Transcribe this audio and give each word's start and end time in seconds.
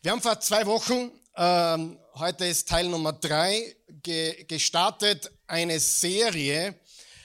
Wir 0.00 0.12
haben 0.12 0.22
vor 0.22 0.40
zwei 0.40 0.64
Wochen, 0.66 1.12
ähm, 1.36 1.98
heute 2.14 2.46
ist 2.46 2.68
Teil 2.68 2.88
Nummer 2.88 3.12
drei, 3.12 3.76
ge 4.02 4.44
gestartet 4.44 5.30
eine 5.46 5.78
Serie, 5.78 6.74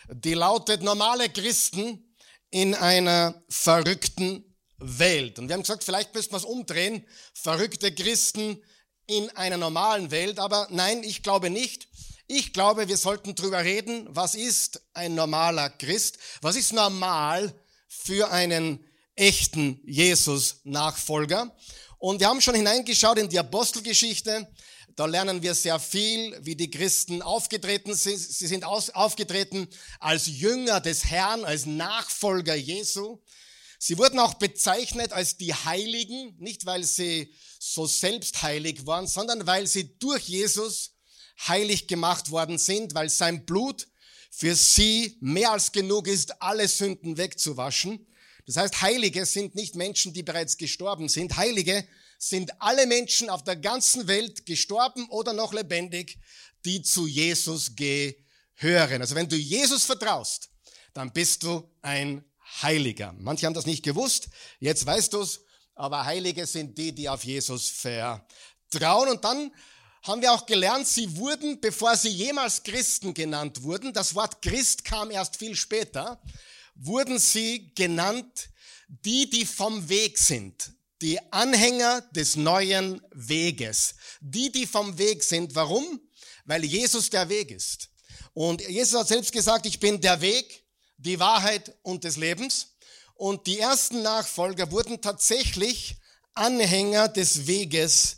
die 0.09 0.33
lautet 0.33 0.83
Normale 0.83 1.29
Christen 1.29 2.13
in 2.49 2.75
einer 2.75 3.41
verrückten 3.47 4.43
Welt. 4.77 5.39
Und 5.39 5.47
wir 5.47 5.53
haben 5.53 5.61
gesagt, 5.61 5.85
vielleicht 5.85 6.13
müssen 6.13 6.31
wir 6.31 6.37
es 6.37 6.45
umdrehen, 6.45 7.05
verrückte 7.33 7.93
Christen 7.95 8.61
in 9.07 9.29
einer 9.31 9.57
normalen 9.57 10.11
Welt. 10.11 10.37
Aber 10.37 10.67
nein, 10.69 11.03
ich 11.03 11.23
glaube 11.23 11.49
nicht. 11.49 11.87
Ich 12.27 12.51
glaube, 12.51 12.89
wir 12.89 12.97
sollten 12.97 13.33
drüber 13.33 13.63
reden, 13.63 14.05
was 14.09 14.35
ist 14.35 14.81
ein 14.93 15.15
normaler 15.15 15.69
Christ? 15.69 16.19
Was 16.41 16.57
ist 16.57 16.73
normal 16.73 17.53
für 17.87 18.29
einen 18.29 18.85
echten 19.15 19.79
Jesus-Nachfolger? 19.85 21.55
Und 21.99 22.19
wir 22.19 22.27
haben 22.27 22.41
schon 22.41 22.55
hineingeschaut 22.55 23.17
in 23.17 23.29
die 23.29 23.39
Apostelgeschichte. 23.39 24.47
Da 24.95 25.05
lernen 25.05 25.41
wir 25.41 25.55
sehr 25.55 25.79
viel, 25.79 26.37
wie 26.41 26.55
die 26.55 26.69
Christen 26.69 27.21
aufgetreten 27.21 27.95
sind. 27.95 28.17
Sie 28.19 28.47
sind 28.47 28.63
aufgetreten 28.63 29.67
als 29.99 30.27
Jünger 30.27 30.79
des 30.79 31.05
Herrn, 31.05 31.43
als 31.43 31.65
Nachfolger 31.65 32.55
Jesu. 32.55 33.19
Sie 33.79 33.97
wurden 33.97 34.19
auch 34.19 34.35
bezeichnet 34.35 35.13
als 35.13 35.37
die 35.37 35.53
Heiligen, 35.53 36.35
nicht 36.39 36.65
weil 36.65 36.83
sie 36.83 37.33
so 37.59 37.85
selbst 37.85 38.41
heilig 38.41 38.85
waren, 38.85 39.07
sondern 39.07 39.45
weil 39.45 39.67
sie 39.67 39.97
durch 39.99 40.23
Jesus 40.23 40.95
heilig 41.47 41.87
gemacht 41.87 42.31
worden 42.31 42.57
sind, 42.57 42.95
weil 42.95 43.09
sein 43.09 43.45
Blut 43.45 43.87
für 44.31 44.55
sie 44.55 45.17
mehr 45.19 45.51
als 45.51 45.71
genug 45.71 46.07
ist, 46.07 46.41
alle 46.41 46.67
Sünden 46.67 47.17
wegzuwaschen. 47.17 48.07
Das 48.47 48.55
heißt, 48.55 48.81
Heilige 48.81 49.25
sind 49.25 49.55
nicht 49.55 49.75
Menschen, 49.75 50.13
die 50.13 50.23
bereits 50.23 50.57
gestorben 50.57 51.09
sind. 51.09 51.35
Heilige 51.35 51.85
sind 52.17 52.61
alle 52.61 52.87
Menschen 52.87 53.29
auf 53.29 53.43
der 53.43 53.57
ganzen 53.57 54.07
Welt 54.07 54.45
gestorben 54.45 55.07
oder 55.09 55.33
noch 55.33 55.53
lebendig, 55.53 56.17
die 56.63 56.81
zu 56.81 57.07
Jesus 57.07 57.75
gehören. 57.75 59.01
Also 59.01 59.15
wenn 59.15 59.27
du 59.27 59.35
Jesus 59.35 59.83
vertraust, 59.83 60.49
dann 60.93 61.11
bist 61.11 61.43
du 61.43 61.69
ein 61.81 62.23
Heiliger. 62.61 63.13
Manche 63.19 63.45
haben 63.45 63.53
das 63.53 63.65
nicht 63.65 63.83
gewusst, 63.83 64.29
jetzt 64.61 64.85
weißt 64.85 65.11
du 65.11 65.21
es, 65.21 65.41
aber 65.75 66.05
Heilige 66.05 66.45
sind 66.47 66.77
die, 66.77 66.93
die 66.93 67.09
auf 67.09 67.25
Jesus 67.25 67.69
vertrauen. 67.69 69.09
Und 69.09 69.25
dann 69.25 69.51
haben 70.03 70.21
wir 70.21 70.31
auch 70.31 70.45
gelernt, 70.45 70.87
sie 70.87 71.17
wurden, 71.17 71.59
bevor 71.59 71.97
sie 71.97 72.09
jemals 72.09 72.63
Christen 72.63 73.13
genannt 73.13 73.61
wurden, 73.63 73.91
das 73.91 74.15
Wort 74.15 74.41
Christ 74.41 74.85
kam 74.85 75.11
erst 75.11 75.35
viel 75.35 75.55
später, 75.55 76.21
wurden 76.79 77.19
sie 77.19 77.73
genannt, 77.75 78.49
die, 78.87 79.29
die 79.29 79.45
vom 79.45 79.87
Weg 79.89 80.17
sind, 80.17 80.71
die 81.01 81.19
Anhänger 81.31 82.01
des 82.11 82.35
neuen 82.35 83.01
Weges, 83.11 83.95
die, 84.21 84.51
die 84.51 84.65
vom 84.65 84.97
Weg 84.97 85.23
sind. 85.23 85.55
Warum? 85.55 85.99
Weil 86.45 86.63
Jesus 86.63 87.09
der 87.09 87.27
Weg 87.29 87.51
ist. 87.51 87.89
Und 88.33 88.61
Jesus 88.67 88.99
hat 88.99 89.07
selbst 89.07 89.31
gesagt, 89.31 89.65
ich 89.65 89.79
bin 89.79 89.99
der 89.99 90.21
Weg, 90.21 90.63
die 90.97 91.19
Wahrheit 91.19 91.75
und 91.83 92.03
des 92.03 92.17
Lebens. 92.17 92.75
Und 93.15 93.47
die 93.47 93.59
ersten 93.59 94.03
Nachfolger 94.03 94.71
wurden 94.71 95.01
tatsächlich 95.01 95.97
Anhänger 96.33 97.09
des 97.09 97.47
Weges 97.47 98.17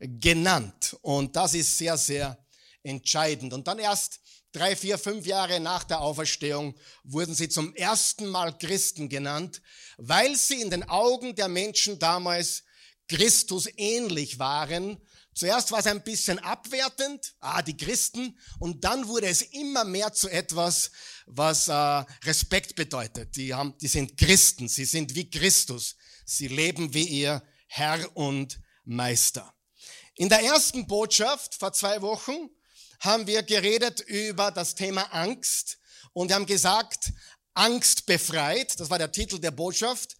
genannt. 0.00 0.96
Und 1.02 1.36
das 1.36 1.54
ist 1.54 1.78
sehr, 1.78 1.96
sehr 1.96 2.44
entscheidend. 2.82 3.52
Und 3.52 3.66
dann 3.68 3.78
erst 3.78 4.20
drei, 4.52 4.74
vier, 4.76 4.98
fünf 4.98 5.26
Jahre 5.26 5.60
nach 5.60 5.84
der 5.84 6.00
Auferstehung 6.00 6.76
wurden 7.04 7.34
sie 7.34 7.48
zum 7.48 7.74
ersten 7.74 8.26
Mal 8.26 8.56
Christen 8.58 9.08
genannt, 9.08 9.62
weil 9.96 10.36
sie 10.36 10.60
in 10.60 10.70
den 10.70 10.88
Augen 10.88 11.34
der 11.34 11.48
Menschen 11.48 11.98
damals 11.98 12.64
Christus 13.08 13.68
ähnlich 13.76 14.38
waren. 14.38 14.98
Zuerst 15.34 15.70
war 15.70 15.78
es 15.78 15.86
ein 15.86 16.02
bisschen 16.02 16.38
abwertend, 16.38 17.34
ah, 17.40 17.62
die 17.62 17.76
Christen, 17.76 18.38
und 18.58 18.84
dann 18.84 19.08
wurde 19.08 19.28
es 19.28 19.42
immer 19.42 19.84
mehr 19.84 20.12
zu 20.12 20.28
etwas, 20.28 20.90
was 21.26 21.68
äh, 21.68 21.72
Respekt 21.72 22.74
bedeutet. 22.74 23.36
Die, 23.36 23.54
haben, 23.54 23.74
die 23.80 23.88
sind 23.88 24.16
Christen, 24.16 24.68
sie 24.68 24.84
sind 24.84 25.14
wie 25.14 25.30
Christus, 25.30 25.96
sie 26.24 26.48
leben 26.48 26.92
wie 26.92 27.06
ihr 27.06 27.42
Herr 27.68 28.16
und 28.16 28.60
Meister. 28.84 29.54
In 30.16 30.28
der 30.28 30.42
ersten 30.42 30.86
Botschaft 30.86 31.54
vor 31.54 31.72
zwei 31.72 32.02
Wochen 32.02 32.50
haben 33.00 33.26
wir 33.26 33.42
geredet 33.42 34.00
über 34.00 34.50
das 34.50 34.74
Thema 34.74 35.02
Angst 35.12 35.78
und 36.12 36.32
haben 36.32 36.46
gesagt, 36.46 37.12
Angst 37.54 38.06
befreit, 38.06 38.78
das 38.78 38.90
war 38.90 38.98
der 38.98 39.10
Titel 39.10 39.38
der 39.38 39.50
Botschaft. 39.50 40.16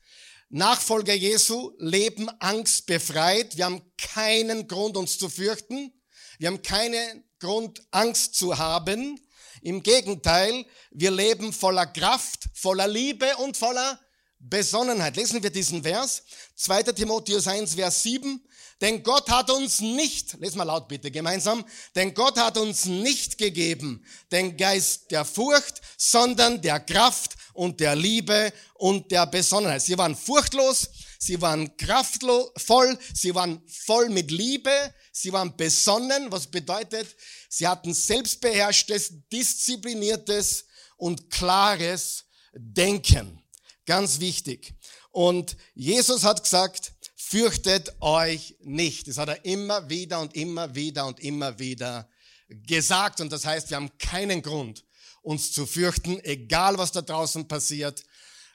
Nachfolger 0.48 1.14
Jesu 1.14 1.72
leben 1.78 2.28
Angst 2.40 2.86
befreit. 2.86 3.56
Wir 3.56 3.66
haben 3.66 3.82
keinen 3.96 4.66
Grund, 4.66 4.96
uns 4.96 5.16
zu 5.16 5.28
fürchten. 5.28 5.92
Wir 6.38 6.48
haben 6.48 6.62
keinen 6.62 7.24
Grund, 7.38 7.82
Angst 7.92 8.34
zu 8.34 8.58
haben. 8.58 9.20
Im 9.62 9.82
Gegenteil, 9.82 10.66
wir 10.90 11.10
leben 11.10 11.52
voller 11.52 11.86
Kraft, 11.86 12.48
voller 12.54 12.88
Liebe 12.88 13.36
und 13.36 13.56
voller 13.56 14.00
Besonnenheit. 14.40 15.16
Lesen 15.16 15.42
wir 15.42 15.50
diesen 15.50 15.82
Vers. 15.82 16.24
2. 16.56 16.82
Timotheus 16.84 17.46
1, 17.46 17.74
Vers 17.74 18.02
7. 18.02 18.42
Denn 18.80 19.02
Gott 19.02 19.28
hat 19.30 19.50
uns 19.50 19.80
nicht, 19.80 20.34
lesen 20.40 20.58
mal 20.58 20.64
laut 20.64 20.88
bitte 20.88 21.10
gemeinsam, 21.10 21.64
denn 21.94 22.14
Gott 22.14 22.38
hat 22.38 22.56
uns 22.56 22.86
nicht 22.86 23.36
gegeben 23.36 24.04
den 24.32 24.56
Geist 24.56 25.10
der 25.10 25.26
Furcht, 25.26 25.82
sondern 25.98 26.62
der 26.62 26.80
Kraft 26.80 27.36
und 27.52 27.80
der 27.80 27.94
Liebe 27.94 28.52
und 28.74 29.10
der 29.10 29.26
Besonnenheit. 29.26 29.82
Sie 29.82 29.98
waren 29.98 30.16
furchtlos, 30.16 30.88
sie 31.18 31.40
waren 31.42 31.76
kraftvoll, 31.76 32.98
sie 33.14 33.34
waren 33.34 33.62
voll 33.66 34.08
mit 34.08 34.30
Liebe, 34.30 34.94
sie 35.12 35.32
waren 35.32 35.54
besonnen, 35.56 36.32
was 36.32 36.46
bedeutet, 36.46 37.06
sie 37.50 37.68
hatten 37.68 37.92
selbstbeherrschtes, 37.92 39.12
diszipliniertes 39.30 40.64
und 40.96 41.30
klares 41.30 42.24
Denken. 42.54 43.42
Ganz 43.84 44.20
wichtig. 44.20 44.74
Und 45.10 45.56
Jesus 45.74 46.24
hat 46.24 46.42
gesagt, 46.42 46.92
fürchtet 47.20 47.94
euch 48.00 48.56
nicht. 48.60 49.06
Das 49.06 49.18
hat 49.18 49.28
er 49.28 49.44
immer 49.44 49.88
wieder 49.90 50.20
und 50.20 50.34
immer 50.34 50.74
wieder 50.74 51.06
und 51.06 51.20
immer 51.20 51.58
wieder 51.58 52.08
gesagt. 52.48 53.20
Und 53.20 53.30
das 53.30 53.44
heißt, 53.44 53.70
wir 53.70 53.76
haben 53.76 53.96
keinen 53.98 54.42
Grund, 54.42 54.84
uns 55.22 55.52
zu 55.52 55.66
fürchten, 55.66 56.18
egal 56.24 56.78
was 56.78 56.92
da 56.92 57.02
draußen 57.02 57.46
passiert. 57.46 58.04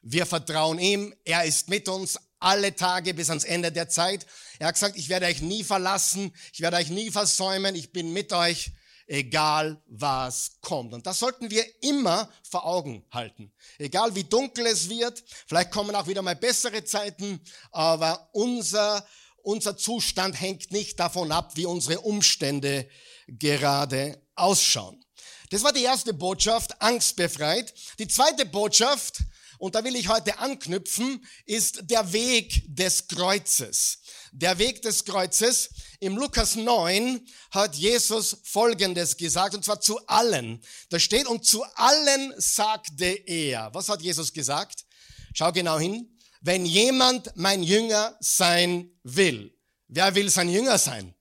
Wir 0.01 0.25
vertrauen 0.25 0.79
ihm. 0.79 1.13
Er 1.23 1.45
ist 1.45 1.69
mit 1.69 1.87
uns 1.87 2.19
alle 2.39 2.75
Tage 2.75 3.13
bis 3.13 3.29
ans 3.29 3.43
Ende 3.43 3.71
der 3.71 3.87
Zeit. 3.87 4.25
Er 4.59 4.67
hat 4.67 4.75
gesagt, 4.75 4.97
ich 4.97 5.09
werde 5.09 5.27
euch 5.27 5.41
nie 5.41 5.63
verlassen. 5.63 6.33
Ich 6.51 6.61
werde 6.61 6.77
euch 6.77 6.89
nie 6.89 7.11
versäumen. 7.11 7.75
Ich 7.75 7.91
bin 7.91 8.13
mit 8.13 8.33
euch 8.33 8.71
egal 9.07 9.81
was 9.87 10.57
kommt. 10.61 10.93
Und 10.93 11.05
das 11.05 11.19
sollten 11.19 11.49
wir 11.49 11.63
immer 11.83 12.29
vor 12.49 12.65
Augen 12.65 13.05
halten. 13.11 13.51
Egal 13.77 14.15
wie 14.15 14.23
dunkel 14.23 14.65
es 14.67 14.89
wird, 14.89 15.23
vielleicht 15.47 15.71
kommen 15.71 15.95
auch 15.95 16.07
wieder 16.07 16.21
mal 16.21 16.35
bessere 16.35 16.83
Zeiten, 16.83 17.39
aber 17.71 18.29
unser, 18.33 19.05
unser 19.43 19.77
Zustand 19.77 20.39
hängt 20.39 20.71
nicht 20.71 20.99
davon 20.99 21.31
ab, 21.31 21.51
wie 21.55 21.65
unsere 21.65 22.01
Umstände 22.01 22.89
gerade 23.27 24.21
ausschauen. 24.35 25.03
Das 25.51 25.63
war 25.63 25.71
die 25.71 25.83
erste 25.83 26.13
Botschaft, 26.13 26.81
angstbefreit. 26.81 27.73
Die 27.99 28.07
zweite 28.07 28.45
Botschaft, 28.45 29.19
und 29.57 29.75
da 29.75 29.83
will 29.83 29.95
ich 29.95 30.07
heute 30.07 30.39
anknüpfen, 30.39 31.25
ist 31.45 31.89
der 31.89 32.11
Weg 32.13 32.63
des 32.67 33.07
Kreuzes. 33.07 33.99
Der 34.31 34.57
Weg 34.57 34.81
des 34.81 35.05
Kreuzes. 35.05 35.69
Im 35.99 36.17
Lukas 36.17 36.55
9 36.55 37.25
hat 37.51 37.75
Jesus 37.75 38.37
Folgendes 38.43 39.15
gesagt, 39.17 39.55
und 39.55 39.63
zwar 39.63 39.79
zu 39.79 40.05
allen. 40.07 40.61
Da 40.89 40.99
steht, 40.99 41.27
und 41.27 41.45
zu 41.45 41.63
allen 41.75 42.33
sagte 42.37 43.05
er. 43.05 43.73
Was 43.73 43.89
hat 43.89 44.01
Jesus 44.01 44.33
gesagt? 44.33 44.85
Schau 45.33 45.51
genau 45.51 45.79
hin. 45.79 46.17
Wenn 46.41 46.65
jemand 46.65 47.31
mein 47.35 47.63
Jünger 47.63 48.17
sein 48.19 48.91
will. 49.03 49.57
Wer 49.87 50.13
will 50.15 50.29
sein 50.29 50.49
Jünger 50.49 50.77
sein? 50.77 51.15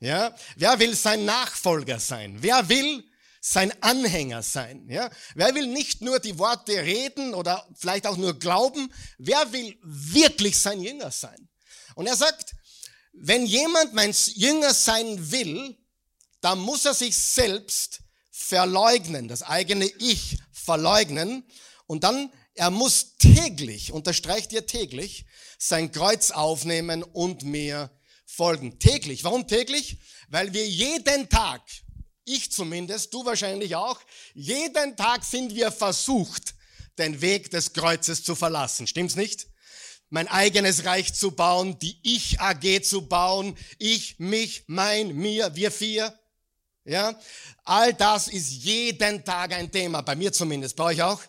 Ja? 0.00 0.34
Wer 0.56 0.78
will 0.78 0.94
sein 0.94 1.24
Nachfolger 1.24 1.98
sein? 1.98 2.36
Wer 2.40 2.68
will 2.68 3.07
sein 3.50 3.72
Anhänger 3.82 4.42
sein. 4.42 4.86
Ja? 4.90 5.10
Wer 5.34 5.54
will 5.54 5.66
nicht 5.68 6.02
nur 6.02 6.18
die 6.18 6.38
Worte 6.38 6.72
reden 6.72 7.32
oder 7.34 7.66
vielleicht 7.78 8.06
auch 8.06 8.18
nur 8.18 8.38
glauben, 8.38 8.92
wer 9.16 9.52
will 9.52 9.78
wirklich 9.82 10.58
sein 10.58 10.82
Jünger 10.82 11.10
sein? 11.10 11.48
Und 11.94 12.06
er 12.06 12.16
sagt, 12.16 12.54
wenn 13.12 13.46
jemand 13.46 13.94
mein 13.94 14.14
Jünger 14.34 14.74
sein 14.74 15.30
will, 15.30 15.78
dann 16.42 16.58
muss 16.58 16.84
er 16.84 16.94
sich 16.94 17.16
selbst 17.16 18.00
verleugnen, 18.30 19.28
das 19.28 19.42
eigene 19.42 19.86
Ich 19.98 20.38
verleugnen 20.52 21.44
und 21.86 22.04
dann 22.04 22.30
er 22.54 22.70
muss 22.70 23.16
täglich, 23.16 23.92
unterstreicht 23.92 24.52
ihr 24.52 24.66
täglich, 24.66 25.24
sein 25.58 25.90
Kreuz 25.90 26.32
aufnehmen 26.32 27.02
und 27.02 27.44
mir 27.44 27.90
folgen. 28.26 28.78
Täglich. 28.78 29.24
Warum 29.24 29.46
täglich? 29.46 29.98
Weil 30.28 30.52
wir 30.52 30.68
jeden 30.68 31.28
Tag 31.28 31.62
ich 32.28 32.52
zumindest, 32.52 33.12
du 33.14 33.24
wahrscheinlich 33.24 33.74
auch, 33.76 34.00
jeden 34.34 34.96
Tag 34.96 35.24
sind 35.24 35.54
wir 35.54 35.72
versucht, 35.72 36.54
den 36.98 37.20
Weg 37.20 37.50
des 37.50 37.72
Kreuzes 37.72 38.22
zu 38.22 38.34
verlassen. 38.34 38.86
Stimmt's 38.86 39.16
nicht? 39.16 39.46
mein 40.10 40.28
eigenes 40.28 40.84
Reich 40.84 41.14
zu 41.14 41.32
bauen, 41.32 41.78
die 41.78 41.98
Ich 42.02 42.40
AG 42.40 42.82
zu 42.82 43.02
bauen, 43.02 43.56
ich, 43.78 44.18
mich, 44.18 44.64
mein, 44.66 45.14
mir, 45.14 45.54
wir 45.54 45.70
vier. 45.70 46.18
Ja, 46.84 47.18
all 47.64 47.92
das 47.92 48.28
ist 48.28 48.50
jeden 48.50 49.22
Tag 49.24 49.52
ein 49.52 49.70
Thema, 49.70 50.00
bei 50.00 50.16
mir 50.16 50.32
zumindest, 50.32 50.76
bei 50.76 50.84
euch 50.84 51.02
auch. 51.02 51.20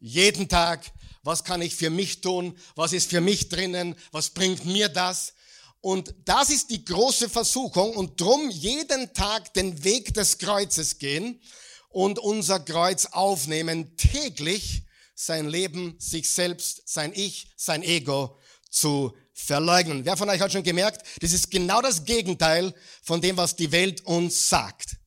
Jeden 0.00 0.48
Tag, 0.48 0.90
was 1.22 1.44
kann 1.44 1.60
ich 1.60 1.76
für 1.76 1.90
mich 1.90 2.22
tun? 2.22 2.58
Was 2.74 2.94
ist 2.94 3.10
für 3.10 3.20
mich 3.20 3.50
drinnen? 3.50 3.94
Was 4.10 4.30
bringt 4.30 4.64
mir 4.64 4.88
das? 4.88 5.34
Und 5.82 6.14
das 6.24 6.50
ist 6.50 6.70
die 6.70 6.84
große 6.84 7.28
Versuchung 7.28 7.96
und 7.96 8.20
drum 8.20 8.48
jeden 8.50 9.12
Tag 9.14 9.52
den 9.54 9.82
Weg 9.82 10.14
des 10.14 10.38
Kreuzes 10.38 10.98
gehen 10.98 11.40
und 11.88 12.20
unser 12.20 12.60
Kreuz 12.60 13.06
aufnehmen, 13.06 13.96
täglich 13.96 14.84
sein 15.16 15.48
Leben, 15.48 15.96
sich 15.98 16.30
selbst, 16.30 16.82
sein 16.86 17.12
Ich, 17.12 17.52
sein 17.56 17.82
Ego 17.82 18.38
zu 18.70 19.12
verleugnen. 19.34 20.04
Wer 20.04 20.16
von 20.16 20.30
euch 20.30 20.40
hat 20.40 20.52
schon 20.52 20.62
gemerkt, 20.62 21.04
das 21.20 21.32
ist 21.32 21.50
genau 21.50 21.82
das 21.82 22.04
Gegenteil 22.04 22.72
von 23.02 23.20
dem, 23.20 23.36
was 23.36 23.56
die 23.56 23.72
Welt 23.72 24.06
uns 24.06 24.48
sagt. 24.48 24.98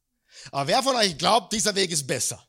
Aber 0.51 0.67
wer 0.67 0.83
von 0.83 0.97
euch 0.97 1.17
glaubt, 1.17 1.53
dieser 1.53 1.73
Weg 1.75 1.89
ist 1.91 2.05
besser? 2.05 2.45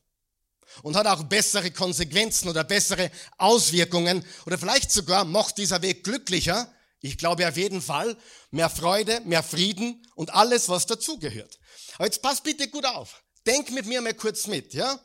Und 0.83 0.97
hat 0.97 1.07
auch 1.07 1.23
bessere 1.23 1.71
Konsequenzen 1.71 2.49
oder 2.49 2.65
bessere 2.65 3.09
Auswirkungen 3.37 4.25
oder 4.45 4.57
vielleicht 4.57 4.91
sogar 4.91 5.23
macht 5.23 5.57
dieser 5.57 5.81
Weg 5.81 6.03
glücklicher, 6.03 6.71
ich 7.01 7.17
glaube 7.17 7.47
auf 7.47 7.57
jeden 7.57 7.81
Fall 7.81 8.17
mehr 8.51 8.69
Freude, 8.69 9.21
mehr 9.21 9.43
Frieden 9.43 10.05
und 10.15 10.33
alles, 10.33 10.67
was 10.69 10.85
dazugehört. 10.85 11.59
Aber 11.95 12.05
jetzt 12.05 12.21
pass 12.21 12.41
bitte 12.41 12.67
gut 12.69 12.85
auf. 12.85 13.23
Denk 13.45 13.71
mit 13.71 13.85
mir 13.85 14.01
mal 14.01 14.13
kurz 14.13 14.47
mit, 14.47 14.73
ja? 14.73 14.99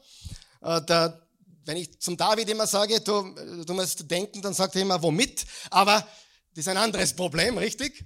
Äh, 0.62 0.80
da, 0.86 1.26
wenn 1.64 1.76
ich 1.76 2.00
zum 2.00 2.16
David 2.16 2.48
immer 2.48 2.66
sage, 2.66 3.00
du, 3.00 3.64
du 3.64 3.74
musst 3.74 4.10
denken, 4.10 4.42
dann 4.42 4.54
sagt 4.54 4.74
er 4.74 4.82
immer, 4.82 5.02
womit? 5.02 5.44
Aber 5.70 6.00
das 6.54 6.64
ist 6.64 6.68
ein 6.68 6.76
anderes 6.76 7.14
Problem, 7.14 7.58
richtig? 7.58 8.04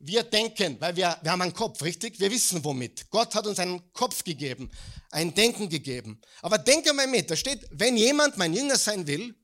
Wir 0.00 0.22
denken, 0.22 0.80
weil 0.80 0.94
wir, 0.94 1.16
wir 1.22 1.32
haben 1.32 1.42
einen 1.42 1.54
Kopf, 1.54 1.82
richtig? 1.82 2.20
Wir 2.20 2.30
wissen 2.30 2.62
womit. 2.64 3.10
Gott 3.10 3.34
hat 3.34 3.46
uns 3.46 3.58
einen 3.58 3.92
Kopf 3.92 4.22
gegeben, 4.22 4.70
ein 5.10 5.34
Denken 5.34 5.68
gegeben. 5.68 6.20
Aber 6.42 6.58
denke 6.58 6.92
mal 6.92 7.06
mit, 7.06 7.30
da 7.30 7.36
steht, 7.36 7.66
wenn 7.70 7.96
jemand 7.96 8.36
mein 8.36 8.52
Jünger 8.52 8.76
sein 8.76 9.06
will, 9.06 9.34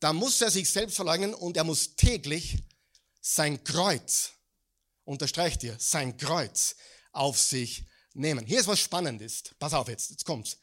dann 0.00 0.16
muss 0.16 0.40
er 0.40 0.50
sich 0.50 0.70
selbst 0.70 0.96
verleugnen 0.96 1.34
und 1.34 1.56
er 1.56 1.64
muss 1.64 1.94
täglich 1.96 2.56
sein 3.22 3.64
Kreuz, 3.64 4.32
unterstreicht 5.04 5.62
ihr, 5.62 5.76
sein 5.78 6.16
Kreuz 6.18 6.76
auf 7.12 7.38
sich 7.38 7.84
nehmen. 8.12 8.44
Hier 8.44 8.60
ist 8.60 8.66
was 8.66 8.80
Spannendes. 8.80 9.44
Pass 9.58 9.72
auf 9.72 9.88
jetzt, 9.88 10.10
jetzt 10.10 10.26
kommt's. 10.26 10.58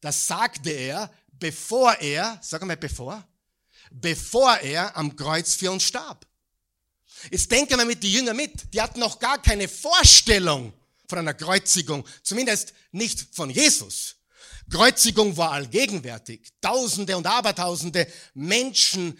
Das 0.00 0.26
sagte 0.26 0.70
er, 0.70 1.12
bevor 1.28 1.94
er, 2.00 2.40
sag 2.42 2.64
mal 2.64 2.76
bevor, 2.76 3.24
bevor 3.90 4.56
er 4.58 4.96
am 4.96 5.14
Kreuz 5.14 5.54
für 5.54 5.70
uns 5.70 5.84
starb. 5.84 6.26
Jetzt 7.30 7.50
denken 7.50 7.76
wir 7.76 7.84
mit 7.84 8.02
die 8.02 8.12
Jünger 8.12 8.34
mit. 8.34 8.72
Die 8.72 8.80
hatten 8.80 9.00
noch 9.00 9.18
gar 9.18 9.40
keine 9.42 9.68
Vorstellung 9.68 10.72
von 11.08 11.18
einer 11.18 11.34
Kreuzigung. 11.34 12.06
Zumindest 12.22 12.72
nicht 12.92 13.34
von 13.34 13.50
Jesus. 13.50 14.16
Kreuzigung 14.70 15.36
war 15.36 15.52
allgegenwärtig. 15.52 16.52
Tausende 16.60 17.16
und 17.16 17.26
Abertausende 17.26 18.06
Menschen 18.34 19.18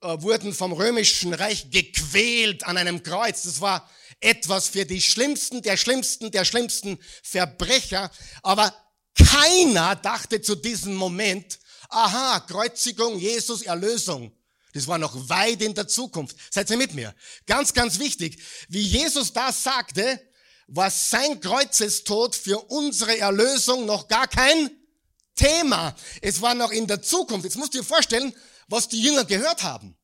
wurden 0.00 0.54
vom 0.54 0.72
römischen 0.72 1.34
Reich 1.34 1.70
gequält 1.70 2.64
an 2.64 2.76
einem 2.76 3.02
Kreuz. 3.02 3.42
Das 3.42 3.60
war 3.60 3.88
etwas 4.20 4.68
für 4.68 4.84
die 4.84 5.02
schlimmsten, 5.02 5.62
der 5.62 5.76
schlimmsten, 5.76 6.30
der 6.30 6.44
schlimmsten 6.44 6.98
Verbrecher. 7.22 8.10
Aber 8.42 8.74
keiner 9.14 9.96
dachte 9.96 10.40
zu 10.40 10.54
diesem 10.54 10.94
Moment, 10.94 11.58
aha, 11.88 12.40
Kreuzigung, 12.40 13.18
Jesus, 13.18 13.62
Erlösung. 13.62 14.32
Das 14.72 14.86
war 14.86 14.98
noch 14.98 15.28
weit 15.28 15.62
in 15.62 15.74
der 15.74 15.88
Zukunft. 15.88 16.36
Seid 16.50 16.70
ihr 16.70 16.76
mit 16.76 16.94
mir? 16.94 17.14
Ganz, 17.46 17.74
ganz 17.74 17.98
wichtig. 17.98 18.40
Wie 18.68 18.82
Jesus 18.82 19.32
das 19.32 19.62
sagte, 19.62 20.20
war 20.68 20.90
sein 20.90 21.40
Kreuzestod 21.40 22.36
für 22.36 22.58
unsere 22.70 23.18
Erlösung 23.18 23.86
noch 23.86 24.06
gar 24.06 24.28
kein 24.28 24.70
Thema. 25.34 25.96
Es 26.20 26.40
war 26.40 26.54
noch 26.54 26.70
in 26.70 26.86
der 26.86 27.02
Zukunft. 27.02 27.44
Jetzt 27.44 27.56
musst 27.56 27.74
du 27.74 27.78
dir 27.78 27.84
vorstellen, 27.84 28.32
was 28.70 28.88
die 28.88 29.02
Jünger 29.02 29.24
gehört 29.24 29.62
haben. 29.62 29.96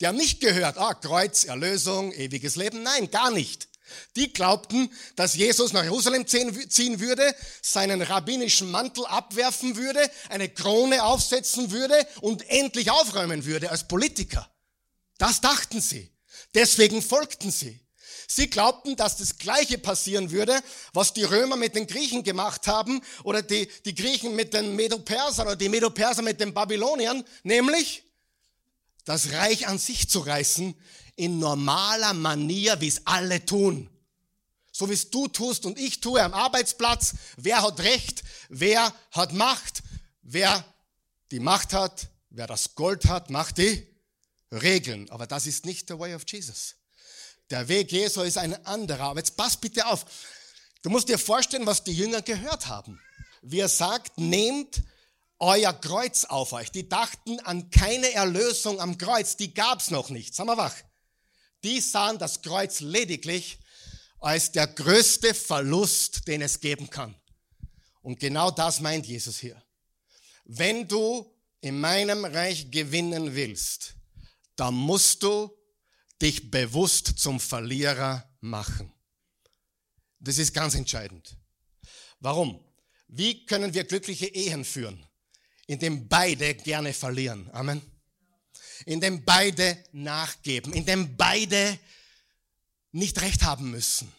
Die 0.00 0.06
haben 0.06 0.16
nicht 0.16 0.40
gehört, 0.40 0.78
ah, 0.78 0.94
Kreuz, 0.94 1.44
Erlösung, 1.44 2.12
ewiges 2.12 2.56
Leben. 2.56 2.82
Nein, 2.82 3.10
gar 3.10 3.30
nicht. 3.30 3.68
Die 4.16 4.32
glaubten, 4.32 4.90
dass 5.16 5.34
Jesus 5.34 5.72
nach 5.72 5.82
Jerusalem 5.82 6.26
ziehen 6.26 7.00
würde, 7.00 7.34
seinen 7.60 8.02
rabbinischen 8.02 8.70
Mantel 8.70 9.04
abwerfen 9.06 9.76
würde, 9.76 10.08
eine 10.28 10.48
Krone 10.48 11.02
aufsetzen 11.04 11.70
würde 11.70 12.06
und 12.20 12.48
endlich 12.48 12.90
aufräumen 12.90 13.44
würde 13.44 13.70
als 13.70 13.88
Politiker. 13.88 14.48
Das 15.18 15.40
dachten 15.40 15.80
sie. 15.80 16.10
Deswegen 16.54 17.02
folgten 17.02 17.50
sie. 17.50 17.79
Sie 18.32 18.48
glaubten, 18.48 18.94
dass 18.94 19.16
das 19.16 19.38
Gleiche 19.38 19.76
passieren 19.76 20.30
würde, 20.30 20.62
was 20.92 21.12
die 21.12 21.24
Römer 21.24 21.56
mit 21.56 21.74
den 21.74 21.88
Griechen 21.88 22.22
gemacht 22.22 22.68
haben 22.68 23.02
oder 23.24 23.42
die, 23.42 23.68
die 23.84 23.92
Griechen 23.92 24.36
mit 24.36 24.54
den 24.54 24.76
Medo-Persern 24.76 25.48
oder 25.48 25.56
die 25.56 25.68
Medo-Perser 25.68 26.22
mit 26.22 26.38
den 26.38 26.54
Babyloniern, 26.54 27.24
nämlich 27.42 28.04
das 29.04 29.32
Reich 29.32 29.66
an 29.66 29.78
sich 29.78 30.08
zu 30.08 30.20
reißen 30.20 30.76
in 31.16 31.40
normaler 31.40 32.14
Manier, 32.14 32.80
wie 32.80 32.86
es 32.86 33.04
alle 33.04 33.44
tun. 33.44 33.90
So 34.70 34.88
wie 34.88 34.94
es 34.94 35.10
du 35.10 35.26
tust 35.26 35.66
und 35.66 35.76
ich 35.76 35.98
tue 35.98 36.22
am 36.22 36.32
Arbeitsplatz. 36.32 37.14
Wer 37.36 37.62
hat 37.62 37.80
Recht? 37.80 38.22
Wer 38.48 38.94
hat 39.10 39.32
Macht? 39.32 39.82
Wer 40.22 40.64
die 41.32 41.40
Macht 41.40 41.72
hat, 41.72 42.06
wer 42.28 42.46
das 42.46 42.76
Gold 42.76 43.06
hat, 43.06 43.28
macht 43.28 43.58
die 43.58 43.84
Regeln. 44.52 45.10
Aber 45.10 45.26
das 45.26 45.48
ist 45.48 45.66
nicht 45.66 45.88
der 45.90 45.98
Way 45.98 46.14
of 46.14 46.22
Jesus. 46.28 46.76
Der 47.50 47.68
Weg 47.68 47.90
Jesu 47.90 48.22
ist 48.22 48.38
ein 48.38 48.64
anderer. 48.64 49.04
Aber 49.04 49.20
jetzt 49.20 49.36
pass 49.36 49.56
bitte 49.56 49.86
auf. 49.86 50.06
Du 50.82 50.90
musst 50.90 51.08
dir 51.08 51.18
vorstellen, 51.18 51.66
was 51.66 51.84
die 51.84 51.92
Jünger 51.92 52.22
gehört 52.22 52.68
haben. 52.68 53.00
Wie 53.42 53.58
er 53.58 53.68
sagt, 53.68 54.18
nehmt 54.18 54.82
euer 55.38 55.72
Kreuz 55.72 56.24
auf 56.24 56.52
euch. 56.52 56.70
Die 56.70 56.88
dachten 56.88 57.40
an 57.40 57.70
keine 57.70 58.12
Erlösung 58.12 58.80
am 58.80 58.98
Kreuz. 58.98 59.36
Die 59.36 59.52
gab's 59.52 59.90
noch 59.90 60.10
nicht. 60.10 60.34
Sagen 60.34 60.48
wir 60.48 60.56
wach. 60.56 60.74
Die 61.64 61.80
sahen 61.80 62.18
das 62.18 62.42
Kreuz 62.42 62.80
lediglich 62.80 63.58
als 64.20 64.52
der 64.52 64.66
größte 64.66 65.34
Verlust, 65.34 66.28
den 66.28 66.42
es 66.42 66.60
geben 66.60 66.90
kann. 66.90 67.14
Und 68.02 68.20
genau 68.20 68.50
das 68.50 68.80
meint 68.80 69.06
Jesus 69.06 69.38
hier. 69.38 69.62
Wenn 70.44 70.88
du 70.88 71.34
in 71.60 71.80
meinem 71.80 72.24
Reich 72.24 72.70
gewinnen 72.70 73.34
willst, 73.34 73.94
dann 74.56 74.74
musst 74.74 75.22
du 75.22 75.50
dich 76.20 76.50
bewusst 76.50 77.18
zum 77.18 77.40
Verlierer 77.40 78.28
machen. 78.40 78.92
Das 80.18 80.38
ist 80.38 80.52
ganz 80.52 80.74
entscheidend. 80.74 81.36
Warum? 82.20 82.62
Wie 83.08 83.46
können 83.46 83.72
wir 83.74 83.84
glückliche 83.84 84.26
Ehen 84.26 84.64
führen? 84.64 85.04
Indem 85.66 86.08
beide 86.08 86.54
gerne 86.54 86.92
verlieren. 86.92 87.48
Amen. 87.52 87.80
Indem 88.84 89.24
beide 89.24 89.82
nachgeben. 89.92 90.72
Indem 90.72 91.16
beide 91.16 91.78
nicht 92.92 93.20
recht 93.20 93.42
haben 93.42 93.70
müssen. 93.70 94.12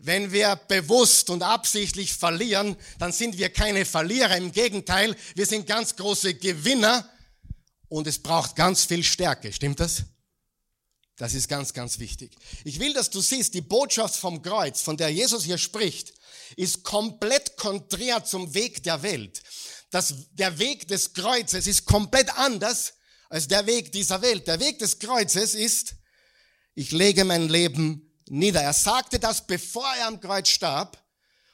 Wenn 0.00 0.32
wir 0.32 0.56
bewusst 0.56 1.30
und 1.30 1.42
absichtlich 1.42 2.12
verlieren, 2.12 2.76
dann 2.98 3.12
sind 3.12 3.38
wir 3.38 3.50
keine 3.50 3.84
Verlierer. 3.84 4.36
Im 4.36 4.50
Gegenteil, 4.50 5.16
wir 5.34 5.46
sind 5.46 5.66
ganz 5.66 5.94
große 5.94 6.34
Gewinner 6.34 7.08
und 7.88 8.06
es 8.08 8.18
braucht 8.18 8.56
ganz 8.56 8.84
viel 8.84 9.04
Stärke. 9.04 9.52
Stimmt 9.52 9.78
das? 9.78 10.02
Das 11.22 11.34
ist 11.34 11.46
ganz, 11.46 11.72
ganz 11.72 12.00
wichtig. 12.00 12.36
Ich 12.64 12.80
will, 12.80 12.92
dass 12.94 13.08
du 13.08 13.20
siehst, 13.20 13.54
die 13.54 13.60
Botschaft 13.60 14.16
vom 14.16 14.42
Kreuz, 14.42 14.80
von 14.80 14.96
der 14.96 15.08
Jesus 15.08 15.44
hier 15.44 15.56
spricht, 15.56 16.12
ist 16.56 16.82
komplett 16.82 17.56
konträr 17.56 18.24
zum 18.24 18.52
Weg 18.54 18.82
der 18.82 19.04
Welt. 19.04 19.40
Das, 19.90 20.12
der 20.32 20.58
Weg 20.58 20.88
des 20.88 21.12
Kreuzes 21.12 21.68
ist 21.68 21.84
komplett 21.84 22.36
anders 22.36 22.94
als 23.28 23.46
der 23.46 23.68
Weg 23.68 23.92
dieser 23.92 24.20
Welt. 24.20 24.48
Der 24.48 24.58
Weg 24.58 24.80
des 24.80 24.98
Kreuzes 24.98 25.54
ist, 25.54 25.94
ich 26.74 26.90
lege 26.90 27.24
mein 27.24 27.48
Leben 27.48 28.12
nieder. 28.28 28.60
Er 28.60 28.72
sagte 28.72 29.20
das, 29.20 29.46
bevor 29.46 29.86
er 29.94 30.08
am 30.08 30.18
Kreuz 30.18 30.48
starb 30.48 31.00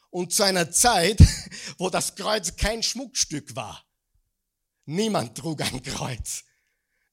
und 0.08 0.32
zu 0.32 0.44
einer 0.44 0.70
Zeit, 0.70 1.18
wo 1.76 1.90
das 1.90 2.14
Kreuz 2.14 2.56
kein 2.56 2.82
Schmuckstück 2.82 3.54
war. 3.54 3.84
Niemand 4.86 5.36
trug 5.36 5.60
ein 5.60 5.82
Kreuz. 5.82 6.44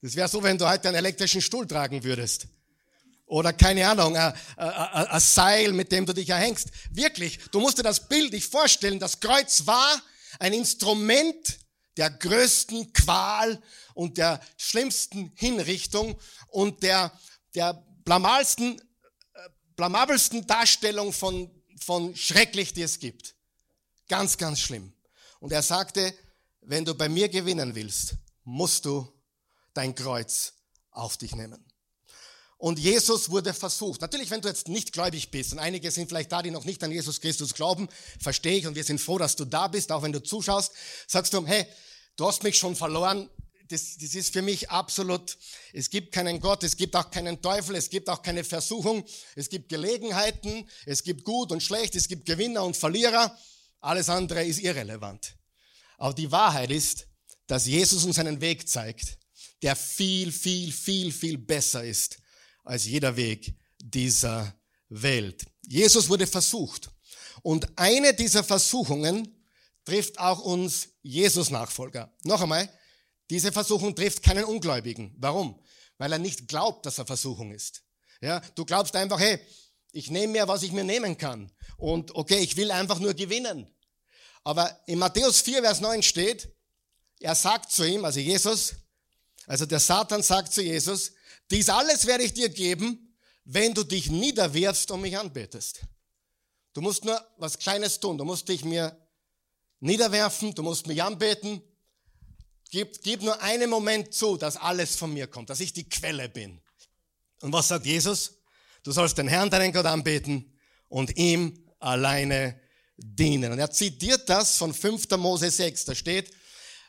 Das 0.02 0.14
wäre 0.14 0.28
so, 0.28 0.42
wenn 0.42 0.58
du 0.58 0.68
heute 0.68 0.88
einen 0.88 0.98
elektrischen 0.98 1.40
Stuhl 1.40 1.66
tragen 1.66 2.02
würdest. 2.04 2.46
Oder 3.26 3.52
keine 3.52 3.88
Ahnung, 3.88 4.16
ein, 4.16 5.20
Seil, 5.20 5.72
mit 5.72 5.90
dem 5.90 6.06
du 6.06 6.12
dich 6.12 6.28
erhängst. 6.28 6.68
Wirklich, 6.90 7.40
du 7.50 7.60
musst 7.60 7.78
dir 7.78 7.82
das 7.82 8.08
Bild 8.08 8.32
nicht 8.32 8.50
vorstellen. 8.50 9.00
Das 9.00 9.18
Kreuz 9.18 9.66
war 9.66 10.00
ein 10.38 10.52
Instrument 10.52 11.58
der 11.96 12.10
größten 12.10 12.92
Qual 12.92 13.60
und 13.94 14.18
der 14.18 14.40
schlimmsten 14.56 15.32
Hinrichtung 15.34 16.20
und 16.48 16.82
der, 16.82 17.10
der 17.54 17.82
blamalsten, 18.04 18.78
äh, 18.78 19.48
blamabelsten 19.74 20.46
Darstellung 20.46 21.12
von, 21.12 21.50
von 21.80 22.14
schrecklich, 22.14 22.74
die 22.74 22.82
es 22.82 23.00
gibt. 23.00 23.34
Ganz, 24.08 24.36
ganz 24.36 24.60
schlimm. 24.60 24.92
Und 25.40 25.52
er 25.52 25.62
sagte, 25.62 26.14
wenn 26.60 26.84
du 26.84 26.94
bei 26.94 27.08
mir 27.08 27.28
gewinnen 27.28 27.74
willst, 27.74 28.14
musst 28.44 28.84
du 28.84 29.15
dein 29.76 29.94
Kreuz 29.94 30.54
auf 30.90 31.16
dich 31.16 31.34
nehmen. 31.34 31.64
Und 32.58 32.78
Jesus 32.78 33.30
wurde 33.30 33.52
versucht. 33.52 34.00
Natürlich, 34.00 34.30
wenn 34.30 34.40
du 34.40 34.48
jetzt 34.48 34.68
nicht 34.68 34.92
gläubig 34.92 35.30
bist, 35.30 35.52
und 35.52 35.58
einige 35.58 35.90
sind 35.90 36.08
vielleicht 36.08 36.32
da, 36.32 36.40
die 36.40 36.50
noch 36.50 36.64
nicht 36.64 36.82
an 36.82 36.90
Jesus 36.90 37.20
Christus 37.20 37.52
glauben, 37.52 37.88
verstehe 38.18 38.56
ich, 38.56 38.66
und 38.66 38.74
wir 38.74 38.84
sind 38.84 38.98
froh, 38.98 39.18
dass 39.18 39.36
du 39.36 39.44
da 39.44 39.68
bist, 39.68 39.92
auch 39.92 40.02
wenn 40.02 40.12
du 40.12 40.22
zuschaust, 40.22 40.72
sagst 41.06 41.34
du, 41.34 41.46
hey, 41.46 41.66
du 42.16 42.26
hast 42.26 42.42
mich 42.42 42.58
schon 42.58 42.74
verloren, 42.74 43.28
das, 43.68 43.98
das 43.98 44.14
ist 44.14 44.32
für 44.32 44.42
mich 44.42 44.70
absolut, 44.70 45.36
es 45.72 45.90
gibt 45.90 46.12
keinen 46.12 46.40
Gott, 46.40 46.62
es 46.62 46.76
gibt 46.76 46.96
auch 46.96 47.10
keinen 47.10 47.42
Teufel, 47.42 47.74
es 47.74 47.90
gibt 47.90 48.08
auch 48.08 48.22
keine 48.22 48.44
Versuchung, 48.44 49.04
es 49.34 49.50
gibt 49.50 49.68
Gelegenheiten, 49.68 50.68
es 50.86 51.02
gibt 51.02 51.24
gut 51.24 51.52
und 51.52 51.62
schlecht, 51.62 51.94
es 51.94 52.08
gibt 52.08 52.26
Gewinner 52.26 52.64
und 52.64 52.76
Verlierer, 52.76 53.36
alles 53.80 54.08
andere 54.08 54.44
ist 54.44 54.60
irrelevant. 54.60 55.36
Aber 55.98 56.14
die 56.14 56.30
Wahrheit 56.30 56.70
ist, 56.70 57.06
dass 57.48 57.66
Jesus 57.66 58.04
uns 58.04 58.18
einen 58.18 58.40
Weg 58.40 58.68
zeigt, 58.68 59.18
der 59.62 59.76
viel, 59.76 60.32
viel, 60.32 60.72
viel, 60.72 61.12
viel 61.12 61.38
besser 61.38 61.84
ist 61.84 62.18
als 62.64 62.84
jeder 62.84 63.16
Weg 63.16 63.54
dieser 63.78 64.54
Welt. 64.88 65.44
Jesus 65.66 66.08
wurde 66.08 66.26
versucht. 66.26 66.90
Und 67.42 67.78
eine 67.78 68.14
dieser 68.14 68.42
Versuchungen 68.42 69.46
trifft 69.84 70.18
auch 70.18 70.40
uns 70.40 70.88
Jesus-Nachfolger. 71.02 72.12
Noch 72.24 72.40
einmal, 72.40 72.68
diese 73.30 73.52
Versuchung 73.52 73.94
trifft 73.94 74.22
keinen 74.22 74.44
Ungläubigen. 74.44 75.14
Warum? 75.18 75.62
Weil 75.98 76.12
er 76.12 76.18
nicht 76.18 76.48
glaubt, 76.48 76.86
dass 76.86 76.98
er 76.98 77.06
Versuchung 77.06 77.52
ist. 77.52 77.82
Ja, 78.20 78.40
du 78.54 78.64
glaubst 78.64 78.94
einfach, 78.96 79.18
hey, 79.20 79.38
ich 79.92 80.10
nehme 80.10 80.32
mir, 80.32 80.48
was 80.48 80.62
ich 80.62 80.72
mir 80.72 80.84
nehmen 80.84 81.16
kann. 81.16 81.50
Und 81.76 82.14
okay, 82.14 82.38
ich 82.38 82.56
will 82.56 82.70
einfach 82.70 82.98
nur 82.98 83.14
gewinnen. 83.14 83.66
Aber 84.44 84.78
in 84.86 84.98
Matthäus 84.98 85.40
4, 85.40 85.62
Vers 85.62 85.80
9 85.80 86.02
steht, 86.02 86.52
er 87.20 87.34
sagt 87.34 87.72
zu 87.72 87.84
ihm, 87.84 88.04
also 88.04 88.20
Jesus, 88.20 88.74
also 89.46 89.66
der 89.66 89.80
Satan 89.80 90.22
sagt 90.22 90.52
zu 90.52 90.62
Jesus, 90.62 91.12
dies 91.50 91.68
alles 91.68 92.06
werde 92.06 92.24
ich 92.24 92.34
dir 92.34 92.48
geben, 92.48 93.16
wenn 93.44 93.74
du 93.74 93.84
dich 93.84 94.10
niederwirfst 94.10 94.90
und 94.90 95.00
mich 95.00 95.16
anbetest. 95.16 95.80
Du 96.72 96.80
musst 96.80 97.04
nur 97.04 97.24
was 97.38 97.58
Kleines 97.58 98.00
tun. 98.00 98.18
Du 98.18 98.24
musst 98.24 98.48
dich 98.48 98.64
mir 98.64 98.96
niederwerfen, 99.80 100.54
du 100.54 100.62
musst 100.62 100.86
mich 100.86 101.02
anbeten 101.02 101.62
Gib, 102.70 103.00
gib 103.02 103.22
nur 103.22 103.40
einen 103.42 103.70
Moment 103.70 104.12
zu, 104.12 104.36
dass 104.36 104.56
alles 104.56 104.96
von 104.96 105.12
mir 105.12 105.26
kommt, 105.26 105.50
dass 105.50 105.60
ich 105.60 105.72
die 105.72 105.88
Quelle 105.88 106.28
bin. 106.28 106.60
Und 107.40 107.52
was 107.52 107.68
sagt 107.68 107.86
Jesus? 107.86 108.42
Du 108.82 108.92
sollst 108.92 109.18
den 109.18 109.28
Herrn, 109.28 109.50
deinen 109.50 109.72
Gott 109.72 109.86
anbeten 109.86 110.58
und 110.88 111.16
ihm 111.16 111.64
alleine 111.78 112.60
dienen. 112.96 113.52
Und 113.52 113.58
er 113.58 113.70
zitiert 113.70 114.28
das 114.28 114.56
von 114.56 114.74
5. 114.74 115.10
Mose 115.16 115.50
6. 115.50 115.84
Da 115.84 115.94
steht, 115.94 116.32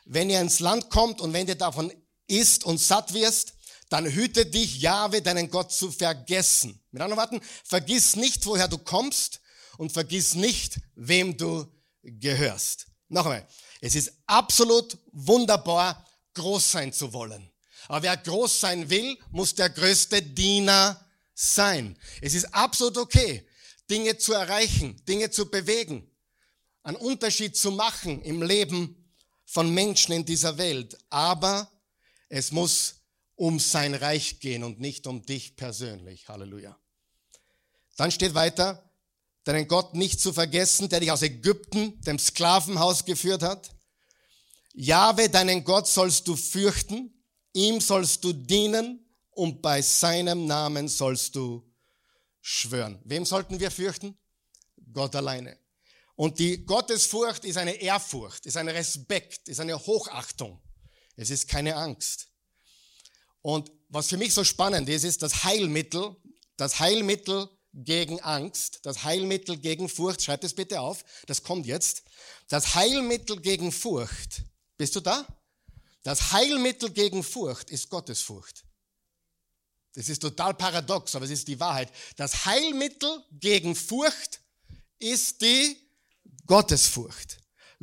wenn 0.04 0.30
ihr 0.30 0.40
ins 0.40 0.60
Land 0.60 0.90
kommt 0.90 1.20
und 1.20 1.32
wenn 1.32 1.46
ihr 1.46 1.54
davon 1.54 1.92
isst 2.28 2.64
und 2.64 2.78
satt 2.78 3.12
wirst, 3.12 3.54
dann 3.88 4.06
hüte 4.06 4.46
dich, 4.46 4.80
Jahwe, 4.80 5.22
deinen 5.22 5.50
Gott 5.50 5.72
zu 5.72 5.90
vergessen. 5.90 6.80
Mit 6.90 7.02
anderen 7.02 7.20
Worten, 7.20 7.40
vergiss 7.64 8.16
nicht, 8.16 8.44
woher 8.46 8.68
du 8.68 8.78
kommst 8.78 9.40
und 9.78 9.92
vergiss 9.92 10.34
nicht, 10.34 10.78
wem 10.94 11.36
du 11.36 11.66
gehörst. 12.02 12.86
Noch 13.08 13.24
einmal. 13.24 13.48
Es 13.80 13.94
ist 13.94 14.12
absolut 14.26 14.98
wunderbar, 15.12 16.04
groß 16.34 16.72
sein 16.72 16.92
zu 16.92 17.12
wollen. 17.12 17.50
Aber 17.86 18.02
wer 18.02 18.16
groß 18.16 18.60
sein 18.60 18.90
will, 18.90 19.18
muss 19.30 19.54
der 19.54 19.70
größte 19.70 20.20
Diener 20.20 21.02
sein. 21.34 21.98
Es 22.20 22.34
ist 22.34 22.52
absolut 22.54 22.98
okay, 22.98 23.46
Dinge 23.88 24.18
zu 24.18 24.34
erreichen, 24.34 25.02
Dinge 25.06 25.30
zu 25.30 25.50
bewegen, 25.50 26.10
einen 26.82 26.96
Unterschied 26.96 27.56
zu 27.56 27.70
machen 27.70 28.20
im 28.22 28.42
Leben 28.42 29.14
von 29.46 29.72
Menschen 29.72 30.12
in 30.12 30.24
dieser 30.24 30.58
Welt. 30.58 30.98
Aber 31.08 31.70
es 32.28 32.52
muss 32.52 32.96
um 33.36 33.60
sein 33.60 33.94
Reich 33.94 34.40
gehen 34.40 34.64
und 34.64 34.80
nicht 34.80 35.06
um 35.06 35.24
dich 35.24 35.56
persönlich. 35.56 36.28
Halleluja. 36.28 36.76
Dann 37.96 38.10
steht 38.10 38.34
weiter, 38.34 38.90
deinen 39.44 39.68
Gott 39.68 39.94
nicht 39.94 40.20
zu 40.20 40.32
vergessen, 40.32 40.88
der 40.88 41.00
dich 41.00 41.10
aus 41.10 41.22
Ägypten, 41.22 42.00
dem 42.02 42.18
Sklavenhaus 42.18 43.04
geführt 43.04 43.42
hat. 43.42 43.70
Jahwe, 44.74 45.28
deinen 45.28 45.64
Gott 45.64 45.88
sollst 45.88 46.28
du 46.28 46.36
fürchten, 46.36 47.12
ihm 47.52 47.80
sollst 47.80 48.22
du 48.24 48.32
dienen 48.32 49.04
und 49.30 49.62
bei 49.62 49.82
seinem 49.82 50.46
Namen 50.46 50.88
sollst 50.88 51.34
du 51.34 51.64
schwören. 52.40 53.00
Wem 53.04 53.24
sollten 53.24 53.58
wir 53.58 53.70
fürchten? 53.70 54.16
Gott 54.92 55.14
alleine. 55.14 55.58
Und 56.14 56.38
die 56.38 56.64
Gottesfurcht 56.64 57.44
ist 57.44 57.56
eine 57.56 57.74
Ehrfurcht, 57.74 58.46
ist 58.46 58.56
ein 58.56 58.68
Respekt, 58.68 59.48
ist 59.48 59.60
eine 59.60 59.78
Hochachtung. 59.78 60.60
Es 61.18 61.30
ist 61.30 61.48
keine 61.48 61.74
Angst. 61.74 62.28
Und 63.42 63.72
was 63.88 64.08
für 64.08 64.16
mich 64.16 64.32
so 64.32 64.44
spannend 64.44 64.88
ist, 64.88 65.02
ist 65.04 65.20
das 65.20 65.42
Heilmittel, 65.42 66.14
das 66.56 66.78
Heilmittel 66.78 67.48
gegen 67.72 68.20
Angst, 68.20 68.78
das 68.82 69.02
Heilmittel 69.02 69.58
gegen 69.58 69.88
Furcht, 69.88 70.22
schreibt 70.22 70.44
es 70.44 70.54
bitte 70.54 70.80
auf, 70.80 71.04
das 71.26 71.42
kommt 71.42 71.66
jetzt. 71.66 72.04
Das 72.48 72.76
Heilmittel 72.76 73.40
gegen 73.40 73.72
Furcht, 73.72 74.42
bist 74.76 74.94
du 74.94 75.00
da? 75.00 75.26
Das 76.04 76.32
Heilmittel 76.32 76.90
gegen 76.90 77.24
Furcht 77.24 77.70
ist 77.70 77.90
Gottesfurcht. 77.90 78.64
Das 79.94 80.08
ist 80.08 80.20
total 80.20 80.54
paradox, 80.54 81.16
aber 81.16 81.24
es 81.24 81.32
ist 81.32 81.48
die 81.48 81.58
Wahrheit. 81.58 81.90
Das 82.16 82.44
Heilmittel 82.44 83.24
gegen 83.32 83.74
Furcht 83.74 84.40
ist 85.00 85.40
die 85.42 85.76
Gottesfurcht. 86.46 87.38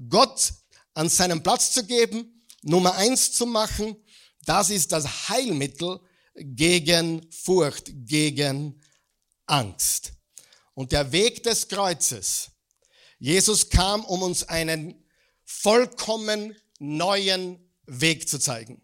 Gott 0.10 0.54
an 0.94 1.10
seinen 1.10 1.44
Platz 1.44 1.74
zu 1.74 1.86
geben, 1.86 2.35
Nummer 2.66 2.96
eins 2.96 3.32
zu 3.32 3.46
machen, 3.46 3.96
das 4.44 4.72
ist 4.72 4.92
das 4.92 5.30
Heilmittel 5.30 6.00
gegen 6.36 7.32
Furcht, 7.32 7.92
gegen 7.94 8.82
Angst. 9.46 10.14
Und 10.74 10.92
der 10.92 11.12
Weg 11.12 11.44
des 11.44 11.68
Kreuzes. 11.68 12.50
Jesus 13.20 13.70
kam, 13.70 14.04
um 14.06 14.24
uns 14.24 14.44
einen 14.44 15.06
vollkommen 15.46 16.56
neuen 16.80 17.60
Weg 17.86 18.28
zu 18.28 18.40
zeigen. 18.40 18.82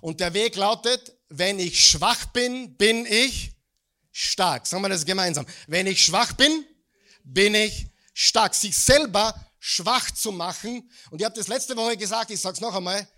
Und 0.00 0.20
der 0.20 0.32
Weg 0.32 0.56
lautet, 0.56 1.14
wenn 1.28 1.58
ich 1.58 1.86
schwach 1.86 2.26
bin, 2.26 2.76
bin 2.76 3.06
ich 3.06 3.52
stark. 4.10 4.66
Sagen 4.66 4.82
wir 4.82 4.88
das 4.88 5.04
gemeinsam. 5.04 5.46
Wenn 5.66 5.86
ich 5.86 6.02
schwach 6.02 6.32
bin, 6.32 6.64
bin 7.24 7.54
ich 7.54 7.86
stark. 8.14 8.54
Sich 8.54 8.76
selber 8.76 9.34
schwach 9.64 10.10
zu 10.10 10.32
machen. 10.32 10.90
Und 11.10 11.20
ich 11.20 11.24
habe 11.24 11.36
das 11.36 11.46
letzte 11.46 11.76
Woche 11.76 11.96
gesagt, 11.96 12.32
ich 12.32 12.40
sage 12.40 12.54
es 12.54 12.60
noch 12.60 12.74
einmal. 12.74 13.08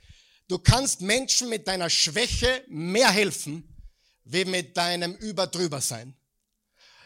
Du 0.46 0.58
kannst 0.58 1.00
Menschen 1.00 1.48
mit 1.48 1.66
deiner 1.66 1.88
Schwäche 1.88 2.62
mehr 2.68 3.10
helfen, 3.10 3.74
wie 4.24 4.44
mit 4.44 4.76
deinem 4.76 5.14
Überdrüber 5.14 5.80
sein. 5.80 6.14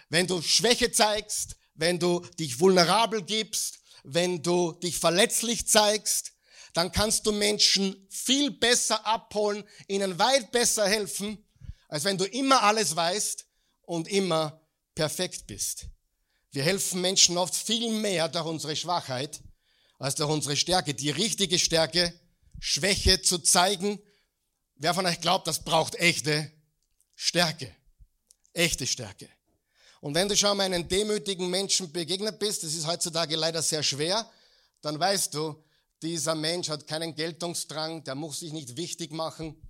Wenn 0.08 0.26
du 0.26 0.42
Schwäche 0.42 0.90
zeigst, 0.90 1.56
wenn 1.74 2.00
du 2.00 2.26
dich 2.40 2.58
vulnerabel 2.58 3.22
gibst, 3.22 3.78
wenn 4.02 4.42
du 4.42 4.72
dich 4.72 4.98
verletzlich 4.98 5.68
zeigst, 5.68 6.32
dann 6.72 6.90
kannst 6.90 7.24
du 7.24 7.30
Menschen 7.30 8.08
viel 8.10 8.50
besser 8.50 9.06
abholen, 9.06 9.62
ihnen 9.86 10.18
weit 10.18 10.50
besser 10.50 10.88
helfen, 10.88 11.46
als 11.86 12.02
wenn 12.02 12.18
du 12.18 12.24
immer 12.24 12.64
alles 12.64 12.96
weißt 12.96 13.46
und 13.82 14.08
immer 14.08 14.60
perfekt 14.96 15.46
bist. 15.46 15.86
Wir 16.50 16.62
helfen 16.62 17.00
Menschen 17.00 17.36
oft 17.36 17.54
viel 17.54 17.90
mehr 17.90 18.28
durch 18.28 18.46
unsere 18.46 18.74
Schwachheit 18.74 19.40
als 19.98 20.14
durch 20.14 20.30
unsere 20.30 20.56
Stärke. 20.56 20.94
Die 20.94 21.10
richtige 21.10 21.58
Stärke, 21.58 22.12
Schwäche 22.60 23.20
zu 23.20 23.38
zeigen. 23.38 24.00
Wer 24.76 24.94
von 24.94 25.06
euch 25.06 25.20
glaubt, 25.20 25.46
das 25.46 25.64
braucht 25.64 25.96
echte 25.96 26.50
Stärke. 27.14 27.74
Echte 28.52 28.86
Stärke. 28.86 29.28
Und 30.00 30.14
wenn 30.14 30.28
du 30.28 30.36
schon 30.36 30.56
mal 30.56 30.64
einem 30.64 30.88
demütigen 30.88 31.50
Menschen 31.50 31.92
begegnet 31.92 32.38
bist, 32.38 32.62
das 32.62 32.74
ist 32.74 32.86
heutzutage 32.86 33.34
leider 33.36 33.62
sehr 33.62 33.82
schwer, 33.82 34.30
dann 34.80 34.98
weißt 34.98 35.34
du, 35.34 35.62
dieser 36.02 36.36
Mensch 36.36 36.68
hat 36.68 36.86
keinen 36.86 37.14
Geltungsdrang, 37.14 38.04
der 38.04 38.14
muss 38.14 38.40
sich 38.40 38.52
nicht 38.52 38.76
wichtig 38.76 39.10
machen. 39.10 39.60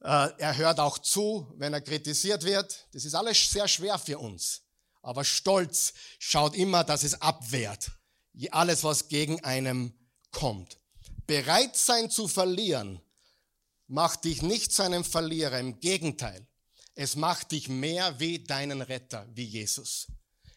Äh, 0.00 0.30
er 0.38 0.56
hört 0.56 0.80
auch 0.80 0.98
zu, 0.98 1.52
wenn 1.58 1.74
er 1.74 1.82
kritisiert 1.82 2.44
wird. 2.44 2.86
Das 2.92 3.04
ist 3.04 3.14
alles 3.14 3.50
sehr 3.50 3.68
schwer 3.68 3.98
für 3.98 4.18
uns. 4.18 4.62
Aber 5.02 5.24
Stolz 5.24 5.94
schaut 6.18 6.54
immer, 6.54 6.84
dass 6.84 7.02
es 7.02 7.20
abwehrt. 7.20 7.92
Alles, 8.50 8.84
was 8.84 9.08
gegen 9.08 9.42
einem 9.44 9.94
kommt. 10.30 10.78
Bereit 11.26 11.76
sein 11.76 12.10
zu 12.10 12.28
verlieren, 12.28 13.00
macht 13.86 14.24
dich 14.24 14.42
nicht 14.42 14.72
zu 14.72 14.82
einem 14.82 15.04
Verlierer. 15.04 15.58
Im 15.58 15.80
Gegenteil. 15.80 16.46
Es 16.94 17.16
macht 17.16 17.52
dich 17.52 17.68
mehr 17.68 18.18
wie 18.20 18.44
deinen 18.44 18.82
Retter, 18.82 19.26
wie 19.32 19.44
Jesus. 19.44 20.06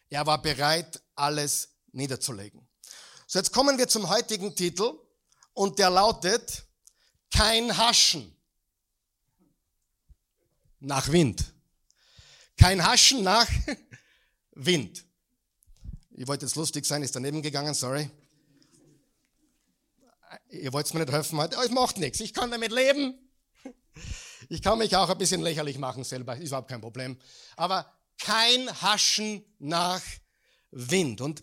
Er 0.09 0.25
war 0.25 0.41
bereit, 0.41 1.01
alles 1.15 1.69
niederzulegen. 1.91 2.67
So, 3.27 3.39
jetzt 3.39 3.51
kommen 3.51 3.77
wir 3.77 3.87
zum 3.87 4.09
heutigen 4.09 4.55
Titel 4.55 4.93
und 5.53 5.79
der 5.79 5.89
lautet 5.89 6.65
Kein 7.31 7.75
Haschen 7.75 8.35
nach 10.79 11.11
Wind. 11.11 11.53
Kein 12.57 12.85
Haschen 12.85 13.23
nach 13.23 13.47
Wind. 14.55 15.05
Ich 16.11 16.27
wollte 16.27 16.45
jetzt 16.45 16.55
lustig 16.55 16.85
sein, 16.85 17.03
ist 17.03 17.15
daneben 17.15 17.41
gegangen, 17.41 17.73
sorry. 17.73 18.09
Ihr 20.49 20.71
wollt 20.73 20.93
mir 20.93 21.01
nicht 21.01 21.11
helfen 21.11 21.39
aber 21.39 21.63
es 21.63 21.71
macht 21.71 21.97
nichts, 21.97 22.19
ich 22.19 22.33
kann 22.33 22.51
damit 22.51 22.71
leben. 22.71 23.17
Ich 24.49 24.61
kann 24.61 24.77
mich 24.77 24.95
auch 24.95 25.09
ein 25.09 25.17
bisschen 25.17 25.41
lächerlich 25.41 25.77
machen 25.77 26.03
selber, 26.03 26.37
ist 26.37 26.49
überhaupt 26.49 26.69
kein 26.69 26.81
Problem. 26.81 27.17
Aber 27.55 27.91
kein 28.19 28.69
Haschen 28.81 29.43
nach 29.59 30.01
Wind. 30.71 31.21
Und 31.21 31.41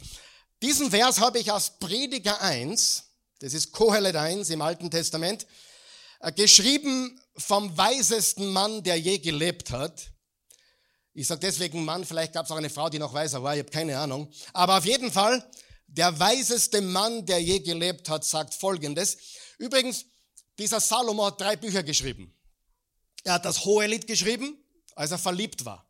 diesen 0.62 0.90
Vers 0.90 1.20
habe 1.20 1.38
ich 1.38 1.50
aus 1.50 1.78
Prediger 1.78 2.40
1, 2.40 3.04
das 3.40 3.54
ist 3.54 3.72
Kohelet 3.72 4.16
1 4.16 4.50
im 4.50 4.62
Alten 4.62 4.90
Testament, 4.90 5.46
äh, 6.20 6.32
geschrieben 6.32 7.20
vom 7.36 7.76
weisesten 7.76 8.52
Mann, 8.52 8.82
der 8.82 8.98
je 8.98 9.18
gelebt 9.18 9.70
hat. 9.70 10.12
Ich 11.12 11.26
sage 11.26 11.40
deswegen 11.40 11.84
Mann, 11.84 12.04
vielleicht 12.04 12.32
gab 12.32 12.46
es 12.46 12.52
auch 12.52 12.56
eine 12.56 12.70
Frau, 12.70 12.88
die 12.88 12.98
noch 12.98 13.12
weiser 13.12 13.42
war, 13.42 13.54
ich 13.54 13.60
habe 13.60 13.70
keine 13.70 13.98
Ahnung. 13.98 14.30
Aber 14.52 14.78
auf 14.78 14.84
jeden 14.84 15.10
Fall, 15.10 15.44
der 15.86 16.18
weiseste 16.18 16.80
Mann, 16.80 17.26
der 17.26 17.42
je 17.42 17.60
gelebt 17.60 18.08
hat, 18.08 18.24
sagt 18.24 18.54
Folgendes. 18.54 19.18
Übrigens, 19.58 20.04
dieser 20.58 20.78
Salomo 20.78 21.26
hat 21.26 21.40
drei 21.40 21.56
Bücher 21.56 21.82
geschrieben. 21.82 22.36
Er 23.24 23.34
hat 23.34 23.44
das 23.44 23.64
Hohelied 23.64 24.06
geschrieben, 24.06 24.56
als 24.94 25.10
er 25.10 25.18
verliebt 25.18 25.64
war. 25.64 25.86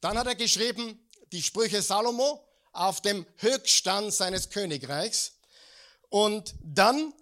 Dann 0.00 0.18
hat 0.18 0.26
er 0.26 0.34
geschrieben 0.34 0.98
die 1.32 1.42
Sprüche 1.42 1.80
Salomo 1.80 2.44
auf 2.72 3.00
dem 3.00 3.24
Höchststand 3.36 4.12
seines 4.12 4.50
Königreichs. 4.50 5.38
Und 6.08 6.54
dann 6.62 7.14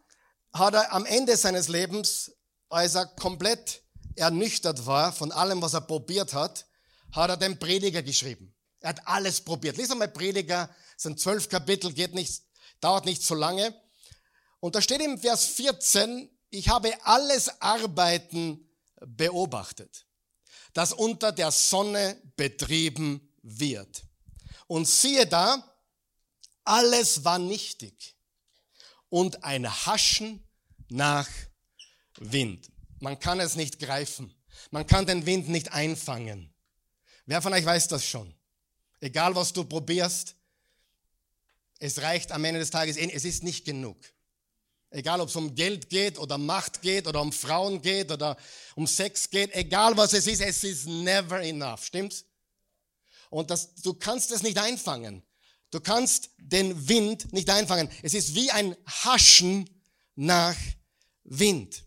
hat 0.53 0.75
er 0.75 0.93
am 0.93 1.05
Ende 1.05 1.37
seines 1.37 1.69
Lebens, 1.69 2.33
als 2.69 2.95
er 2.95 3.07
komplett 3.07 3.83
ernüchtert 4.17 4.87
war 4.87 5.13
von 5.13 5.31
allem, 5.31 5.63
was 5.63 5.75
er 5.75 5.81
probiert 5.83 6.35
hat, 6.35 6.67
hat 7.13 7.31
er 7.31 7.37
den 7.37 7.59
Prediger 7.59 8.03
geschrieben. 8.03 8.55
Er 8.81 8.91
hat 8.91 9.07
alles 9.07 9.41
probiert. 9.41 9.77
Lies 9.77 9.91
einmal 9.91 10.09
Prediger, 10.09 10.69
sind 10.97 11.21
zwölf 11.21 11.49
Kapitel, 11.49 11.93
geht 11.93 12.15
nicht, 12.15 12.43
dauert 12.81 13.05
nicht 13.05 13.23
so 13.23 13.35
lange. 13.35 13.75
Und 14.61 14.75
da 14.75 14.83
steht 14.83 15.01
im 15.01 15.19
Vers 15.19 15.47
14, 15.47 16.29
ich 16.51 16.69
habe 16.69 16.93
alles 17.05 17.61
Arbeiten 17.61 18.69
beobachtet, 19.01 20.07
das 20.73 20.93
unter 20.93 21.33
der 21.33 21.51
Sonne 21.51 22.21
betrieben 22.37 23.33
wird. 23.43 24.05
Und 24.67 24.87
siehe 24.87 25.27
da, 25.27 25.69
alles 26.65 27.25
war 27.25 27.39
nichtig 27.39 28.17
und 29.09 29.45
ein 29.45 29.69
Haschen 29.69 30.47
nach 30.89 31.29
Wind. 32.19 32.71
Man 33.01 33.19
kann 33.19 33.41
es 33.41 33.57
nicht 33.57 33.79
greifen. 33.79 34.35
Man 34.71 34.87
kann 34.87 35.07
den 35.07 35.27
Wind 35.27 35.49
nicht 35.49 35.73
einfangen. 35.73 36.52
Wer 37.27 37.41
von 37.41 37.53
euch 37.53 37.65
weiß 37.65 37.89
das 37.89 38.05
schon? 38.05 38.35
Egal 39.01 39.35
was 39.35 39.53
du 39.53 39.65
probierst, 39.65 40.37
es 41.79 42.01
reicht 42.01 42.33
am 42.33 42.45
Ende 42.45 42.61
des 42.61 42.71
Tages, 42.71 42.97
eh, 42.97 43.11
es 43.13 43.25
ist 43.25 43.43
nicht 43.43 43.65
genug. 43.65 43.99
Egal 44.91 45.21
ob 45.21 45.29
es 45.29 45.37
um 45.37 45.55
Geld 45.55 45.89
geht 45.89 46.19
oder 46.19 46.37
Macht 46.37 46.83
geht 46.83 47.07
oder 47.07 47.21
um 47.21 47.33
Frauen 47.33 47.81
geht 47.81 48.11
oder 48.11 48.37
um 48.75 48.87
Sex 48.87 49.31
geht, 49.31 49.55
egal 49.55 49.97
was 49.97 50.13
es 50.13 50.27
ist, 50.27 50.41
es 50.41 50.63
ist 50.65 50.87
never 50.87 51.41
enough, 51.41 51.85
stimmt's? 51.85 52.25
Und 53.31 53.51
das, 53.51 53.75
du 53.77 53.95
kannst 53.95 54.31
es 54.31 54.43
nicht 54.43 54.59
einfangen. 54.59 55.23
Du 55.71 55.81
kannst 55.81 56.31
den 56.37 56.87
Wind 56.89 57.33
nicht 57.33 57.49
einfangen. 57.49 57.89
Es 58.03 58.13
ist 58.13 58.35
wie 58.35 58.51
ein 58.51 58.77
Haschen 58.87 59.69
nach 60.15 60.57
Wind. 61.25 61.83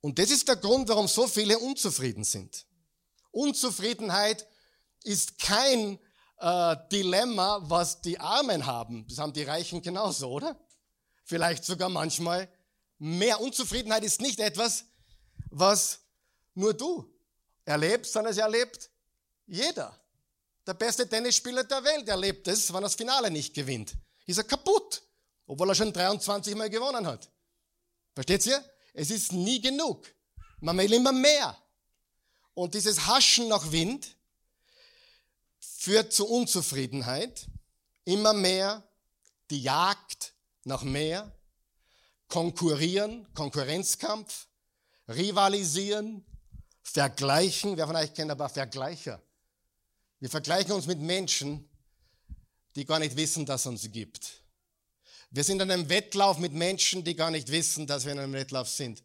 Und 0.00 0.20
das 0.20 0.30
ist 0.30 0.46
der 0.46 0.56
Grund, 0.56 0.88
warum 0.88 1.08
so 1.08 1.26
viele 1.26 1.58
unzufrieden 1.58 2.22
sind. 2.22 2.64
Unzufriedenheit 3.32 4.46
ist 5.02 5.38
kein 5.38 5.98
äh, 6.38 6.76
Dilemma, 6.90 7.60
was 7.62 8.00
die 8.00 8.18
Armen 8.20 8.66
haben. 8.66 9.06
Das 9.08 9.18
haben 9.18 9.32
die 9.32 9.42
Reichen 9.42 9.82
genauso, 9.82 10.30
oder? 10.30 10.56
Vielleicht 11.24 11.64
sogar 11.64 11.88
manchmal 11.88 12.48
mehr. 12.98 13.40
Unzufriedenheit 13.40 14.04
ist 14.04 14.20
nicht 14.20 14.38
etwas, 14.38 14.84
was 15.50 16.00
nur 16.54 16.74
du 16.74 17.10
erlebst, 17.64 18.12
sondern 18.12 18.32
es 18.32 18.38
erlebt 18.38 18.90
jeder. 19.46 19.98
Der 20.66 20.74
beste 20.74 21.08
Tennisspieler 21.08 21.64
der 21.64 21.82
Welt 21.82 22.08
erlebt 22.08 22.46
es, 22.48 22.68
wenn 22.70 22.80
er 22.80 22.82
das 22.82 22.94
Finale 22.94 23.30
nicht 23.30 23.54
gewinnt. 23.54 23.94
Ist 24.26 24.38
er 24.38 24.44
kaputt, 24.44 25.02
obwohl 25.46 25.68
er 25.70 25.74
schon 25.74 25.92
23 25.92 26.54
Mal 26.54 26.70
gewonnen 26.70 27.06
hat. 27.06 27.28
Versteht 28.14 28.46
ihr? 28.46 28.64
Es 28.94 29.10
ist 29.10 29.32
nie 29.32 29.60
genug. 29.60 30.06
Man 30.60 30.78
will 30.78 30.92
immer 30.92 31.12
mehr. 31.12 31.56
Und 32.54 32.74
dieses 32.74 33.06
Haschen 33.06 33.48
nach 33.48 33.72
Wind 33.72 34.16
führt 35.58 36.12
zu 36.12 36.28
Unzufriedenheit, 36.28 37.46
immer 38.04 38.32
mehr, 38.32 38.82
die 39.50 39.62
Jagd 39.62 40.34
nach 40.64 40.82
mehr, 40.82 41.32
konkurrieren, 42.28 43.26
Konkurrenzkampf, 43.34 44.46
rivalisieren, 45.08 46.24
vergleichen. 46.82 47.76
Wer 47.76 47.86
von 47.86 47.96
euch 47.96 48.14
kennt 48.14 48.30
aber 48.30 48.48
Vergleicher? 48.48 49.20
Wir 50.20 50.30
vergleichen 50.30 50.72
uns 50.72 50.86
mit 50.86 50.98
Menschen, 50.98 51.68
die 52.74 52.84
gar 52.84 52.98
nicht 52.98 53.16
wissen, 53.16 53.44
dass 53.44 53.62
es 53.62 53.66
uns 53.66 53.90
gibt. 53.90 54.42
Wir 55.30 55.44
sind 55.44 55.60
in 55.60 55.70
einem 55.70 55.88
Wettlauf 55.88 56.38
mit 56.38 56.52
Menschen, 56.52 57.04
die 57.04 57.16
gar 57.16 57.30
nicht 57.30 57.50
wissen, 57.50 57.86
dass 57.86 58.04
wir 58.04 58.12
in 58.12 58.18
einem 58.18 58.32
Wettlauf 58.32 58.68
sind. 58.68 59.02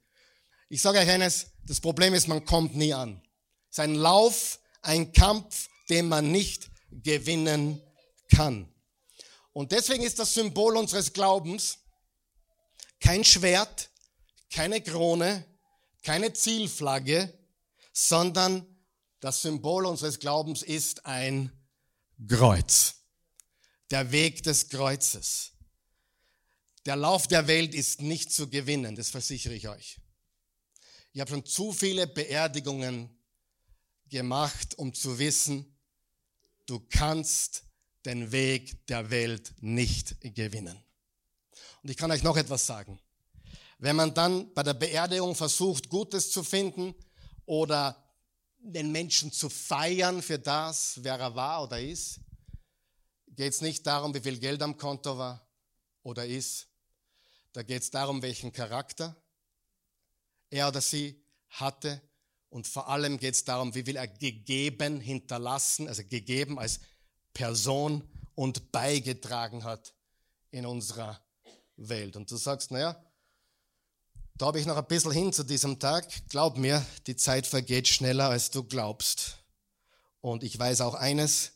Ich 0.69 0.81
sage 0.81 0.99
euch 0.99 1.09
eines, 1.09 1.47
das 1.65 1.79
Problem 1.79 2.13
ist, 2.13 2.27
man 2.27 2.43
kommt 2.45 2.75
nie 2.75 2.93
an. 2.93 3.21
Es 3.77 3.83
ist 3.83 3.89
ein 3.89 3.95
Lauf, 3.95 4.59
ein 4.81 5.13
Kampf, 5.13 5.69
den 5.87 6.07
man 6.07 6.31
nicht 6.31 6.71
gewinnen 6.89 7.79
kann. 8.27 8.73
Und 9.53 9.71
deswegen 9.71 10.01
ist 10.01 10.17
das 10.17 10.33
Symbol 10.33 10.75
unseres 10.77 11.13
Glaubens 11.13 11.77
kein 12.99 13.23
Schwert, 13.23 13.91
keine 14.49 14.81
Krone, 14.81 15.45
keine 16.01 16.33
Zielflagge, 16.33 17.31
sondern 17.93 18.65
das 19.19 19.43
Symbol 19.43 19.85
unseres 19.85 20.17
Glaubens 20.17 20.63
ist 20.63 21.05
ein 21.05 21.51
Kreuz. 22.27 22.95
Der 23.91 24.11
Weg 24.11 24.41
des 24.41 24.69
Kreuzes. 24.69 25.51
Der 26.87 26.95
Lauf 26.95 27.27
der 27.27 27.45
Welt 27.45 27.75
ist 27.75 28.01
nicht 28.01 28.33
zu 28.33 28.49
gewinnen, 28.49 28.95
das 28.95 29.11
versichere 29.11 29.53
ich 29.53 29.67
euch. 29.67 29.99
Ich 31.13 31.21
habe 31.21 31.29
schon 31.29 31.45
zu 31.45 31.71
viele 31.71 32.07
Beerdigungen 32.07 33.13
gemacht, 34.09 34.77
um 34.77 34.93
zu 34.93 35.19
wissen, 35.19 35.77
du 36.65 36.79
kannst 36.89 37.63
den 38.05 38.31
Weg 38.31 38.85
der 38.87 39.09
Welt 39.09 39.53
nicht 39.59 40.15
gewinnen. 40.21 40.81
Und 41.83 41.89
ich 41.89 41.97
kann 41.97 42.11
euch 42.11 42.23
noch 42.23 42.37
etwas 42.37 42.65
sagen. 42.65 42.99
Wenn 43.79 43.95
man 43.95 44.13
dann 44.13 44.53
bei 44.53 44.63
der 44.63 44.73
Beerdigung 44.73 45.35
versucht, 45.35 45.89
Gutes 45.89 46.31
zu 46.31 46.43
finden 46.43 46.95
oder 47.45 48.03
den 48.59 48.91
Menschen 48.91 49.31
zu 49.31 49.49
feiern 49.49 50.21
für 50.21 50.39
das, 50.39 50.99
wer 51.03 51.19
er 51.19 51.35
war 51.35 51.63
oder 51.63 51.79
ist, 51.79 52.19
geht 53.27 53.53
es 53.53 53.61
nicht 53.61 53.85
darum, 53.85 54.13
wie 54.13 54.19
viel 54.19 54.39
Geld 54.39 54.61
am 54.61 54.77
Konto 54.77 55.17
war 55.17 55.47
oder 56.01 56.25
ist. 56.25 56.67
Da 57.53 57.61
geht 57.63 57.83
es 57.83 57.91
darum, 57.91 58.21
welchen 58.21 58.51
Charakter 58.51 59.15
er 60.49 60.67
oder 60.67 60.81
sie 60.81 61.23
hatte. 61.49 62.01
Und 62.49 62.67
vor 62.67 62.89
allem 62.89 63.17
geht 63.17 63.35
es 63.35 63.43
darum, 63.43 63.75
wie 63.75 63.83
viel 63.83 63.97
er 63.97 64.07
gegeben, 64.07 64.99
hinterlassen, 64.99 65.87
also 65.87 66.03
gegeben 66.03 66.59
als 66.59 66.79
Person 67.33 68.03
und 68.35 68.71
beigetragen 68.71 69.63
hat 69.63 69.93
in 70.51 70.65
unserer 70.65 71.21
Welt. 71.75 72.15
Und 72.15 72.31
du 72.31 72.37
sagst, 72.37 72.71
naja, 72.71 73.03
da 74.37 74.47
habe 74.47 74.59
ich 74.59 74.65
noch 74.65 74.77
ein 74.77 74.85
bisschen 74.85 75.11
hin 75.11 75.33
zu 75.33 75.43
diesem 75.43 75.79
Tag. 75.79 76.07
Glaub 76.29 76.57
mir, 76.57 76.85
die 77.07 77.15
Zeit 77.15 77.47
vergeht 77.47 77.87
schneller, 77.87 78.29
als 78.29 78.51
du 78.51 78.63
glaubst. 78.63 79.39
Und 80.21 80.43
ich 80.43 80.57
weiß 80.57 80.81
auch 80.81 80.93
eines, 80.93 81.53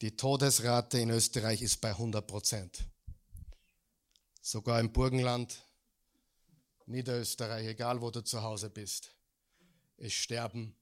die 0.00 0.16
Todesrate 0.16 0.98
in 0.98 1.10
Österreich 1.10 1.60
ist 1.60 1.80
bei 1.80 1.90
100 1.90 2.26
Prozent. 2.26 2.84
Sogar 4.40 4.80
im 4.80 4.92
Burgenland, 4.92 5.62
Niederösterreich, 6.86 7.66
egal 7.66 8.00
wo 8.00 8.10
du 8.10 8.22
zu 8.22 8.42
Hause 8.42 8.70
bist. 8.70 9.10
Es 9.98 10.12
sterben 10.12 10.76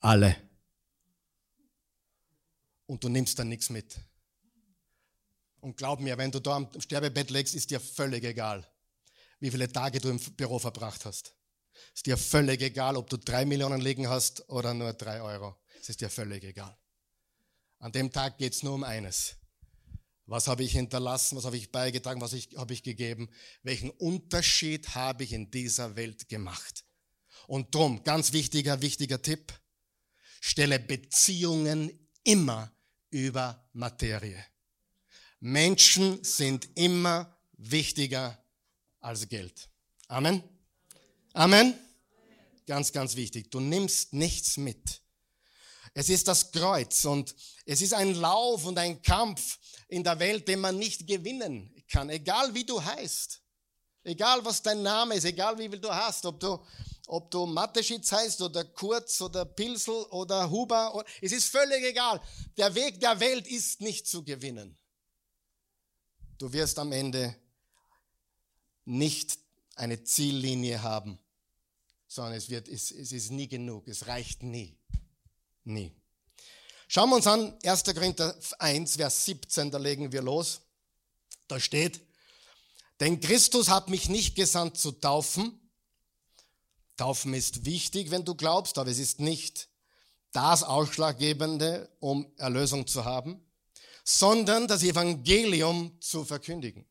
alle 0.00 0.36
und 2.86 3.02
du 3.02 3.08
nimmst 3.08 3.38
dann 3.38 3.48
nichts 3.48 3.70
mit. 3.70 3.96
Und 5.60 5.76
glaub 5.76 6.00
mir, 6.00 6.18
wenn 6.18 6.30
du 6.30 6.40
da 6.40 6.56
am 6.56 6.68
Sterbebett 6.80 7.30
legst, 7.30 7.54
ist 7.54 7.70
dir 7.70 7.80
völlig 7.80 8.24
egal, 8.24 8.68
wie 9.40 9.50
viele 9.50 9.70
Tage 9.70 10.00
du 10.00 10.10
im 10.10 10.18
Büro 10.18 10.58
verbracht 10.58 11.04
hast. 11.04 11.34
Ist 11.94 12.06
dir 12.06 12.16
völlig 12.16 12.62
egal, 12.62 12.96
ob 12.96 13.10
du 13.10 13.16
drei 13.16 13.44
Millionen 13.44 13.80
liegen 13.80 14.08
hast 14.08 14.48
oder 14.48 14.74
nur 14.74 14.92
drei 14.92 15.20
Euro. 15.20 15.56
Es 15.80 15.88
ist 15.88 16.00
dir 16.00 16.10
völlig 16.10 16.42
egal. 16.44 16.76
An 17.78 17.92
dem 17.92 18.10
Tag 18.10 18.38
geht 18.38 18.54
es 18.54 18.62
nur 18.62 18.74
um 18.74 18.84
eines. 18.84 19.36
Was 20.24 20.48
habe 20.48 20.64
ich 20.64 20.72
hinterlassen? 20.72 21.36
Was 21.36 21.44
habe 21.44 21.56
ich 21.56 21.70
beigetragen? 21.70 22.20
Was 22.20 22.32
habe 22.56 22.72
ich 22.72 22.82
gegeben? 22.82 23.30
Welchen 23.62 23.90
Unterschied 23.90 24.94
habe 24.94 25.24
ich 25.24 25.32
in 25.32 25.50
dieser 25.50 25.94
Welt 25.94 26.28
gemacht? 26.28 26.85
Und 27.46 27.74
drum, 27.74 28.02
ganz 28.04 28.32
wichtiger, 28.32 28.82
wichtiger 28.82 29.22
Tipp, 29.22 29.52
stelle 30.40 30.78
Beziehungen 30.78 32.08
immer 32.24 32.72
über 33.10 33.68
Materie. 33.72 34.44
Menschen 35.40 36.22
sind 36.24 36.68
immer 36.76 37.36
wichtiger 37.52 38.42
als 39.00 39.28
Geld. 39.28 39.68
Amen. 40.08 40.42
Amen. 41.32 41.74
Ganz, 42.66 42.92
ganz 42.92 43.14
wichtig. 43.14 43.50
Du 43.50 43.60
nimmst 43.60 44.12
nichts 44.12 44.56
mit. 44.56 45.02
Es 45.94 46.08
ist 46.08 46.28
das 46.28 46.52
Kreuz 46.52 47.04
und 47.04 47.34
es 47.64 47.80
ist 47.80 47.94
ein 47.94 48.14
Lauf 48.14 48.64
und 48.66 48.78
ein 48.78 49.00
Kampf 49.02 49.58
in 49.88 50.02
der 50.04 50.18
Welt, 50.18 50.48
den 50.48 50.60
man 50.60 50.76
nicht 50.76 51.06
gewinnen 51.06 51.72
kann, 51.88 52.10
egal 52.10 52.52
wie 52.54 52.64
du 52.64 52.82
heißt, 52.82 53.40
egal 54.04 54.44
was 54.44 54.62
dein 54.62 54.82
Name 54.82 55.14
ist, 55.14 55.24
egal 55.24 55.58
wie 55.58 55.68
viel 55.68 55.78
du 55.78 55.88
hast, 55.88 56.26
ob 56.26 56.40
du, 56.40 56.58
ob 57.06 57.30
du 57.30 57.46
Mateschitz 57.46 58.12
heißt 58.12 58.40
oder 58.42 58.64
Kurz 58.64 59.20
oder 59.20 59.44
Pilsel 59.44 59.94
oder 60.10 60.50
Huber, 60.50 61.04
es 61.20 61.32
ist 61.32 61.46
völlig 61.46 61.84
egal. 61.84 62.20
Der 62.56 62.74
Weg 62.74 63.00
der 63.00 63.18
Welt 63.20 63.46
ist 63.46 63.80
nicht 63.80 64.06
zu 64.06 64.24
gewinnen. 64.24 64.78
Du 66.38 66.52
wirst 66.52 66.78
am 66.78 66.92
Ende 66.92 67.34
nicht 68.84 69.38
eine 69.74 70.02
Ziellinie 70.04 70.82
haben, 70.82 71.18
sondern 72.06 72.34
es, 72.34 72.50
wird, 72.50 72.68
es, 72.68 72.90
es 72.90 73.12
ist 73.12 73.30
nie 73.30 73.48
genug, 73.48 73.88
es 73.88 74.06
reicht 74.06 74.42
nie. 74.42 74.78
Nie. 75.64 75.92
Schauen 76.88 77.10
wir 77.10 77.16
uns 77.16 77.26
an, 77.26 77.58
1. 77.64 77.84
Korinther 77.84 78.38
1, 78.58 78.96
Vers 78.96 79.24
17, 79.24 79.70
da 79.70 79.78
legen 79.78 80.12
wir 80.12 80.22
los. 80.22 80.60
Da 81.48 81.58
steht, 81.58 82.00
denn 83.00 83.20
Christus 83.20 83.68
hat 83.68 83.88
mich 83.88 84.08
nicht 84.08 84.34
gesandt 84.36 84.78
zu 84.78 84.92
taufen. 84.92 85.60
Taufen 86.96 87.34
ist 87.34 87.64
wichtig, 87.64 88.10
wenn 88.10 88.24
du 88.24 88.34
glaubst, 88.34 88.78
aber 88.78 88.90
es 88.90 88.98
ist 88.98 89.20
nicht 89.20 89.68
das 90.32 90.62
Ausschlaggebende, 90.62 91.90
um 92.00 92.32
Erlösung 92.36 92.86
zu 92.86 93.04
haben, 93.04 93.42
sondern 94.04 94.68
das 94.68 94.82
Evangelium 94.82 96.00
zu 96.00 96.24
verkündigen. 96.24 96.86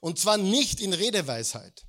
Und 0.00 0.18
zwar 0.18 0.36
nicht 0.36 0.80
in 0.80 0.92
Redeweisheit, 0.92 1.86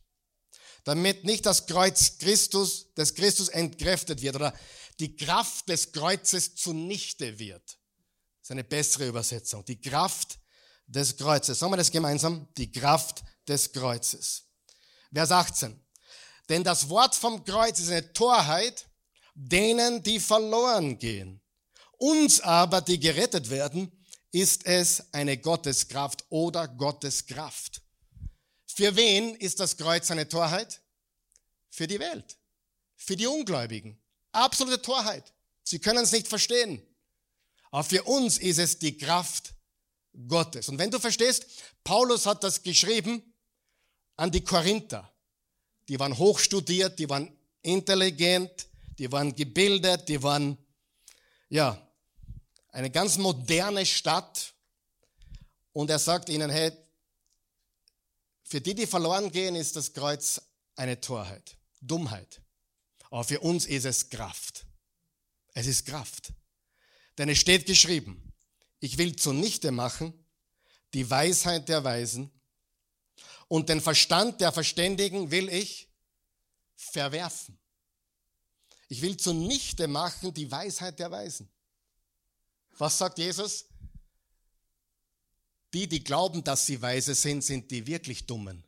damit 0.83 1.25
nicht 1.25 1.45
das 1.45 1.67
Kreuz 1.67 2.17
Christus, 2.17 2.93
des 2.93 3.13
Christus 3.13 3.49
entkräftet 3.49 4.21
wird 4.21 4.35
oder 4.35 4.53
die 4.99 5.15
Kraft 5.15 5.67
des 5.69 5.91
Kreuzes 5.91 6.55
zunichte 6.55 7.39
wird. 7.39 7.63
Das 7.63 8.43
ist 8.43 8.51
eine 8.51 8.63
bessere 8.63 9.07
Übersetzung. 9.07 9.65
Die 9.65 9.81
Kraft 9.81 10.39
des 10.87 11.17
Kreuzes. 11.17 11.59
Sagen 11.59 11.73
wir 11.73 11.77
das 11.77 11.91
gemeinsam? 11.91 12.47
Die 12.57 12.71
Kraft 12.71 13.23
des 13.47 13.71
Kreuzes. 13.73 14.45
Vers 15.13 15.31
18. 15.31 15.86
Denn 16.49 16.63
das 16.63 16.89
Wort 16.89 17.15
vom 17.15 17.43
Kreuz 17.43 17.79
ist 17.79 17.89
eine 17.89 18.13
Torheit 18.13 18.87
denen, 19.33 20.01
die 20.01 20.19
verloren 20.19 20.97
gehen. 20.97 21.41
Uns 21.97 22.41
aber, 22.41 22.81
die 22.81 22.99
gerettet 22.99 23.49
werden, 23.49 23.91
ist 24.31 24.65
es 24.65 25.13
eine 25.13 25.37
Gotteskraft 25.37 26.25
oder 26.29 26.67
Gotteskraft. 26.67 27.81
Für 28.65 28.95
wen 28.95 29.35
ist 29.35 29.59
das 29.59 29.77
Kreuz 29.77 30.11
eine 30.11 30.27
Torheit? 30.27 30.81
Für 31.69 31.87
die 31.87 31.99
Welt, 31.99 32.37
für 32.95 33.15
die 33.15 33.27
Ungläubigen. 33.27 34.01
Absolute 34.31 34.81
Torheit. 34.81 35.33
Sie 35.63 35.79
können 35.79 36.03
es 36.03 36.11
nicht 36.11 36.27
verstehen. 36.27 36.81
Aber 37.71 37.83
für 37.83 38.03
uns 38.03 38.37
ist 38.37 38.59
es 38.59 38.79
die 38.79 38.97
Kraft 38.97 39.53
Gottes. 40.27 40.69
Und 40.69 40.79
wenn 40.79 40.91
du 40.91 40.99
verstehst, 40.99 41.45
Paulus 41.83 42.25
hat 42.25 42.43
das 42.43 42.61
geschrieben 42.61 43.33
an 44.15 44.31
die 44.31 44.43
Korinther. 44.43 45.11
Die 45.87 45.99
waren 45.99 46.17
hochstudiert, 46.17 46.99
die 46.99 47.09
waren 47.09 47.35
intelligent, 47.61 48.67
die 48.97 49.11
waren 49.11 49.35
gebildet, 49.35 50.07
die 50.09 50.21
waren, 50.21 50.57
ja, 51.49 51.81
eine 52.69 52.89
ganz 52.89 53.17
moderne 53.17 53.85
Stadt. 53.85 54.53
Und 55.73 55.89
er 55.89 55.99
sagt 55.99 56.29
ihnen, 56.29 56.49
hey, 56.49 56.71
für 58.43 58.61
die, 58.61 58.73
die 58.73 58.87
verloren 58.87 59.31
gehen, 59.31 59.55
ist 59.55 59.75
das 59.75 59.93
Kreuz 59.93 60.41
eine 60.75 60.99
Torheit, 60.99 61.57
Dummheit. 61.81 62.41
Aber 63.09 63.23
für 63.23 63.39
uns 63.39 63.65
ist 63.65 63.85
es 63.85 64.09
Kraft. 64.09 64.65
Es 65.53 65.67
ist 65.67 65.85
Kraft. 65.85 66.33
Denn 67.17 67.29
es 67.29 67.39
steht 67.39 67.65
geschrieben, 67.65 68.33
ich 68.79 68.97
will 68.97 69.15
zunichte 69.15 69.71
machen 69.71 70.13
die 70.93 71.09
Weisheit 71.09 71.67
der 71.67 71.83
Weisen 71.83 72.31
und 73.47 73.69
den 73.69 73.81
Verstand 73.81 74.41
der 74.41 74.51
Verständigen 74.51 75.31
will 75.31 75.49
ich 75.49 75.89
verwerfen. 76.75 77.57
Ich 78.89 79.01
will 79.01 79.17
zunichte 79.17 79.87
machen 79.87 80.33
die 80.33 80.49
Weisheit 80.49 80.99
der 80.99 81.11
Weisen. 81.11 81.49
Was 82.77 82.97
sagt 82.97 83.17
Jesus? 83.17 83.65
Die, 85.73 85.87
die 85.87 86.03
glauben, 86.03 86.43
dass 86.43 86.65
sie 86.65 86.81
weise 86.81 87.13
sind, 87.15 87.43
sind 87.43 87.71
die 87.71 87.85
wirklich 87.85 88.25
Dummen. 88.25 88.63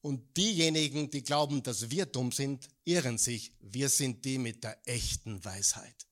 Und 0.00 0.36
diejenigen, 0.36 1.10
die 1.10 1.22
glauben, 1.22 1.62
dass 1.62 1.90
wir 1.90 2.06
dumm 2.06 2.30
sind, 2.30 2.68
irren 2.84 3.18
sich. 3.18 3.52
Wir 3.60 3.88
sind 3.88 4.24
die 4.24 4.38
mit 4.38 4.62
der 4.62 4.78
echten 4.86 5.44
Weisheit. 5.44 6.06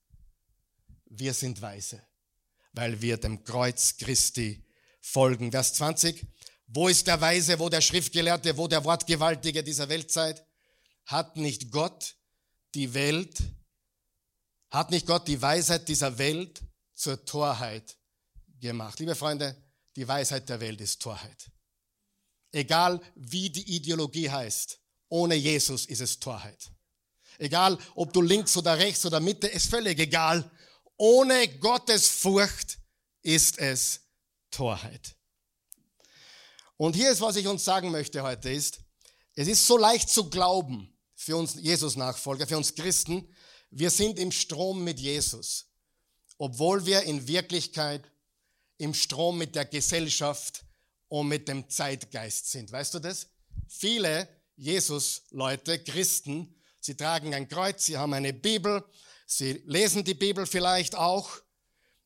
Wir 1.05 1.33
sind 1.33 1.61
weise, 1.61 2.05
weil 2.73 3.01
wir 3.01 3.17
dem 3.17 3.45
Kreuz 3.45 3.95
Christi 3.95 4.65
folgen. 4.99 5.51
Vers 5.51 5.75
20. 5.75 6.25
Wo 6.67 6.87
ist 6.87 7.07
der 7.07 7.21
Weise, 7.21 7.59
wo 7.59 7.69
der 7.69 7.81
Schriftgelehrte, 7.81 8.57
wo 8.57 8.67
der 8.67 8.83
Wortgewaltige 8.83 9.63
dieser 9.63 9.87
Weltzeit? 9.89 10.45
Hat 11.05 11.37
nicht 11.37 11.71
Gott 11.71 12.15
die 12.73 12.93
Welt, 12.93 13.37
hat 14.69 14.89
nicht 14.89 15.05
Gott 15.05 15.27
die 15.27 15.41
Weisheit 15.41 15.87
dieser 15.87 16.17
Welt 16.17 16.61
zur 16.95 17.23
Torheit 17.25 17.97
gemacht? 18.59 18.99
Liebe 18.99 19.15
Freunde, 19.15 19.55
die 19.95 20.07
Weisheit 20.07 20.49
der 20.49 20.59
Welt 20.59 20.81
ist 20.81 21.01
Torheit. 21.01 21.51
Egal 22.51 23.01
wie 23.15 23.49
die 23.49 23.75
Ideologie 23.75 24.29
heißt, 24.29 24.79
ohne 25.09 25.35
Jesus 25.35 25.85
ist 25.85 26.01
es 26.01 26.19
Torheit. 26.19 26.71
Egal 27.37 27.77
ob 27.95 28.11
du 28.13 28.21
links 28.21 28.55
oder 28.57 28.77
rechts 28.77 29.05
oder 29.05 29.19
Mitte, 29.19 29.47
ist 29.47 29.69
völlig 29.69 29.99
egal. 29.99 30.49
Ohne 30.97 31.47
Gottes 31.59 32.07
Furcht 32.07 32.79
ist 33.21 33.59
es 33.59 34.01
Torheit. 34.51 35.14
Und 36.77 36.95
hier 36.95 37.11
ist, 37.11 37.21
was 37.21 37.37
ich 37.37 37.47
uns 37.47 37.63
sagen 37.63 37.91
möchte 37.91 38.23
heute, 38.23 38.49
ist, 38.49 38.79
es 39.35 39.47
ist 39.47 39.65
so 39.65 39.77
leicht 39.77 40.09
zu 40.09 40.29
glauben 40.29 40.93
für 41.15 41.37
uns 41.37 41.55
Jesus-Nachfolger, 41.55 42.47
für 42.47 42.57
uns 42.57 42.75
Christen, 42.75 43.29
wir 43.71 43.89
sind 43.89 44.19
im 44.19 44.31
Strom 44.31 44.83
mit 44.83 44.99
Jesus, 44.99 45.67
obwohl 46.37 46.85
wir 46.85 47.03
in 47.03 47.27
Wirklichkeit 47.27 48.09
im 48.77 48.93
Strom 48.93 49.37
mit 49.37 49.55
der 49.55 49.65
Gesellschaft 49.65 50.65
und 51.07 51.27
mit 51.27 51.47
dem 51.47 51.69
Zeitgeist 51.69 52.51
sind. 52.51 52.71
Weißt 52.71 52.93
du 52.93 52.99
das? 52.99 53.27
Viele 53.67 54.27
Jesus-Leute, 54.57 55.79
Christen, 55.83 56.55
sie 56.79 56.95
tragen 56.95 57.33
ein 57.33 57.47
Kreuz, 57.47 57.85
sie 57.85 57.97
haben 57.97 58.13
eine 58.13 58.33
Bibel, 58.33 58.83
sie 59.25 59.63
lesen 59.65 60.03
die 60.03 60.13
Bibel 60.13 60.45
vielleicht 60.45 60.95
auch, 60.95 61.29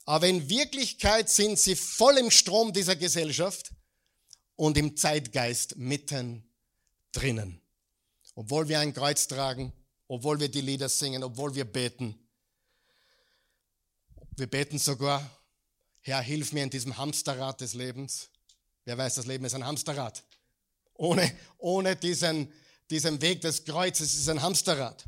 aber 0.05 0.27
in 0.27 0.49
Wirklichkeit 0.49 1.29
sind 1.29 1.60
sie 1.60 1.75
voll 1.75 2.17
im 2.17 2.32
Strom 2.32 2.73
dieser 2.73 2.95
Gesellschaft 2.95 3.71
und 4.60 4.78
im 4.78 4.98
Zeitgeist 4.98 5.78
mitten 5.78 6.43
drinnen. 7.13 7.62
Obwohl 8.36 8.67
wir 8.67 8.82
ein 8.82 8.93
Kreuz 8.93 9.26
tragen, 9.26 9.72
obwohl 10.10 10.41
wir 10.41 10.50
die 10.50 10.60
Lieder 10.60 10.89
singen, 10.89 11.24
obwohl 11.24 11.56
wir 11.56 11.63
beten. 11.63 12.19
Wir 14.36 14.48
beten 14.48 14.78
sogar, 14.78 15.24
Herr, 16.02 16.19
hilf 16.19 16.52
mir 16.52 16.63
in 16.63 16.69
diesem 16.69 16.98
Hamsterrad 16.98 17.62
des 17.62 17.74
Lebens. 17.74 18.32
Wer 18.84 18.98
weiß, 18.98 19.15
das 19.15 19.28
Leben 19.28 19.45
ist 19.45 19.56
ein 19.56 19.65
Hamsterrad. 19.65 20.26
Ohne, 20.95 21.32
ohne 21.58 21.95
diesen, 21.95 22.52
diesen 22.89 23.22
Weg 23.22 23.39
des 23.39 23.63
Kreuzes 23.63 24.13
ist 24.13 24.19
es 24.19 24.28
ein 24.28 24.41
Hamsterrad, 24.41 25.06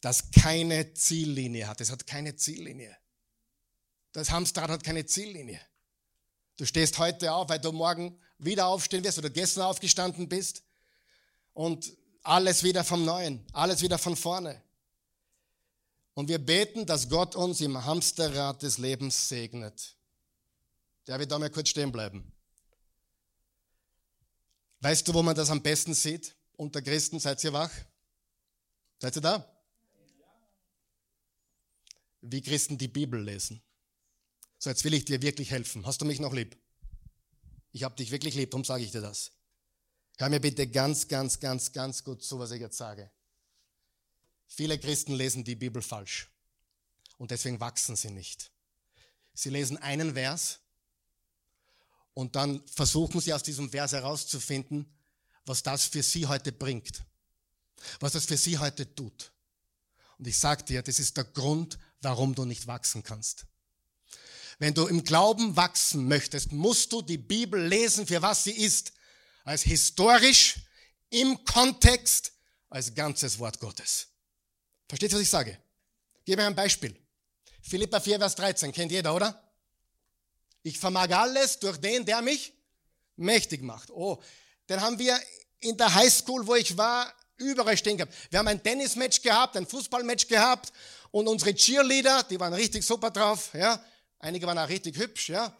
das 0.00 0.32
keine 0.32 0.92
Ziellinie 0.92 1.68
hat. 1.68 1.80
Es 1.80 1.92
hat 1.92 2.04
keine 2.04 2.34
Ziellinie. 2.34 2.96
Das 4.10 4.32
Hamsterrad 4.32 4.70
hat 4.70 4.82
keine 4.82 5.06
Ziellinie. 5.06 5.60
Du 6.56 6.64
stehst 6.64 6.98
heute 6.98 7.32
auf, 7.32 7.48
weil 7.48 7.60
du 7.60 7.70
morgen 7.70 8.18
wieder 8.38 8.66
aufstehen 8.66 9.04
wirst 9.04 9.18
oder 9.18 9.30
gestern 9.30 9.64
aufgestanden 9.64 10.28
bist 10.28 10.62
und 11.54 11.96
alles 12.22 12.62
wieder 12.62 12.84
vom 12.84 13.04
Neuen, 13.04 13.44
alles 13.52 13.82
wieder 13.82 13.98
von 13.98 14.16
vorne. 14.16 14.62
Und 16.14 16.28
wir 16.28 16.38
beten, 16.38 16.86
dass 16.86 17.08
Gott 17.08 17.36
uns 17.36 17.60
im 17.60 17.84
Hamsterrad 17.84 18.62
des 18.62 18.78
Lebens 18.78 19.28
segnet. 19.28 19.96
Der 21.06 21.18
wird 21.18 21.30
da 21.30 21.38
mal 21.38 21.50
kurz 21.50 21.68
stehen 21.68 21.92
bleiben. 21.92 22.32
Weißt 24.80 25.06
du, 25.06 25.14
wo 25.14 25.22
man 25.22 25.34
das 25.34 25.50
am 25.50 25.62
besten 25.62 25.94
sieht? 25.94 26.34
Unter 26.56 26.80
Christen, 26.80 27.20
seid 27.20 27.42
ihr 27.44 27.52
wach? 27.52 27.70
Seid 28.98 29.16
ihr 29.16 29.22
da? 29.22 29.52
Wie 32.22 32.40
Christen 32.40 32.78
die 32.78 32.88
Bibel 32.88 33.22
lesen. 33.22 33.62
So, 34.58 34.70
jetzt 34.70 34.84
will 34.84 34.94
ich 34.94 35.04
dir 35.04 35.22
wirklich 35.22 35.50
helfen. 35.50 35.86
Hast 35.86 36.00
du 36.00 36.06
mich 36.06 36.18
noch 36.18 36.32
lieb? 36.32 36.56
Ich 37.72 37.82
habe 37.82 37.96
dich 37.96 38.10
wirklich 38.10 38.34
lieb, 38.34 38.50
darum 38.50 38.64
sage 38.64 38.84
ich 38.84 38.90
dir 38.90 39.00
das. 39.00 39.32
Hör 40.18 40.28
mir 40.28 40.40
bitte 40.40 40.66
ganz, 40.66 41.08
ganz, 41.08 41.40
ganz, 41.40 41.72
ganz 41.72 42.04
gut 42.04 42.22
zu, 42.22 42.38
was 42.38 42.50
ich 42.50 42.60
jetzt 42.60 42.78
sage. 42.78 43.10
Viele 44.46 44.78
Christen 44.78 45.14
lesen 45.14 45.44
die 45.44 45.56
Bibel 45.56 45.82
falsch 45.82 46.30
und 47.18 47.30
deswegen 47.30 47.60
wachsen 47.60 47.96
sie 47.96 48.10
nicht. 48.10 48.50
Sie 49.34 49.50
lesen 49.50 49.76
einen 49.76 50.14
Vers 50.14 50.60
und 52.14 52.36
dann 52.36 52.66
versuchen 52.66 53.20
sie 53.20 53.34
aus 53.34 53.42
diesem 53.42 53.70
Vers 53.70 53.92
herauszufinden, 53.92 54.86
was 55.44 55.62
das 55.62 55.84
für 55.84 56.02
sie 56.02 56.26
heute 56.26 56.52
bringt. 56.52 57.04
was 58.00 58.12
das 58.12 58.26
für 58.26 58.36
sie 58.36 58.58
heute 58.58 58.94
tut. 58.94 59.32
Und 60.18 60.26
ich 60.26 60.38
sage 60.38 60.64
dir, 60.64 60.82
das 60.82 60.98
ist 60.98 61.16
der 61.16 61.24
Grund, 61.24 61.78
warum 62.00 62.34
du 62.34 62.44
nicht 62.44 62.66
wachsen 62.66 63.02
kannst. 63.02 63.46
Wenn 64.58 64.74
du 64.74 64.86
im 64.86 65.04
Glauben 65.04 65.54
wachsen 65.56 66.08
möchtest, 66.08 66.52
musst 66.52 66.92
du 66.92 67.02
die 67.02 67.18
Bibel 67.18 67.62
lesen, 67.66 68.06
für 68.06 68.22
was 68.22 68.44
sie 68.44 68.52
ist. 68.52 68.92
Als 69.44 69.62
historisch, 69.62 70.56
im 71.10 71.44
Kontext, 71.44 72.32
als 72.68 72.94
ganzes 72.94 73.38
Wort 73.38 73.60
Gottes. 73.60 74.08
Versteht 74.88 75.12
ihr, 75.12 75.16
was 75.16 75.22
ich 75.22 75.30
sage? 75.30 75.58
Ich 76.18 76.24
gebe 76.24 76.44
ein 76.44 76.54
Beispiel. 76.54 76.96
Philippa 77.62 78.00
4, 78.00 78.18
Vers 78.18 78.34
13, 78.36 78.72
kennt 78.72 78.92
jeder, 78.92 79.14
oder? 79.14 79.42
Ich 80.62 80.78
vermag 80.78 81.10
alles 81.10 81.58
durch 81.58 81.76
den, 81.78 82.04
der 82.04 82.22
mich 82.22 82.52
mächtig 83.16 83.62
macht. 83.62 83.90
Oh, 83.90 84.20
den 84.68 84.80
haben 84.80 84.98
wir 84.98 85.18
in 85.60 85.76
der 85.76 85.94
Highschool, 85.94 86.46
wo 86.46 86.54
ich 86.54 86.76
war, 86.76 87.12
überall 87.36 87.76
stehen 87.76 87.96
gehabt. 87.96 88.14
Wir 88.30 88.38
haben 88.38 88.48
ein 88.48 88.62
Tennismatch 88.62 89.22
gehabt, 89.22 89.56
ein 89.56 89.66
Fußballmatch 89.66 90.28
gehabt 90.28 90.72
und 91.10 91.28
unsere 91.28 91.54
Cheerleader, 91.54 92.24
die 92.24 92.38
waren 92.38 92.52
richtig 92.52 92.84
super 92.84 93.10
drauf, 93.10 93.50
ja. 93.54 93.82
Einige 94.18 94.46
waren 94.46 94.58
auch 94.58 94.68
richtig 94.68 94.96
hübsch, 94.96 95.28
ja. 95.28 95.56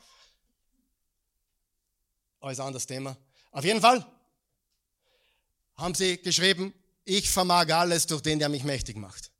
Aber 2.40 2.53
ist 2.53 2.61
ein 2.61 2.66
anderes 2.66 2.87
Thema. 2.87 3.16
Auf 3.51 3.64
jeden 3.64 3.81
Fall 3.81 4.07
haben 5.75 5.95
sie 5.95 6.19
geschrieben, 6.19 6.75
ich 7.05 7.31
vermag 7.31 7.73
alles 7.73 8.07
durch 8.07 8.23
den, 8.23 8.38
der 8.38 8.49
mich 8.49 8.64
mächtig 8.64 8.97
macht. 8.97 9.31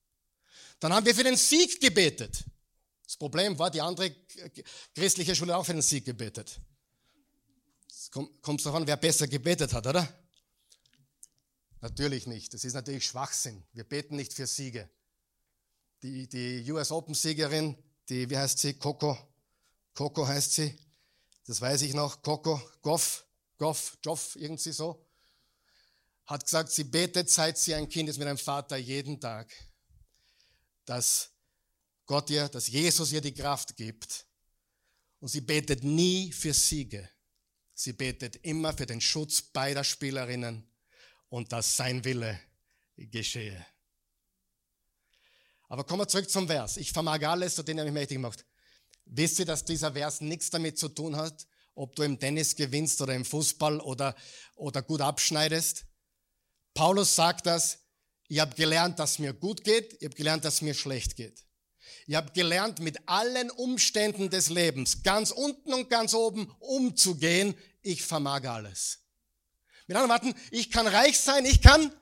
Dann 0.81 0.93
haben 0.93 1.07
wir 1.07 1.15
für 1.15 1.25
den 1.25 1.37
Sieg 1.37 1.81
gebetet. 1.81 2.45
Das 3.05 3.17
Problem 3.17 3.59
war, 3.59 3.71
die 3.71 3.81
andere 3.81 4.15
christliche 4.95 5.35
Schule 5.35 5.53
hat 5.53 5.61
auch 5.61 5.67
für 5.67 5.73
den 5.73 5.83
Sieg 5.83 6.05
gebetet. 6.05 6.61
Es 7.89 8.11
kommt 8.11 8.65
darauf 8.65 8.75
an, 8.75 8.87
wer 8.87 8.97
besser 8.97 9.27
gebetet 9.27 9.73
hat, 9.73 9.87
oder? 9.87 10.09
Natürlich 11.81 12.27
nicht. 12.27 12.53
Das 12.53 12.65
ist 12.65 12.75
natürlich 12.75 13.07
Schwachsinn. 13.07 13.63
Wir 13.73 13.85
beten 13.85 14.17
nicht 14.17 14.33
für 14.33 14.47
Siege. 14.47 14.89
Die, 16.03 16.29
die 16.29 16.71
US 16.73 16.91
Open-Siegerin, 16.91 17.77
die, 18.09 18.29
wie 18.31 18.37
heißt 18.37 18.59
sie? 18.59 18.75
Coco. 18.75 19.17
Coco 19.95 20.27
heißt 20.27 20.53
sie. 20.53 20.79
Das 21.47 21.61
weiß 21.61 21.83
ich 21.83 21.95
noch. 21.95 22.23
Coco, 22.23 22.61
Goff, 22.83 23.27
Goff, 23.59 23.99
Joff, 24.05 24.37
irgendwie 24.37 24.73
so. 24.73 25.05
Hat 26.27 26.45
gesagt, 26.45 26.73
sie 26.73 26.85
betet, 26.85 27.31
seit 27.31 27.57
sie 27.57 27.75
ein 27.75 27.89
Kind 27.89 28.09
ist 28.09 28.19
mit 28.19 28.27
einem 28.27 28.39
Vater, 28.39 28.77
jeden 28.77 29.21
Tag, 29.21 29.53
dass 30.85 31.31
Gott 32.05 32.31
ihr, 32.31 32.49
dass 32.49 32.67
Jesus 32.69 33.13
ihr 33.13 33.21
die 33.21 33.35
Kraft 33.35 33.77
gibt. 33.77 34.27
Und 35.21 35.29
sie 35.29 35.41
betet 35.41 35.85
nie 35.85 36.33
für 36.33 36.53
Siege. 36.53 37.09
Sie 37.75 37.93
betet 37.93 38.37
immer 38.37 38.73
für 38.73 38.87
den 38.87 39.01
Schutz 39.01 39.43
beider 39.43 39.85
Spielerinnen 39.85 40.69
und 41.29 41.53
dass 41.53 41.77
sein 41.77 42.05
Wille 42.05 42.41
geschehe. 42.97 43.65
Aber 45.69 45.85
kommen 45.85 46.03
wir 46.03 46.09
zurück 46.09 46.31
zum 46.31 46.47
Vers. 46.47 46.77
Ich 46.77 46.93
vermag 46.93 47.23
alles, 47.27 47.55
zu 47.55 47.63
dem 47.63 47.79
er 47.79 47.85
mich 47.85 47.93
mächtig 47.93 48.19
macht. 48.19 48.45
Wisst 49.05 49.39
ihr, 49.39 49.45
dass 49.45 49.65
dieser 49.65 49.93
Vers 49.93 50.21
nichts 50.21 50.51
damit 50.51 50.79
zu 50.79 50.89
tun 50.89 51.17
hat, 51.17 51.47
ob 51.75 51.95
du 51.97 52.03
im 52.03 52.19
Tennis 52.19 52.57
gewinnst 52.57 53.01
oder 53.01 53.15
im 53.15 53.25
Fußball 53.25 53.81
oder, 53.81 54.15
oder 54.55 54.83
gut 54.83 55.01
abschneidest? 55.01 55.85
Paulus 56.75 57.15
sagt 57.15 57.47
das, 57.47 57.79
ich 58.29 58.41
habe 58.41 58.55
gelernt, 58.55 58.99
dass 58.99 59.19
mir 59.19 59.33
gut 59.33 59.65
geht, 59.65 59.95
ich 59.95 60.05
habe 60.05 60.17
gelernt, 60.17 60.45
dass 60.45 60.63
mir 60.63 60.75
schlecht 60.75 61.17
geht. 61.17 61.45
Ich 62.07 62.15
habe 62.15 62.33
gelernt, 62.33 62.81
mit 62.81 63.09
allen 63.09 63.51
Umständen 63.51 64.31
des 64.31 64.49
Lebens, 64.49 65.03
ganz 65.03 65.31
unten 65.31 65.73
und 65.73 65.89
ganz 65.89 66.15
oben, 66.15 66.53
umzugehen. 66.59 67.55
Ich 67.83 68.03
vermag 68.03 68.45
alles. 68.49 69.01
Mit 69.87 69.97
anderen 69.97 70.21
Worten, 70.21 70.41
ich 70.51 70.71
kann 70.71 70.87
reich 70.87 71.19
sein, 71.21 71.45
ich 71.45 71.63
kann 71.63 71.93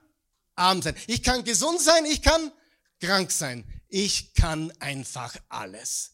arm 0.55 0.81
sein. 0.81 0.95
Ich 1.07 1.21
kann 1.21 1.43
gesund 1.43 1.79
sein, 1.81 2.05
ich 2.05 2.21
kann 2.21 2.51
krank 3.05 3.31
sein. 3.31 3.63
Ich 3.87 4.33
kann 4.33 4.71
einfach 4.79 5.35
alles, 5.49 6.11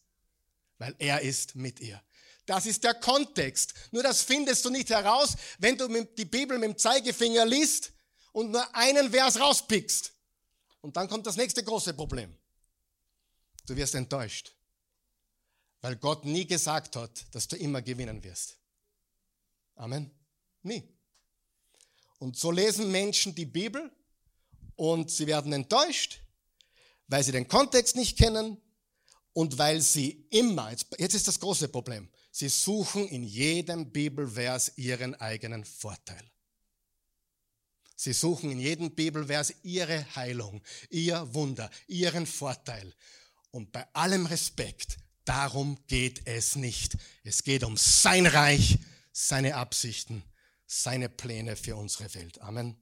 weil 0.77 0.95
er 0.99 1.21
ist 1.21 1.55
mit 1.55 1.79
ihr. 1.79 2.01
Das 2.45 2.65
ist 2.65 2.83
der 2.83 2.95
Kontext. 2.95 3.73
Nur 3.91 4.03
das 4.03 4.23
findest 4.23 4.65
du 4.65 4.69
nicht 4.69 4.89
heraus, 4.89 5.35
wenn 5.59 5.77
du 5.77 6.03
die 6.03 6.25
Bibel 6.25 6.57
mit 6.57 6.69
dem 6.69 6.77
Zeigefinger 6.77 7.45
liest 7.45 7.93
und 8.33 8.51
nur 8.51 8.75
einen 8.75 9.11
Vers 9.11 9.39
rauspickst. 9.39 10.13
Und 10.81 10.97
dann 10.97 11.07
kommt 11.07 11.27
das 11.27 11.37
nächste 11.37 11.63
große 11.63 11.93
Problem. 11.93 12.35
Du 13.67 13.75
wirst 13.75 13.95
enttäuscht, 13.95 14.53
weil 15.81 15.95
Gott 15.95 16.25
nie 16.25 16.45
gesagt 16.45 16.95
hat, 16.95 17.25
dass 17.31 17.47
du 17.47 17.55
immer 17.55 17.81
gewinnen 17.81 18.23
wirst. 18.23 18.57
Amen. 19.75 20.11
Nie. 20.63 20.83
Und 22.19 22.37
so 22.37 22.51
lesen 22.51 22.91
Menschen 22.91 23.33
die 23.33 23.45
Bibel 23.45 23.91
und 24.75 25.09
sie 25.09 25.27
werden 25.27 25.53
enttäuscht, 25.53 26.21
weil 27.11 27.23
sie 27.23 27.33
den 27.33 27.47
Kontext 27.47 27.95
nicht 27.95 28.17
kennen 28.17 28.57
und 29.33 29.57
weil 29.57 29.81
sie 29.81 30.25
immer, 30.29 30.71
jetzt 30.97 31.13
ist 31.13 31.27
das 31.27 31.39
große 31.39 31.67
Problem, 31.67 32.09
sie 32.31 32.49
suchen 32.49 33.07
in 33.07 33.23
jedem 33.23 33.91
Bibelvers 33.91 34.77
ihren 34.77 35.15
eigenen 35.15 35.65
Vorteil. 35.65 36.23
Sie 37.95 38.13
suchen 38.13 38.49
in 38.49 38.59
jedem 38.59 38.95
Bibelvers 38.95 39.53
ihre 39.61 40.05
Heilung, 40.15 40.63
ihr 40.89 41.33
Wunder, 41.33 41.69
ihren 41.87 42.25
Vorteil. 42.25 42.95
Und 43.51 43.71
bei 43.71 43.85
allem 43.93 44.25
Respekt, 44.25 44.97
darum 45.25 45.77
geht 45.87 46.25
es 46.25 46.55
nicht. 46.55 46.97
Es 47.23 47.43
geht 47.43 47.63
um 47.63 47.77
sein 47.77 48.25
Reich, 48.25 48.79
seine 49.11 49.55
Absichten 49.55 50.23
seine 50.71 51.09
Pläne 51.09 51.57
für 51.57 51.75
unsere 51.75 52.13
Welt. 52.15 52.39
Amen. 52.41 52.80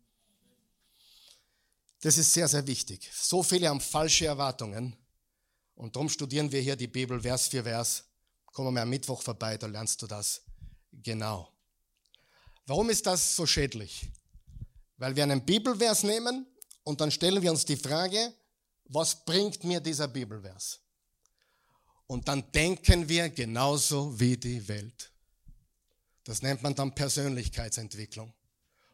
Das 2.01 2.17
ist 2.17 2.33
sehr, 2.33 2.47
sehr 2.47 2.65
wichtig. 2.65 3.09
So 3.13 3.43
viele 3.43 3.67
haben 3.67 3.81
falsche 3.81 4.25
Erwartungen 4.25 4.95
und 5.75 5.95
darum 5.95 6.09
studieren 6.09 6.51
wir 6.51 6.61
hier 6.61 6.75
die 6.75 6.87
Bibel 6.87 7.21
Vers 7.21 7.47
für 7.49 7.63
Vers. 7.63 8.05
Kommen 8.45 8.73
wir 8.73 8.81
am 8.81 8.89
Mittwoch 8.89 9.21
vorbei, 9.21 9.57
da 9.57 9.67
lernst 9.67 10.01
du 10.01 10.07
das 10.07 10.41
genau. 10.91 11.51
Warum 12.65 12.89
ist 12.89 13.05
das 13.05 13.35
so 13.35 13.45
schädlich? 13.45 14.07
Weil 14.97 15.15
wir 15.15 15.23
einen 15.23 15.45
Bibelvers 15.45 16.03
nehmen 16.03 16.45
und 16.83 17.01
dann 17.01 17.11
stellen 17.11 17.41
wir 17.41 17.51
uns 17.51 17.65
die 17.65 17.77
Frage, 17.77 18.33
was 18.85 19.23
bringt 19.25 19.63
mir 19.63 19.79
dieser 19.79 20.07
Bibelvers? 20.07 20.79
Und 22.07 22.27
dann 22.27 22.51
denken 22.51 23.07
wir 23.07 23.29
genauso 23.29 24.19
wie 24.19 24.35
die 24.35 24.67
Welt. 24.67 25.11
Das 26.23 26.41
nennt 26.41 26.61
man 26.63 26.73
dann 26.75 26.93
Persönlichkeitsentwicklung. 26.93 28.33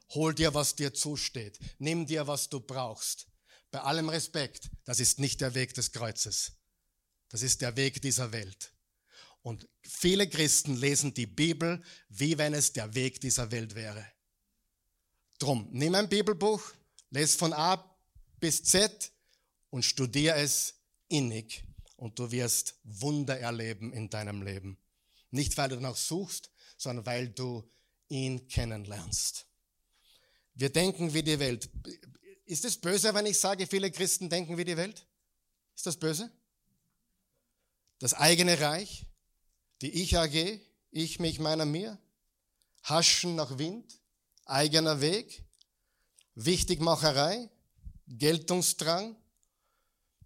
Hol 0.10 0.34
dir, 0.34 0.54
was 0.54 0.76
dir 0.76 0.94
zusteht. 0.94 1.60
Nimm 1.80 2.06
dir, 2.06 2.28
was 2.28 2.50
du 2.50 2.60
brauchst. 2.60 3.28
Bei 3.72 3.82
allem 3.82 4.10
Respekt, 4.10 4.70
das 4.86 5.00
ist 5.00 5.20
nicht 5.20 5.42
der 5.42 5.54
Weg 5.56 5.74
des 5.74 5.92
Kreuzes. 5.92 6.54
Das 7.30 7.42
ist 7.42 7.62
der 7.62 7.76
Weg 7.76 8.02
dieser 8.02 8.32
Welt. 8.32 8.72
Und 9.42 9.68
viele 9.84 10.30
Christen 10.30 10.76
lesen 10.76 11.14
die 11.14 11.26
Bibel, 11.26 11.84
wie 12.10 12.38
wenn 12.38 12.54
es 12.54 12.74
der 12.74 12.96
Weg 12.96 13.20
dieser 13.22 13.52
Welt 13.52 13.76
wäre. 13.76 14.06
Drum, 15.38 15.68
nimm 15.72 15.94
ein 15.96 16.10
Bibelbuch, 16.10 16.62
lese 17.10 17.38
von 17.38 17.54
A 17.54 17.96
bis 18.40 18.64
Z 18.64 19.12
und 19.70 19.84
studiere 19.84 20.38
es 20.38 20.76
innig 21.10 21.64
und 21.98 22.18
du 22.18 22.32
wirst 22.32 22.76
Wunder 22.84 23.40
erleben 23.40 23.92
in 23.92 24.10
deinem 24.10 24.42
Leben. 24.42 24.78
Nicht, 25.32 25.58
weil 25.58 25.70
du 25.70 25.76
danach 25.76 25.98
suchst, 25.98 26.50
sondern 26.78 27.06
weil 27.06 27.30
du 27.30 27.70
ihn 28.08 28.48
kennenlernst. 28.48 29.46
Wir 30.56 30.70
denken 30.70 31.14
wie 31.14 31.24
die 31.24 31.40
Welt. 31.40 31.70
Ist 32.46 32.66
es 32.66 32.78
böse, 32.78 33.14
wenn 33.14 33.26
ich 33.26 33.40
sage, 33.40 33.68
viele 33.68 33.92
Christen 33.92 34.30
denken 34.30 34.58
wie 34.58 34.66
die 34.66 34.78
Welt? 34.78 35.06
Ist 35.76 35.86
das 35.86 35.98
böse? 35.98 36.32
Das 38.00 38.14
eigene 38.14 38.60
Reich, 38.60 39.06
die 39.82 39.92
Ich 40.02 40.18
AG, 40.18 40.60
ich, 40.92 41.20
mich, 41.20 41.40
meiner, 41.40 41.66
mir, 41.66 42.00
Haschen 42.84 43.36
nach 43.36 43.58
Wind, 43.58 44.00
eigener 44.46 45.02
Weg, 45.02 45.44
Wichtigmacherei, 46.36 47.50
Geltungsdrang. 48.08 49.16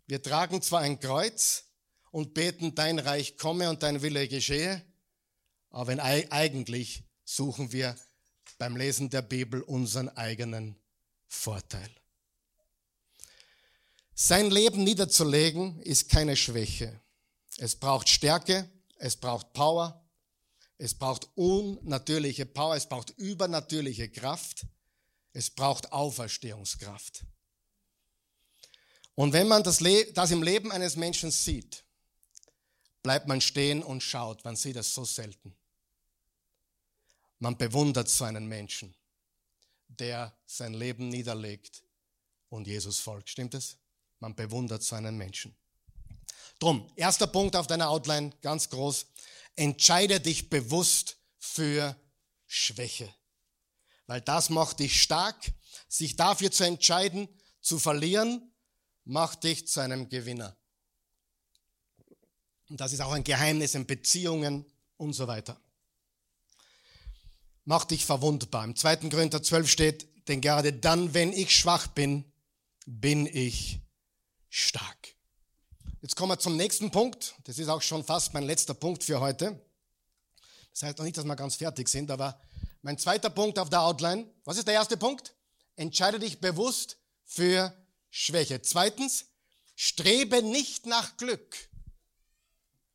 Wir 0.05 0.21
tragen 0.21 0.61
zwar 0.61 0.81
ein 0.81 0.99
Kreuz 0.99 1.65
und 2.11 2.33
beten, 2.33 2.75
dein 2.75 2.99
Reich 2.99 3.37
komme 3.37 3.69
und 3.69 3.81
dein 3.81 4.01
Wille 4.01 4.27
geschehe, 4.27 4.83
aber 5.69 6.03
eigentlich 6.03 7.03
suchen 7.23 7.71
wir 7.71 7.95
beim 8.59 8.77
Lesen 8.77 9.09
der 9.09 9.23
Bibel 9.23 9.63
unseren 9.63 10.09
eigenen 10.09 10.75
Vorteil. 11.27 11.89
Sein 14.13 14.51
Leben 14.51 14.83
niederzulegen 14.83 15.81
ist 15.81 16.09
keine 16.09 16.35
Schwäche. 16.35 17.01
Es 17.57 17.75
braucht 17.75 18.09
Stärke, 18.09 18.69
es 18.97 19.15
braucht 19.15 19.53
Power, 19.53 20.05
es 20.77 20.93
braucht 20.93 21.29
unnatürliche 21.35 22.45
Power, 22.45 22.75
es 22.75 22.87
braucht 22.87 23.11
übernatürliche 23.11 24.09
Kraft, 24.09 24.65
es 25.31 25.49
braucht 25.49 25.91
Auferstehungskraft. 25.93 27.23
Und 29.15 29.31
wenn 29.33 29.47
man 29.47 29.63
das, 29.63 29.79
das 30.13 30.31
im 30.31 30.43
Leben 30.43 30.71
eines 30.71 30.97
Menschen 30.97 31.31
sieht, 31.31 31.83
bleibt 33.03 33.27
man 33.27 33.39
stehen 33.39 33.83
und 33.83 34.03
schaut. 34.03 34.43
Man 34.43 34.57
sieht 34.57 34.75
das 34.75 34.93
so 34.93 35.05
selten. 35.05 35.55
Man 37.39 37.58
bewundert 37.58 38.10
so 38.10 38.25
einen 38.25 38.47
Menschen, 38.47 38.93
der 39.88 40.38
sein 40.45 40.73
Leben 40.73 41.10
niederlegt 41.10 41.84
und 42.49 42.67
Jesus 42.67 42.99
folgt. 42.99 43.30
Stimmt 43.30 43.54
es? 43.54 43.78
Man 44.19 44.36
bewundert 44.36 44.84
so 44.84 44.95
einen 44.95 45.17
Menschen. 45.17 45.56
Drum, 46.60 46.91
erster 46.97 47.28
Punkt 47.28 47.56
auf 47.56 47.67
deiner 47.67 47.89
Outline, 47.89 48.32
ganz 48.41 48.69
groß. 48.69 49.08
Entscheide 49.56 50.19
dich 50.19 50.49
bewusst 50.49 51.17
für 51.38 51.95
Schwäche. 52.45 53.13
Weil 54.08 54.21
das 54.21 54.49
macht 54.49 54.80
dich 54.80 55.02
stark. 55.02 55.54
Sich 55.88 56.15
dafür 56.17 56.52
zu 56.52 56.65
entscheiden, 56.65 57.30
zu 57.62 57.80
verlieren, 57.80 58.52
macht 59.06 59.43
dich 59.43 59.67
zu 59.67 59.80
einem 59.80 60.10
Gewinner. 60.10 60.56
Und 62.69 62.80
das 62.80 62.93
ist 62.93 63.02
auch 63.02 63.13
ein 63.13 63.23
Geheimnis 63.23 63.73
in 63.73 63.88
Beziehungen 63.88 64.65
und 64.97 65.13
so 65.13 65.28
weiter. 65.28 65.60
Macht 67.69 67.91
dich 67.91 68.03
verwundbar. 68.03 68.63
Im 68.63 68.75
2. 68.75 68.95
Korinther 69.12 69.43
12 69.43 69.69
steht, 69.69 70.27
denn 70.27 70.41
gerade 70.41 70.73
dann, 70.73 71.13
wenn 71.13 71.32
ich 71.32 71.55
schwach 71.55 71.86
bin, 71.86 72.25
bin 72.88 73.27
ich 73.27 73.79
stark. 74.49 75.13
Jetzt 76.01 76.15
kommen 76.15 76.32
wir 76.32 76.39
zum 76.39 76.58
nächsten 76.58 76.89
Punkt. 76.89 77.36
Das 77.43 77.60
ist 77.60 77.67
auch 77.67 77.84
schon 77.84 78.03
fast 78.03 78.34
mein 78.34 78.41
letzter 78.41 78.73
Punkt 78.73 79.03
für 79.03 79.19
heute. 79.19 79.63
Das 80.71 80.82
heißt 80.82 80.97
noch 80.97 81.05
nicht, 81.05 81.15
dass 81.15 81.25
wir 81.25 81.36
ganz 81.36 81.58
fertig 81.58 81.89
sind, 81.89 82.10
aber 82.10 82.41
mein 82.82 82.97
zweiter 82.97 83.29
Punkt 83.29 83.60
auf 83.60 83.69
der 83.69 83.84
Outline. 83.84 84.25
Was 84.45 84.58
ist 84.58 84.67
der 84.67 84.73
erste 84.73 84.97
Punkt? 84.97 85.36
Entscheide 85.75 86.17
dich 86.17 86.41
bewusst 86.41 86.97
für 87.23 87.71
Schwäche. 88.10 88.63
Zweitens, 88.63 89.25
strebe 89.75 90.41
nicht 90.41 90.88
nach 90.88 91.17
Glück. 91.17 91.55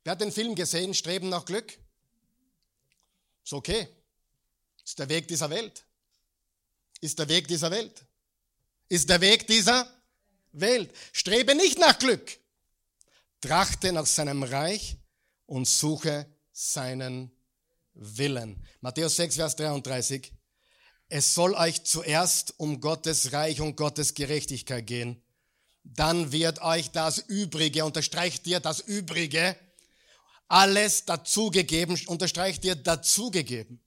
Wer 0.03 0.11
hat 0.11 0.19
den 0.19 0.33
Film 0.33 0.53
gesehen, 0.53 0.93
Streben 0.93 1.29
nach 1.29 1.45
Glück? 1.45 1.79
Ist 3.45 3.53
okay. 3.53 3.87
Ist 4.85 4.99
der 4.99 5.09
Weg 5.09 5.27
dieser 5.27 5.49
Welt. 5.49 5.83
Ist 7.01 7.19
der 7.19 7.27
Weg 7.27 7.49
dieser 7.49 7.69
Welt. 7.71 8.05
Ist 8.87 9.09
der 9.09 9.19
Weg 9.19 9.47
dieser 9.47 9.91
Welt. 10.53 10.95
Strebe 11.11 11.55
nicht 11.55 11.77
nach 11.77 11.99
Glück 11.99 12.39
trachte 13.45 13.93
nach 13.93 14.05
seinem 14.05 14.43
Reich 14.43 14.97
und 15.45 15.67
suche 15.67 16.25
seinen 16.51 17.31
Willen. 17.93 18.65
Matthäus 18.81 19.15
6, 19.17 19.35
Vers 19.35 19.55
33. 19.55 20.31
Es 21.09 21.35
soll 21.35 21.53
euch 21.53 21.83
zuerst 21.83 22.55
um 22.57 22.81
Gottes 22.81 23.33
Reich 23.33 23.61
und 23.61 23.75
Gottes 23.75 24.15
Gerechtigkeit 24.15 24.87
gehen. 24.87 25.21
Dann 25.83 26.31
wird 26.31 26.61
euch 26.61 26.89
das 26.89 27.19
Übrige, 27.19 27.85
unterstreicht 27.85 28.47
dir 28.47 28.59
das 28.59 28.79
Übrige, 28.79 29.55
alles 30.47 31.05
dazugegeben, 31.05 31.99
unterstreicht 32.07 32.63
dir 32.63 32.75
dazugegeben. 32.75 33.79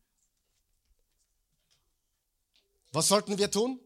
Was 2.90 3.08
sollten 3.08 3.38
wir 3.38 3.50
tun? 3.50 3.80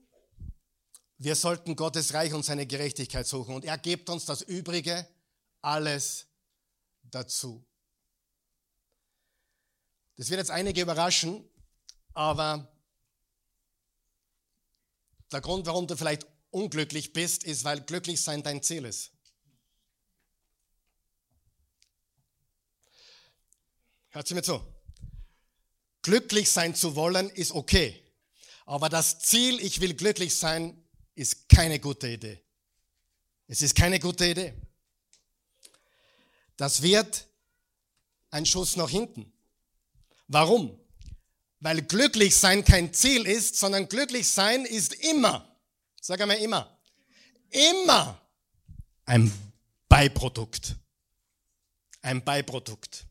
Wir 1.18 1.36
sollten 1.36 1.76
Gottes 1.76 2.14
Reich 2.14 2.32
und 2.32 2.44
seine 2.44 2.66
Gerechtigkeit 2.66 3.26
suchen 3.26 3.54
und 3.54 3.64
er 3.64 3.78
gibt 3.78 4.10
uns 4.10 4.24
das 4.24 4.42
Übrige 4.42 5.06
alles 5.60 6.26
dazu. 7.04 7.64
Das 10.16 10.30
wird 10.30 10.38
jetzt 10.38 10.50
einige 10.50 10.82
überraschen, 10.82 11.48
aber 12.12 12.68
der 15.30 15.40
Grund, 15.40 15.66
warum 15.66 15.86
du 15.86 15.96
vielleicht 15.96 16.26
unglücklich 16.50 17.12
bist, 17.12 17.44
ist, 17.44 17.64
weil 17.64 17.80
glücklich 17.80 18.22
sein 18.22 18.42
dein 18.42 18.62
Ziel 18.62 18.84
ist. 18.84 19.12
Hört 24.10 24.28
sie 24.28 24.34
mir 24.34 24.42
zu. 24.42 24.60
Glücklich 26.02 26.50
sein 26.50 26.74
zu 26.74 26.96
wollen 26.96 27.30
ist 27.30 27.52
okay, 27.52 28.01
aber 28.64 28.88
das 28.88 29.20
Ziel, 29.20 29.60
ich 29.60 29.80
will 29.80 29.94
glücklich 29.94 30.34
sein, 30.34 30.82
ist 31.14 31.48
keine 31.48 31.78
gute 31.78 32.08
Idee. 32.08 32.42
Es 33.46 33.62
ist 33.62 33.74
keine 33.74 33.98
gute 33.98 34.26
Idee. 34.26 34.54
Das 36.56 36.82
wird 36.82 37.26
ein 38.30 38.46
Schuss 38.46 38.76
nach 38.76 38.90
hinten. 38.90 39.32
Warum? 40.28 40.78
Weil 41.60 41.82
glücklich 41.82 42.34
sein 42.36 42.64
kein 42.64 42.92
Ziel 42.92 43.26
ist, 43.26 43.56
sondern 43.56 43.88
glücklich 43.88 44.28
sein 44.28 44.64
ist 44.64 44.94
immer, 44.94 45.56
sag 46.00 46.20
einmal 46.20 46.38
immer, 46.38 46.78
immer 47.50 48.20
ein 49.04 49.32
Beiprodukt. 49.88 50.76
Ein 52.00 52.24
Beiprodukt. 52.24 53.06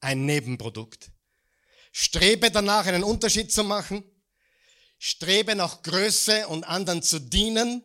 Ein 0.00 0.26
Nebenprodukt. 0.26 1.10
Strebe 1.90 2.50
danach 2.50 2.86
einen 2.86 3.02
Unterschied 3.02 3.50
zu 3.50 3.64
machen. 3.64 4.04
Strebe 4.98 5.54
nach 5.54 5.82
Größe 5.82 6.48
und 6.48 6.64
anderen 6.64 7.02
zu 7.02 7.20
dienen, 7.20 7.82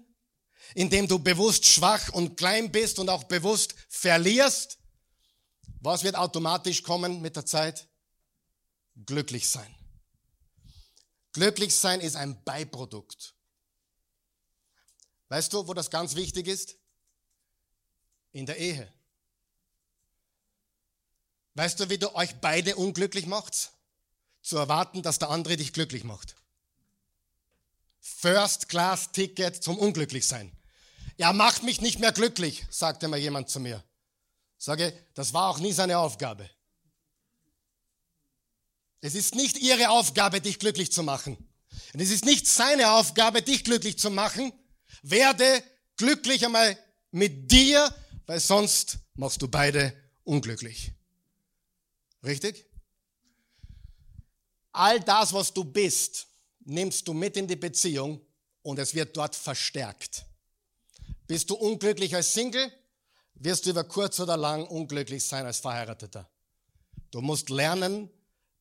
indem 0.76 1.08
du 1.08 1.20
bewusst 1.20 1.66
schwach 1.66 2.10
und 2.10 2.38
klein 2.38 2.72
bist 2.72 3.00
und 3.00 3.10
auch 3.10 3.24
bewusst 3.26 3.76
verlierst 3.90 4.80
was 5.84 6.04
wird 6.04 6.16
automatisch 6.16 6.82
kommen 6.82 7.22
mit 7.22 7.36
der 7.36 7.46
Zeit? 7.46 7.90
Glücklich 9.06 9.50
sein. 9.50 9.76
Glücklich 11.34 11.76
sein 11.76 12.00
ist 12.00 12.16
ein 12.16 12.42
Beiprodukt. 12.46 13.36
Weißt 15.28 15.52
du, 15.52 15.68
wo 15.68 15.74
das 15.74 15.92
ganz 15.92 16.16
wichtig 16.16 16.48
ist? 16.48 16.78
In 18.32 18.46
der 18.46 18.58
Ehe. 18.58 18.92
Weißt 21.56 21.82
du, 21.82 21.90
wie 21.90 21.98
du 21.98 22.16
euch 22.16 22.34
beide 22.40 22.78
unglücklich 22.78 23.26
macht? 23.26 23.74
Zu 24.42 24.58
erwarten, 24.58 25.04
dass 25.04 25.20
der 25.20 25.32
andere 25.32 25.58
dich 25.58 25.74
glücklich 25.74 26.06
macht. 26.06 26.38
First 28.06 28.68
Class 28.68 29.14
Ticket 29.14 29.64
zum 29.64 29.78
Unglücklichsein. 29.78 30.52
Er 31.18 31.32
macht 31.32 31.64
mich 31.64 31.80
nicht 31.80 32.00
mehr 32.00 32.12
glücklich, 32.12 32.66
sagte 32.70 33.08
mal 33.08 33.18
jemand 33.18 33.50
zu 33.50 33.62
mir. 33.62 33.82
Sage, 34.58 34.94
das 35.14 35.34
war 35.34 35.50
auch 35.50 35.60
nie 35.60 35.72
seine 35.72 35.98
Aufgabe. 35.98 36.50
Es 39.00 39.16
ist 39.16 39.36
nicht 39.36 39.58
ihre 39.58 39.90
Aufgabe, 39.90 40.42
dich 40.42 40.60
glücklich 40.60 40.92
zu 40.92 41.02
machen. 41.02 41.38
Und 41.94 42.02
es 42.02 42.10
ist 42.10 42.26
nicht 42.26 42.46
seine 42.46 42.92
Aufgabe, 42.92 43.42
dich 43.42 43.64
glücklich 43.64 43.98
zu 43.98 44.10
machen. 44.10 44.52
Werde 45.02 45.64
glücklich 45.96 46.46
einmal 46.46 46.78
mit 47.12 47.52
dir, 47.52 47.94
weil 48.26 48.42
sonst 48.42 49.00
machst 49.14 49.42
du 49.42 49.48
beide 49.48 49.94
unglücklich. 50.24 50.92
Richtig? 52.22 52.66
All 54.74 55.00
das, 55.00 55.32
was 55.32 55.54
du 55.54 55.64
bist, 55.64 56.28
nimmst 56.66 57.08
du 57.08 57.14
mit 57.14 57.38
in 57.38 57.48
die 57.48 57.56
Beziehung 57.56 58.22
und 58.62 58.80
es 58.80 58.94
wird 58.94 59.16
dort 59.16 59.36
verstärkt. 59.36 60.26
Bist 61.28 61.50
du 61.50 61.56
unglücklich 61.56 62.16
als 62.16 62.34
Single? 62.34 62.72
wirst 63.36 63.66
du 63.66 63.72
über 63.72 63.84
kurz 63.84 64.20
oder 64.20 64.38
lang 64.38 64.66
unglücklich 64.66 65.26
sein 65.26 65.46
als 65.46 65.60
Verheirateter. 65.60 66.30
Du 67.12 67.22
musst 67.22 67.50
lernen, 67.50 68.10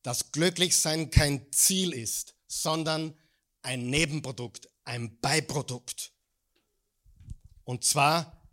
dass 0.03 0.31
Glücklichsein 0.31 1.09
kein 1.09 1.51
Ziel 1.51 1.93
ist, 1.93 2.35
sondern 2.47 3.17
ein 3.61 3.89
Nebenprodukt, 3.89 4.67
ein 4.83 5.19
Beiprodukt. 5.19 6.11
Und 7.63 7.85
zwar, 7.85 8.45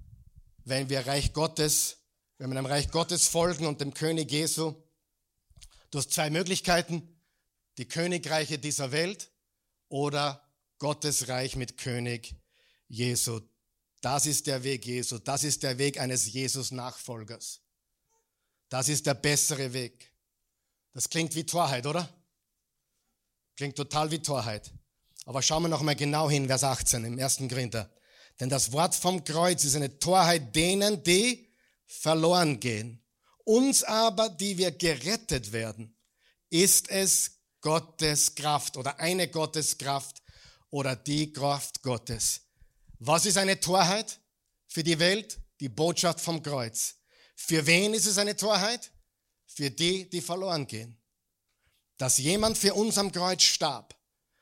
wenn 0.65 0.89
wir 0.89 1.07
Reich 1.07 1.33
Gottes, 1.33 1.99
wenn 2.39 2.51
wir 2.51 2.55
dem 2.55 2.67
Reich 2.67 2.91
Gottes 2.91 3.27
folgen 3.27 3.67
und 3.67 3.81
dem 3.81 3.93
König 3.93 4.31
Jesu, 4.31 4.75
du 5.91 5.99
hast 5.99 6.13
zwei 6.13 6.31
Möglichkeiten, 6.31 7.21
die 7.77 7.89
Königreiche 7.89 8.59
dieser 8.59 8.93
Welt 8.93 9.30
oder 9.91 10.43
Gottes 10.79 11.29
Reich 11.29 11.57
mit 11.57 11.77
König 11.77 12.35
Jesu. 12.89 13.41
Das 14.01 14.25
ist 14.25 14.47
der 14.47 14.65
Weg 14.65 14.87
Jesu. 14.87 15.19
Das 15.19 15.45
ist 15.45 15.63
der 15.63 15.77
Weg 15.77 16.01
eines 16.01 16.33
Jesus-Nachfolgers. 16.33 17.61
Das 18.71 18.89
ist 18.89 19.05
der 19.05 19.15
bessere 19.15 19.75
Weg. 19.75 20.15
Das 20.95 21.11
klingt 21.11 21.35
wie 21.35 21.45
Torheit, 21.45 21.87
oder? 21.87 22.09
Klingt 23.57 23.77
total 23.77 24.11
wie 24.11 24.21
Torheit. 24.23 24.73
Aber 25.27 25.43
schauen 25.43 25.65
wir 25.65 25.69
noch 25.69 25.83
mal 25.83 25.95
genau 25.95 26.31
hin, 26.31 26.47
Vers 26.47 26.65
18 26.65 27.05
im 27.05 27.19
ersten 27.19 27.49
Korinther. 27.49 27.91
Denn 28.39 28.49
das 28.49 28.73
Wort 28.73 28.95
vom 28.95 29.23
Kreuz 29.23 29.65
ist 29.65 29.77
eine 29.77 29.99
Torheit 29.99 30.57
denen, 30.57 31.03
die 31.03 31.53
verloren 31.85 32.59
gehen. 32.59 33.05
Uns 33.45 33.85
aber, 33.85 34.31
die 34.31 34.57
wir 34.57 34.71
gerettet 34.71 35.53
werden, 35.53 35.97
ist 36.49 36.89
es 36.89 37.40
Gottes 37.61 38.35
Kraft 38.35 38.77
oder 38.77 38.99
eine 38.99 39.29
Gottes 39.29 39.79
Kraft 39.79 40.23
oder 40.71 40.97
die 40.97 41.33
Kraft 41.33 41.83
Gottes 41.83 42.43
was 43.01 43.25
ist 43.25 43.39
eine 43.39 43.59
Torheit 43.59 44.21
für 44.69 44.85
die 44.85 44.99
Welt? 44.99 45.41
Die 45.59 45.71
Botschaft 45.71 46.21
vom 46.21 46.43
Kreuz. 46.43 46.97
Für 47.35 47.67
wen 47.67 47.95
ist 47.95 48.07
es 48.07 48.19
eine 48.19 48.37
Torheit? 48.37 48.93
Für 49.47 49.71
die, 49.71 50.09
die 50.09 50.21
verloren 50.21 50.67
gehen. 50.67 50.99
Dass 51.97 52.19
jemand 52.19 52.57
für 52.59 52.75
uns 52.75 52.99
am 52.99 53.11
Kreuz 53.11 53.43
starb 53.43 53.99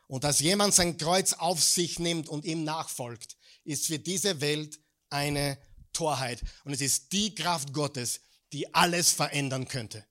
und 0.09 0.25
dass 0.25 0.41
jemand 0.41 0.75
sein 0.75 0.97
Kreuz 0.97 1.35
auf 1.35 1.63
sich 1.63 2.01
nimmt 2.01 2.29
und 2.29 2.45
ihm 2.45 2.65
nachfolgt, 2.65 3.37
ist 3.65 3.87
für 3.87 3.99
diese 3.99 4.41
Welt 4.41 4.81
eine 5.09 5.59
Torheit. 5.93 6.43
Und 6.65 6.73
es 6.73 6.81
ist 6.81 7.13
die 7.13 7.35
Kraft 7.35 7.73
Gottes, 7.73 8.21
die 8.53 8.75
alles 8.75 9.13
verändern 9.13 9.69
könnte. 9.69 10.05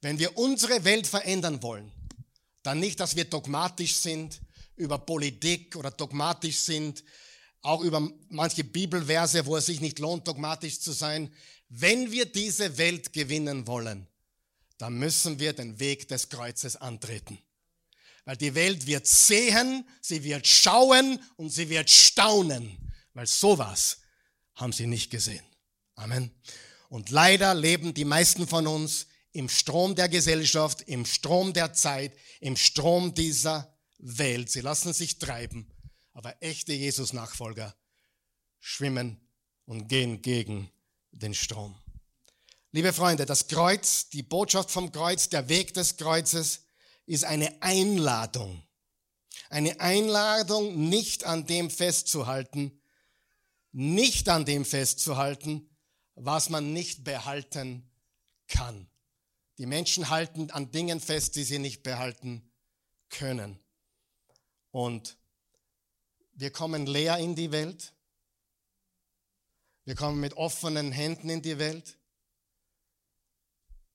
Wenn 0.00 0.18
wir 0.18 0.36
unsere 0.38 0.84
Welt 0.84 1.06
verändern 1.06 1.62
wollen, 1.62 1.90
dann 2.62 2.80
nicht, 2.80 3.00
dass 3.00 3.16
wir 3.16 3.24
dogmatisch 3.24 3.96
sind, 3.96 4.40
über 4.76 4.98
Politik 4.98 5.74
oder 5.76 5.90
dogmatisch 5.90 6.58
sind, 6.60 7.02
auch 7.62 7.82
über 7.82 8.08
manche 8.28 8.64
Bibelverse, 8.64 9.44
wo 9.46 9.56
es 9.56 9.66
sich 9.66 9.80
nicht 9.80 9.98
lohnt, 9.98 10.28
dogmatisch 10.28 10.80
zu 10.80 10.92
sein. 10.92 11.32
Wenn 11.68 12.12
wir 12.12 12.26
diese 12.26 12.78
Welt 12.78 13.12
gewinnen 13.12 13.66
wollen, 13.66 14.06
dann 14.78 14.94
müssen 14.94 15.40
wir 15.40 15.52
den 15.52 15.80
Weg 15.80 16.06
des 16.08 16.28
Kreuzes 16.28 16.76
antreten. 16.76 17.38
Weil 18.24 18.36
die 18.36 18.54
Welt 18.54 18.86
wird 18.86 19.06
sehen, 19.06 19.84
sie 20.00 20.22
wird 20.22 20.46
schauen 20.46 21.18
und 21.36 21.50
sie 21.50 21.68
wird 21.68 21.90
staunen, 21.90 22.78
weil 23.14 23.26
sowas 23.26 23.98
haben 24.54 24.72
sie 24.72 24.86
nicht 24.86 25.10
gesehen. 25.10 25.44
Amen. 25.94 26.30
Und 26.88 27.10
leider 27.10 27.54
leben 27.54 27.92
die 27.92 28.04
meisten 28.04 28.46
von 28.46 28.66
uns 28.66 29.07
im 29.38 29.48
Strom 29.48 29.94
der 29.94 30.08
Gesellschaft, 30.08 30.82
im 30.88 31.06
Strom 31.06 31.52
der 31.52 31.72
Zeit, 31.72 32.12
im 32.40 32.56
Strom 32.56 33.14
dieser 33.14 33.72
Welt. 33.98 34.50
Sie 34.50 34.62
lassen 34.62 34.92
sich 34.92 35.20
treiben, 35.20 35.70
aber 36.12 36.42
echte 36.42 36.72
Jesus-Nachfolger 36.72 37.72
schwimmen 38.58 39.20
und 39.64 39.86
gehen 39.86 40.22
gegen 40.22 40.68
den 41.12 41.34
Strom. 41.34 41.80
Liebe 42.72 42.92
Freunde, 42.92 43.26
das 43.26 43.46
Kreuz, 43.46 44.08
die 44.08 44.24
Botschaft 44.24 44.72
vom 44.72 44.90
Kreuz, 44.90 45.28
der 45.28 45.48
Weg 45.48 45.72
des 45.72 45.96
Kreuzes 45.96 46.64
ist 47.06 47.22
eine 47.22 47.62
Einladung. 47.62 48.64
Eine 49.50 49.78
Einladung, 49.78 50.88
nicht 50.88 51.22
an 51.22 51.46
dem 51.46 51.70
festzuhalten, 51.70 52.82
nicht 53.70 54.28
an 54.28 54.44
dem 54.44 54.64
festzuhalten, 54.64 55.70
was 56.16 56.50
man 56.50 56.72
nicht 56.72 57.04
behalten 57.04 57.88
kann. 58.48 58.88
Die 59.58 59.66
Menschen 59.66 60.08
halten 60.08 60.50
an 60.52 60.70
Dingen 60.70 61.00
fest, 61.00 61.36
die 61.36 61.44
sie 61.44 61.58
nicht 61.58 61.82
behalten 61.82 62.48
können. 63.10 63.58
Und 64.70 65.18
wir 66.32 66.52
kommen 66.52 66.86
leer 66.86 67.18
in 67.18 67.34
die 67.34 67.50
Welt. 67.50 67.92
Wir 69.84 69.96
kommen 69.96 70.20
mit 70.20 70.34
offenen 70.34 70.92
Händen 70.92 71.28
in 71.28 71.42
die 71.42 71.58
Welt. 71.58 71.98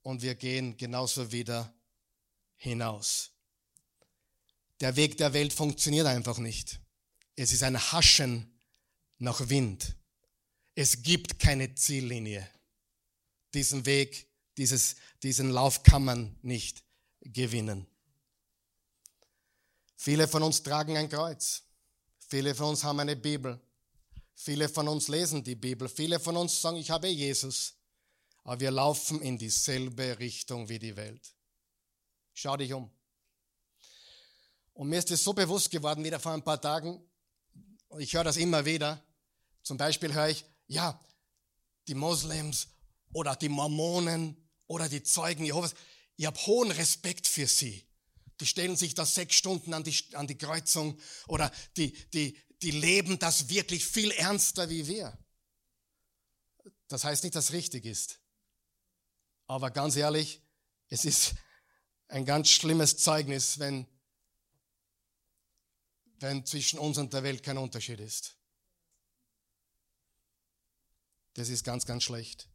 Und 0.02 0.22
wir 0.22 0.36
gehen 0.36 0.76
genauso 0.76 1.32
wieder 1.32 1.74
hinaus. 2.58 3.32
Der 4.82 4.98
Weg 4.98 5.18
der 5.18 5.32
Welt 5.32 5.54
funktioniert 5.54 6.08
einfach 6.08 6.40
nicht. 6.40 6.82
Es 7.38 7.54
ist 7.54 7.64
ein 7.64 7.80
Haschen 7.80 8.60
nach 9.18 9.48
Wind. 9.48 9.96
Es 10.76 11.04
gibt 11.04 11.40
keine 11.40 11.74
Ziellinie. 11.76 12.46
Diesen 13.54 13.86
Weg, 13.86 14.28
dieses, 14.58 14.96
diesen 15.24 15.50
Lauf 15.50 15.84
kann 15.84 16.06
man 16.06 16.38
nicht 16.42 16.84
gewinnen. 17.22 17.88
Viele 19.96 20.28
von 20.28 20.44
uns 20.44 20.64
tragen 20.64 20.98
ein 20.98 21.10
Kreuz. 21.10 21.64
Viele 22.20 22.56
von 22.56 22.70
uns 22.70 22.84
haben 22.84 23.00
eine 23.00 23.16
Bibel. 23.16 23.60
Viele 24.36 24.68
von 24.68 24.88
uns 24.88 25.08
lesen 25.08 25.44
die 25.44 25.56
Bibel. 25.56 25.88
Viele 25.88 26.20
von 26.20 26.36
uns 26.36 26.62
sagen, 26.62 26.78
ich 26.78 26.92
habe 26.92 27.08
Jesus. 27.08 27.76
Aber 28.44 28.60
wir 28.60 28.72
laufen 28.72 29.22
in 29.22 29.38
dieselbe 29.38 30.20
Richtung 30.20 30.68
wie 30.68 30.80
die 30.80 30.96
Welt. 30.96 31.34
Schau 32.34 32.58
dich 32.58 32.74
um. 32.74 32.92
Und 34.74 34.90
mir 34.90 35.00
ist 35.00 35.12
es 35.12 35.24
so 35.24 35.34
bewusst 35.34 35.70
geworden, 35.70 36.04
wieder 36.04 36.20
vor 36.20 36.34
ein 36.34 36.44
paar 36.44 36.60
Tagen, 36.60 37.00
ich 38.00 38.14
höre 38.14 38.24
das 38.24 38.38
immer 38.38 38.66
wieder, 38.66 39.02
zum 39.62 39.78
Beispiel 39.78 40.14
höre 40.14 40.30
ich, 40.30 40.44
ja, 40.68 41.00
die 41.88 41.94
Moslems 41.94 42.68
oder 43.14 43.36
die 43.36 43.50
Mormonen 43.50 44.36
oder 44.68 44.90
die 44.90 45.04
Zeugen 45.04 45.46
Jehovas, 45.46 45.74
ich 46.16 46.26
habe 46.26 46.40
hohen 46.46 46.72
Respekt 46.72 47.28
für 47.28 47.48
sie. 47.48 47.86
Die 48.40 48.46
stellen 48.46 48.76
sich 48.76 48.94
da 48.94 49.06
sechs 49.06 49.36
Stunden 49.36 49.74
an 49.74 49.84
die, 49.84 49.96
an 50.14 50.28
die 50.28 50.38
Kreuzung 50.38 51.00
oder 51.28 51.52
die, 51.78 51.94
die, 52.12 52.38
die 52.62 52.72
leben 52.72 53.20
das 53.20 53.50
wirklich 53.50 53.86
viel 53.86 54.12
ernster 54.12 54.70
wie 54.70 54.88
wir. 54.88 55.18
Das 56.88 57.04
heißt 57.04 57.24
nicht, 57.24 57.36
dass 57.36 57.46
es 57.46 57.54
richtig 57.54 57.86
ist. 57.86 58.20
Aber 59.48 59.72
ganz 59.72 59.96
ehrlich, 59.96 60.42
es 60.90 61.06
ist 61.06 61.36
ein 62.08 62.26
ganz 62.26 62.50
schlimmes 62.50 62.98
Zeugnis, 62.98 63.60
wenn, 63.60 63.88
wenn 66.20 66.46
zwischen 66.46 66.80
uns 66.80 66.98
und 66.98 67.14
der 67.14 67.24
Welt 67.24 67.44
kein 67.44 67.58
Unterschied 67.58 68.00
ist. 68.00 68.38
Das 71.34 71.50
ist 71.50 71.64
ganz, 71.64 71.86
ganz 71.86 72.04
schlecht. 72.04 72.48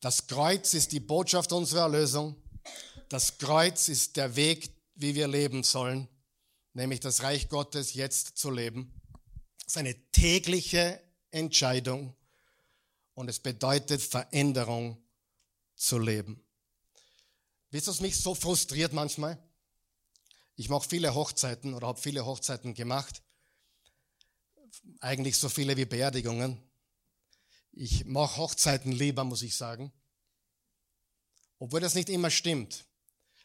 Das 0.00 0.26
Kreuz 0.26 0.74
ist 0.74 0.92
die 0.92 1.00
Botschaft 1.00 1.52
unserer 1.52 1.82
Erlösung. 1.82 2.36
Das 3.08 3.38
Kreuz 3.38 3.88
ist 3.88 4.16
der 4.16 4.36
Weg, 4.36 4.70
wie 4.94 5.14
wir 5.14 5.28
leben 5.28 5.62
sollen, 5.62 6.08
nämlich 6.72 7.00
das 7.00 7.22
Reich 7.22 7.48
Gottes 7.48 7.94
jetzt 7.94 8.36
zu 8.38 8.50
leben. 8.50 8.92
Das 9.58 9.68
ist 9.68 9.76
eine 9.78 9.94
tägliche 10.10 11.00
Entscheidung 11.30 12.14
und 13.14 13.28
es 13.28 13.38
bedeutet 13.38 14.02
Veränderung 14.02 15.02
zu 15.74 15.98
leben. 15.98 16.42
Wisst 17.70 17.88
ihr, 17.88 17.90
was 17.90 18.00
mich 18.00 18.16
so 18.16 18.34
frustriert 18.34 18.92
manchmal? 18.92 19.38
Ich 20.56 20.68
mache 20.68 20.88
viele 20.88 21.14
Hochzeiten 21.14 21.74
oder 21.74 21.88
habe 21.88 22.00
viele 22.00 22.24
Hochzeiten 22.24 22.74
gemacht 22.74 23.22
eigentlich 25.00 25.36
so 25.36 25.48
viele 25.48 25.76
wie 25.76 25.84
Beerdigungen. 25.84 26.58
Ich 27.78 28.06
mache 28.06 28.38
Hochzeiten 28.38 28.90
lieber, 28.90 29.22
muss 29.22 29.42
ich 29.42 29.54
sagen. 29.54 29.92
Obwohl 31.58 31.80
das 31.80 31.94
nicht 31.94 32.08
immer 32.08 32.30
stimmt. 32.30 32.86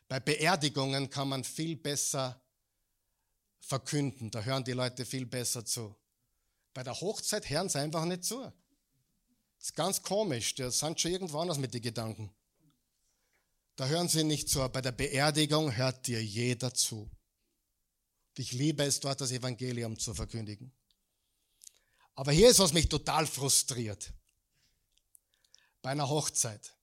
Bei 0.08 0.22
Beerdigungen 0.22 1.10
kann 1.10 1.28
man 1.28 1.44
viel 1.44 1.76
besser 1.76 2.42
verkünden. 3.60 4.32
Da 4.32 4.42
hören 4.42 4.64
die 4.64 4.72
Leute 4.72 5.06
viel 5.06 5.26
besser 5.26 5.66
zu. 5.66 5.94
Bei 6.74 6.82
der 6.82 7.00
Hochzeit 7.02 7.50
hören 7.50 7.68
sie 7.68 7.80
einfach 7.80 8.06
nicht 8.06 8.24
zu. 8.24 8.40
Das 9.58 9.66
ist 9.66 9.76
ganz 9.76 10.02
komisch. 10.02 10.56
Die 10.56 10.72
sind 10.72 11.02
schon 11.02 11.12
irgendwo 11.12 11.40
anders 11.40 11.58
mit 11.58 11.74
den 11.74 11.82
Gedanken. 11.82 12.34
Da 13.76 13.86
hören 13.86 14.08
sie 14.08 14.24
nicht 14.24 14.48
zu. 14.48 14.66
Bei 14.70 14.82
der 14.82 14.94
Beerdigung 14.94 15.76
hört 15.76 16.08
dir 16.08 16.24
jeder 16.24 16.74
zu. 16.74 17.12
Ich 18.38 18.54
liebe 18.54 18.84
es, 18.84 19.02
dort 19.02 19.20
das 19.20 19.32
Evangelium 19.32 20.00
zu 20.00 20.14
verkündigen. 20.14 20.72
Aber 22.16 22.32
hier 22.32 22.50
ist, 22.50 22.60
was 22.60 22.72
mich 22.72 22.88
total 22.88 23.28
frustriert. 23.28 24.14
Bei 25.82 25.92
einer 25.92 26.10
Hochzeit. 26.10 26.74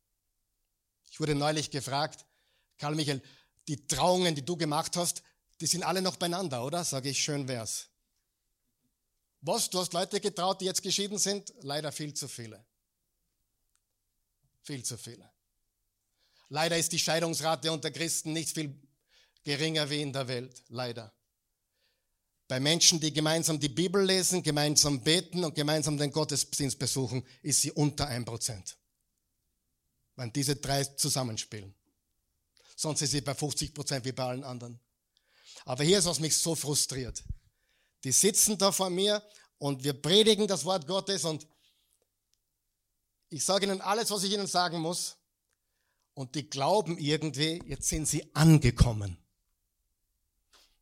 Ich 1.11 1.21
wurde 1.21 1.35
neulich 1.35 1.71
gefragt, 1.71 2.25
Karl 2.79 2.95
Michael, 2.95 3.23
die 3.67 3.87
Trauungen, 3.87 4.35
die 4.35 4.45
du 4.45 4.57
gemacht 4.57 4.97
hast, 4.97 5.23
die 5.61 5.67
sind 5.67 5.83
alle 5.83 6.03
noch 6.03 6.17
beieinander, 6.17 6.65
oder? 6.65 6.85
Sage 6.85 7.11
ich, 7.11 7.23
schön 7.23 7.49
wär's. 7.49 7.89
Was? 9.41 9.71
Du 9.71 9.79
hast 9.79 9.93
Leute 9.93 10.21
getraut, 10.21 10.61
die 10.61 10.65
jetzt 10.65 10.83
geschieden 10.83 11.19
sind? 11.19 11.53
Leider 11.61 11.93
viel 11.93 12.15
zu 12.15 12.29
viele. 12.29 12.65
Viel 14.63 14.85
zu 14.85 14.97
viele. 14.97 15.29
Leider 16.49 16.77
ist 16.79 16.93
die 16.93 16.99
Scheidungsrate 16.99 17.71
unter 17.71 17.91
Christen 17.91 18.33
nicht 18.33 18.55
viel 18.55 18.81
geringer 19.45 19.89
wie 19.91 20.03
in 20.03 20.13
der 20.13 20.29
Welt. 20.29 20.63
Leider. 20.69 21.13
Bei 22.49 22.59
Menschen, 22.59 22.99
die 22.99 23.13
gemeinsam 23.13 23.61
die 23.61 23.69
Bibel 23.69 24.03
lesen, 24.03 24.43
gemeinsam 24.43 25.03
beten 25.03 25.45
und 25.45 25.55
gemeinsam 25.55 25.99
den 25.99 26.11
Gottesdienst 26.11 26.79
besuchen, 26.79 27.27
ist 27.43 27.61
sie 27.61 27.73
unter 27.73 28.09
1%. 28.09 28.75
Wenn 30.19 30.33
diese 30.33 30.57
drei 30.57 30.83
zusammenspielen. 30.83 31.73
Sonst 32.75 33.03
ist 33.03 33.13
sie 33.13 33.21
bei 33.21 33.33
50% 33.33 34.05
wie 34.05 34.11
bei 34.11 34.25
allen 34.25 34.43
anderen. 34.43 34.81
Aber 35.65 35.85
hier 35.85 36.01
ist, 36.01 36.07
was 36.07 36.19
mich 36.19 36.37
so 36.37 36.57
frustriert. 36.57 37.23
Die 38.03 38.11
sitzen 38.11 38.59
da 38.59 38.73
vor 38.73 38.91
mir 38.91 39.23
und 39.59 39.85
wir 39.85 39.93
predigen 39.93 40.49
das 40.49 40.65
Wort 40.65 40.89
Gottes 40.89 41.25
und 41.25 41.47
ich 43.29 43.45
sage 43.45 43.67
ihnen 43.67 43.81
alles, 43.81 44.11
was 44.11 44.25
ich 44.25 44.33
ihnen 44.33 44.49
sagen 44.49 44.81
muss. 44.81 45.19
Und 46.15 46.35
die 46.35 46.51
glauben 46.51 46.99
irgendwie, 46.99 47.63
jetzt 47.67 47.89
sind 47.89 48.09
sie 48.09 48.29
angekommen. 48.35 49.19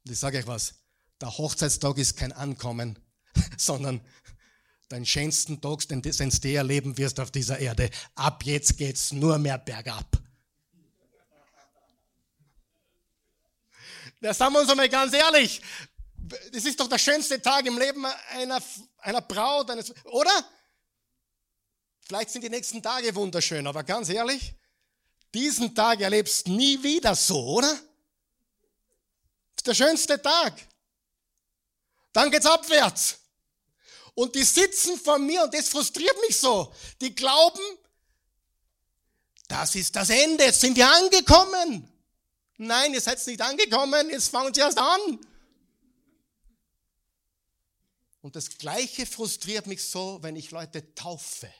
Und 0.04 0.12
ich 0.12 0.18
sage 0.18 0.38
euch 0.38 0.46
was, 0.46 0.76
der 1.20 1.36
Hochzeitstag 1.36 1.98
ist 1.98 2.16
kein 2.16 2.32
Ankommen, 2.32 2.98
sondern 3.58 4.00
dein 4.88 5.04
schönsten 5.04 5.60
Tag, 5.60 5.88
den, 5.88 6.02
du 6.02 6.54
erleben 6.54 6.96
wirst 6.96 7.18
auf 7.20 7.30
dieser 7.30 7.58
Erde. 7.58 7.90
Ab 8.14 8.44
jetzt 8.44 8.76
geht's 8.78 9.12
nur 9.12 9.38
mehr 9.38 9.58
bergab. 9.58 10.06
Da 14.20 14.32
sagen 14.32 14.54
wir 14.54 14.60
uns 14.60 14.70
einmal 14.70 14.88
ganz 14.88 15.12
ehrlich. 15.12 15.60
Das 16.52 16.64
ist 16.64 16.80
doch 16.80 16.88
der 16.88 16.98
schönste 16.98 17.40
Tag 17.40 17.66
im 17.66 17.78
Leben 17.78 18.04
einer, 18.30 18.60
einer 18.98 19.20
Braut, 19.20 19.70
eines, 19.70 19.92
oder? 20.04 20.44
Vielleicht 22.00 22.30
sind 22.30 22.42
die 22.42 22.50
nächsten 22.50 22.82
Tage 22.82 23.14
wunderschön, 23.14 23.66
aber 23.66 23.84
ganz 23.84 24.08
ehrlich, 24.08 24.54
diesen 25.34 25.74
Tag 25.74 26.00
erlebst 26.00 26.48
nie 26.48 26.82
wieder 26.82 27.14
so, 27.14 27.38
oder? 27.38 27.72
Das 27.72 29.58
ist 29.58 29.66
der 29.66 29.74
schönste 29.74 30.20
Tag. 30.20 30.54
Dann 32.12 32.30
geht's 32.30 32.46
abwärts. 32.46 33.18
Und 34.16 34.34
die 34.34 34.44
sitzen 34.44 34.98
vor 34.98 35.18
mir 35.18 35.44
und 35.44 35.52
das 35.52 35.68
frustriert 35.68 36.16
mich 36.26 36.38
so. 36.38 36.72
Die 37.02 37.14
glauben, 37.14 37.60
das 39.46 39.74
ist 39.74 39.94
das 39.94 40.08
Ende, 40.08 40.44
jetzt 40.44 40.62
sind 40.62 40.74
wir 40.74 40.90
angekommen. 40.90 41.86
Nein, 42.56 42.94
ihr 42.94 43.00
seid 43.02 43.24
nicht 43.26 43.42
angekommen, 43.42 44.08
jetzt 44.08 44.30
fangen 44.30 44.54
sie 44.54 44.62
erst 44.62 44.78
an. 44.78 45.20
Und 48.22 48.36
das 48.36 48.56
Gleiche 48.56 49.04
frustriert 49.04 49.66
mich 49.66 49.84
so, 49.84 50.18
wenn 50.22 50.34
ich 50.34 50.50
Leute 50.50 50.94
taufe. 50.94 51.52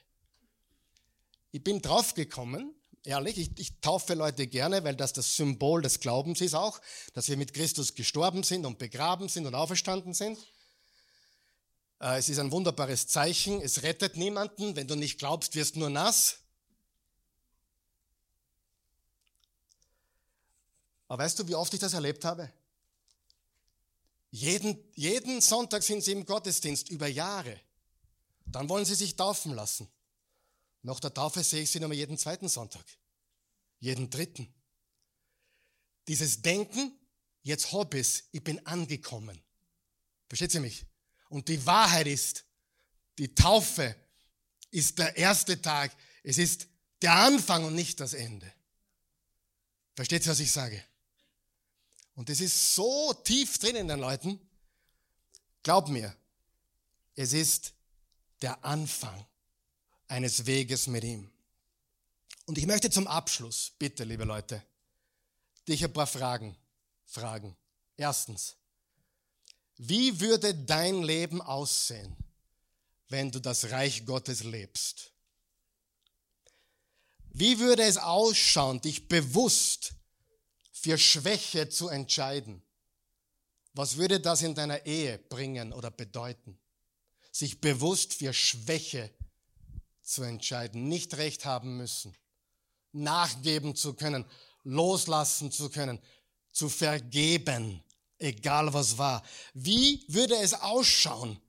Ich 1.52 1.62
bin 1.62 1.82
draufgekommen, 1.82 2.74
ehrlich, 3.04 3.36
ich, 3.36 3.50
ich, 3.58 3.80
taufe 3.80 4.14
Leute 4.14 4.46
gerne, 4.46 4.82
weil 4.82 4.96
das 4.96 5.12
das 5.12 5.36
Symbol 5.36 5.82
des 5.82 6.00
Glaubens 6.00 6.40
ist 6.40 6.54
auch, 6.54 6.80
dass 7.12 7.28
wir 7.28 7.36
mit 7.36 7.52
Christus 7.52 7.94
gestorben 7.94 8.44
sind 8.44 8.64
und 8.64 8.78
begraben 8.78 9.28
sind 9.28 9.44
und 9.46 9.54
auferstanden 9.54 10.14
sind. 10.14 10.38
Äh, 12.00 12.18
es 12.18 12.28
ist 12.28 12.38
ein 12.38 12.50
wunderbares 12.50 13.06
Zeichen, 13.06 13.60
es 13.60 13.82
rettet 13.82 14.16
niemanden, 14.16 14.76
wenn 14.76 14.86
du 14.86 14.94
nicht 14.94 15.18
glaubst, 15.18 15.54
wirst 15.54 15.76
nur 15.76 15.90
nass. 15.90 16.38
Aber 21.08 21.22
weißt 21.22 21.38
du, 21.38 21.48
wie 21.48 21.54
oft 21.54 21.72
ich 21.72 21.80
das 21.80 21.94
erlebt 21.94 22.24
habe? 22.24 22.52
Jeden, 24.30 24.76
jeden 24.94 25.40
Sonntag 25.40 25.82
sind 25.82 26.02
sie 26.02 26.12
im 26.12 26.26
Gottesdienst 26.26 26.90
über 26.90 27.06
Jahre. 27.06 27.58
Dann 28.44 28.68
wollen 28.68 28.84
sie 28.84 28.94
sich 28.94 29.16
taufen 29.16 29.54
lassen. 29.54 29.88
Nach 30.82 31.00
der 31.00 31.14
Taufe 31.14 31.42
sehe 31.42 31.62
ich 31.62 31.70
sie 31.70 31.80
nur 31.80 31.92
jeden 31.92 32.18
zweiten 32.18 32.48
Sonntag. 32.48 32.84
Jeden 33.78 34.10
dritten. 34.10 34.52
Dieses 36.08 36.42
Denken, 36.42 36.92
jetzt 37.42 37.72
ich's, 37.92 38.24
ich 38.32 38.44
bin 38.44 38.64
angekommen. 38.66 39.42
Versteht 40.28 40.54
ihr 40.54 40.60
mich? 40.60 40.86
Und 41.28 41.48
die 41.48 41.64
Wahrheit 41.66 42.06
ist, 42.06 42.44
die 43.18 43.34
Taufe 43.34 43.94
ist 44.70 44.98
der 44.98 45.16
erste 45.16 45.60
Tag. 45.60 45.96
Es 46.22 46.38
ist 46.38 46.68
der 47.02 47.12
Anfang 47.12 47.64
und 47.64 47.74
nicht 47.74 48.00
das 48.00 48.14
Ende. 48.14 48.52
Versteht 49.94 50.26
ihr, 50.26 50.32
was 50.32 50.40
ich 50.40 50.52
sage? 50.52 50.82
Und 52.14 52.30
es 52.30 52.40
ist 52.40 52.74
so 52.74 53.12
tief 53.12 53.58
drin 53.58 53.76
in 53.76 53.88
den 53.88 54.00
Leuten. 54.00 54.40
Glaub 55.62 55.88
mir, 55.88 56.14
es 57.14 57.32
ist 57.32 57.72
der 58.42 58.64
Anfang 58.64 59.26
eines 60.08 60.46
Weges 60.46 60.86
mit 60.86 61.04
ihm. 61.04 61.30
Und 62.44 62.58
ich 62.58 62.66
möchte 62.66 62.90
zum 62.90 63.06
Abschluss, 63.06 63.72
bitte, 63.78 64.04
liebe 64.04 64.24
Leute, 64.24 64.62
dich 65.66 65.82
ein 65.84 65.92
paar 65.92 66.06
Fragen 66.06 66.56
fragen. 67.04 67.56
Erstens, 67.96 68.56
wie 69.76 70.20
würde 70.20 70.54
dein 70.54 71.02
Leben 71.02 71.40
aussehen, 71.40 72.16
wenn 73.08 73.30
du 73.30 73.40
das 73.40 73.70
Reich 73.70 74.04
Gottes 74.04 74.42
lebst? 74.42 75.12
Wie 77.32 77.58
würde 77.58 77.82
es 77.82 77.98
ausschauen, 77.98 78.80
dich 78.80 79.08
bewusst 79.08 79.96
für 80.86 80.98
Schwäche 80.98 81.68
zu 81.68 81.88
entscheiden. 81.88 82.62
Was 83.72 83.96
würde 83.96 84.20
das 84.20 84.42
in 84.42 84.54
deiner 84.54 84.86
Ehe 84.86 85.18
bringen 85.18 85.72
oder 85.72 85.90
bedeuten? 85.90 86.60
Sich 87.32 87.60
bewusst 87.60 88.14
für 88.14 88.32
Schwäche 88.32 89.12
zu 90.02 90.22
entscheiden, 90.22 90.86
nicht 90.86 91.16
recht 91.16 91.44
haben 91.44 91.76
müssen, 91.76 92.16
nachgeben 92.92 93.74
zu 93.74 93.94
können, 93.94 94.24
loslassen 94.62 95.50
zu 95.50 95.70
können, 95.70 95.98
zu 96.52 96.68
vergeben, 96.68 97.82
egal 98.18 98.72
was 98.72 98.98
war. 98.98 99.22
Wie 99.54 100.04
würde 100.08 100.36
es 100.36 100.54
ausschauen, 100.54 101.40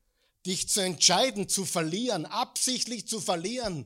dich 0.45 0.69
zu 0.69 0.81
entscheiden, 0.81 1.49
zu 1.49 1.65
verlieren, 1.65 2.25
absichtlich 2.25 3.07
zu 3.07 3.19
verlieren, 3.19 3.85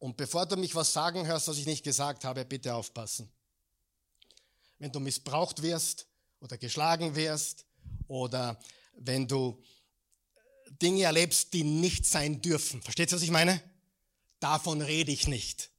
Und 0.00 0.16
bevor 0.16 0.46
du 0.46 0.56
mich 0.56 0.74
was 0.74 0.94
sagen 0.94 1.26
hörst, 1.26 1.46
was 1.46 1.58
ich 1.58 1.66
nicht 1.66 1.84
gesagt 1.84 2.24
habe, 2.24 2.44
bitte 2.46 2.74
aufpassen. 2.74 3.30
Wenn 4.78 4.90
du 4.90 4.98
missbraucht 4.98 5.60
wirst 5.60 6.06
oder 6.40 6.56
geschlagen 6.56 7.14
wirst 7.14 7.66
oder 8.08 8.58
wenn 8.94 9.28
du 9.28 9.62
Dinge 10.80 11.02
erlebst, 11.02 11.52
die 11.52 11.64
nicht 11.64 12.06
sein 12.06 12.40
dürfen. 12.40 12.80
Versteht 12.80 13.12
ihr, 13.12 13.16
was 13.16 13.22
ich 13.22 13.30
meine? 13.30 13.62
Davon 14.40 14.80
rede 14.80 15.12
ich 15.12 15.28
nicht. 15.28 15.70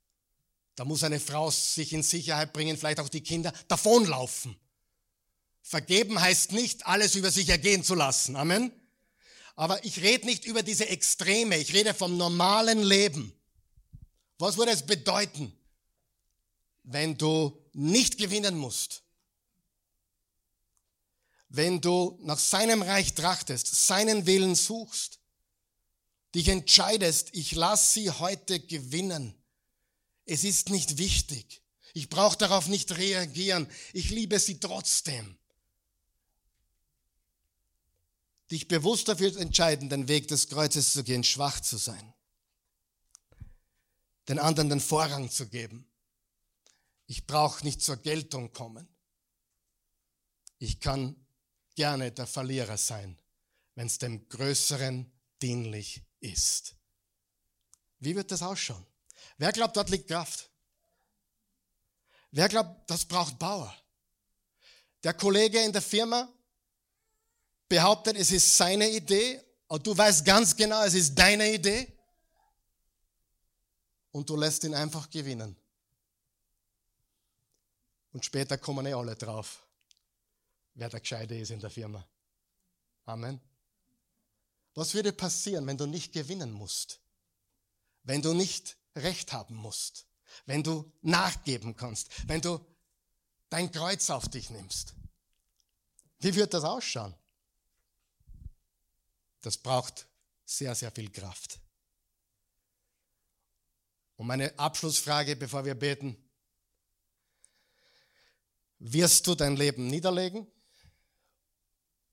Da 0.76 0.86
muss 0.86 1.03
eine 1.03 1.19
Frau 1.19 1.51
sich 1.51 1.93
in 1.93 2.03
Sicherheit 2.03 2.53
bringen, 2.53 2.78
vielleicht 2.78 2.99
auch 2.99 3.09
die 3.09 3.22
Kinder, 3.22 3.53
davonlaufen. 3.67 4.55
Vergeben 5.61 6.19
heißt 6.19 6.53
nicht, 6.53 6.86
alles 6.88 7.15
über 7.15 7.32
sich 7.32 7.49
ergehen 7.49 7.84
zu 7.84 7.95
lassen. 7.95 8.36
Amen. 8.36 8.72
Aber 9.55 9.84
ich 9.84 10.01
rede 10.01 10.26
nicht 10.26 10.45
über 10.45 10.63
diese 10.63 10.88
Extreme, 10.88 11.57
ich 11.57 11.74
rede 11.74 11.93
vom 11.93 12.17
normalen 12.17 12.82
Leben. 12.82 13.34
Was 14.38 14.57
würde 14.57 14.72
es 14.72 14.86
bedeuten, 14.86 15.55
wenn 16.84 17.17
du 17.17 17.63
nicht 17.74 18.17
gewinnen 18.17 18.57
musst? 18.57 19.03
Wenn 21.49 21.82
du 21.82 22.17
nach 22.24 22.39
seinem 22.39 22.82
Reich 22.82 23.13
trachtest, 23.13 23.67
seinen 23.86 24.26
Willen 24.26 24.55
suchst, 24.55 25.19
dich 26.34 26.47
entscheidest, 26.47 27.30
ich 27.34 27.51
lasse 27.51 27.93
sie 27.99 28.09
heute 28.09 28.61
gewinnen. 28.61 29.36
Es 30.26 30.43
ist 30.43 30.69
nicht 30.69 30.97
wichtig. 30.97 31.61
Ich 31.93 32.09
brauche 32.09 32.38
darauf 32.38 32.67
nicht 32.67 32.97
reagieren. 32.97 33.67
Ich 33.93 34.09
liebe 34.09 34.39
sie 34.39 34.59
trotzdem. 34.59 35.38
Dich 38.49 38.67
bewusst 38.67 39.07
dafür 39.07 39.36
entscheiden, 39.38 39.89
den 39.89 40.07
Weg 40.07 40.28
des 40.28 40.49
Kreuzes 40.49 40.93
zu 40.93 41.03
gehen, 41.03 41.24
schwach 41.24 41.59
zu 41.59 41.78
sein 41.78 42.13
den 44.32 44.39
anderen 44.39 44.69
den 44.69 44.80
Vorrang 44.80 45.30
zu 45.30 45.47
geben. 45.47 45.86
Ich 47.05 47.28
brauche 47.28 47.65
nicht 47.65 47.82
zur 47.82 47.97
Geltung 47.97 48.53
kommen. 48.53 48.88
Ich 50.57 50.80
kann 50.80 51.15
gerne 51.76 52.11
der 52.11 52.28
Verlierer 52.28 52.78
sein, 52.78 53.17
wenn 53.76 53.88
es 53.88 53.97
dem 53.97 54.30
Größeren 54.30 55.11
dienlich 55.41 56.03
ist. 56.19 56.76
Wie 57.99 58.15
wird 58.15 58.32
das 58.32 58.41
ausschauen? 58.41 58.86
Wer 59.42 59.52
glaubt, 59.52 59.76
dort 59.76 59.89
liegt 59.89 60.08
Kraft? 60.08 60.48
Wer 62.30 62.48
glaubt, 62.48 62.88
das 62.88 63.04
braucht 63.04 63.39
Bauer? 63.39 63.76
Der 65.04 65.16
Kollege 65.16 65.60
in 65.64 65.74
der 65.74 65.82
Firma 65.82 66.32
behauptet, 67.68 68.18
es 68.18 68.30
ist 68.30 68.56
seine 68.56 68.88
Idee, 68.88 69.44
und 69.66 69.88
du 69.88 69.98
weißt 69.98 70.24
ganz 70.24 70.56
genau, 70.56 70.84
es 70.84 70.94
ist 70.94 71.16
deine 71.16 71.52
Idee 71.52 71.92
und 74.12 74.30
du 74.30 74.36
lässt 74.36 74.64
ihn 74.64 74.76
einfach 74.76 75.10
gewinnen. 75.10 75.56
Und 78.12 78.24
später 78.24 78.60
kommen 78.60 78.86
eh 78.86 78.94
alle 78.94 79.16
drauf, 79.16 79.66
wer 80.76 80.88
der 80.88 81.00
Gescheite 81.00 81.34
ist 81.34 81.50
in 81.50 81.60
der 81.60 81.72
Firma. 81.72 82.08
Amen. 83.06 83.42
Was 84.76 84.94
würde 84.94 85.12
passieren, 85.12 85.66
wenn 85.66 85.80
du 85.80 85.88
nicht 85.88 86.14
gewinnen 86.14 86.52
musst? 86.52 87.00
Wenn 88.04 88.22
du 88.22 88.36
nicht 88.36 88.78
Recht 88.96 89.34
haben 89.34 89.56
musst? 89.56 90.08
Wenn 90.46 90.64
du 90.64 90.92
nachgeben 91.02 91.76
kannst? 91.76 92.10
Wenn 92.28 92.42
du 92.42 92.66
dein 93.50 93.72
Kreuz 93.72 94.10
auf 94.10 94.30
dich 94.30 94.50
nimmst? 94.50 94.96
Wie 96.20 96.36
wird 96.36 96.54
das 96.54 96.64
ausschauen? 96.64 97.16
Das 99.42 99.58
braucht 99.58 100.08
sehr, 100.46 100.76
sehr 100.76 100.92
viel 100.92 101.10
Kraft. 101.10 101.60
Und 104.18 104.28
meine 104.28 104.58
Abschlussfrage, 104.60 105.36
bevor 105.36 105.66
wir 105.66 105.74
beten. 105.74 106.16
Wirst 108.78 109.26
du 109.26 109.36
dein 109.36 109.56
Leben 109.56 109.88
niederlegen? 109.88 110.46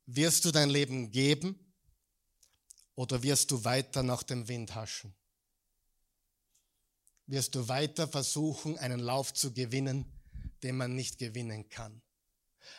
Wirst 0.07 0.45
du 0.47 0.51
dein 0.51 0.71
Leben 0.71 1.11
geben? 1.11 1.75
Oder 2.95 3.23
wirst 3.23 3.51
du 3.51 3.63
weiter 3.63 4.03
nach 4.03 4.23
dem 4.23 4.49
Wind 4.49 4.75
haschen? 4.75 5.15
Wirst 7.29 7.55
du 7.55 7.69
weiter 7.69 8.09
versuchen, 8.09 8.79
einen 8.79 9.01
Lauf 9.01 9.35
zu 9.35 9.53
gewinnen, 9.53 10.07
den 10.63 10.79
man 10.79 10.95
nicht 10.95 11.19
gewinnen 11.19 11.69
kann? 11.69 12.01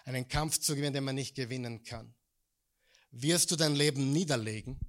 Einen 0.05 0.27
Kampf 0.27 0.59
zu 0.59 0.75
gewinnen, 0.75 0.95
den 0.95 1.03
man 1.03 1.13
nicht 1.13 1.35
gewinnen 1.35 1.83
kann? 1.83 2.15
Wirst 3.11 3.51
du 3.51 3.55
dein 3.55 3.75
Leben 3.75 4.11
niederlegen? 4.11 4.79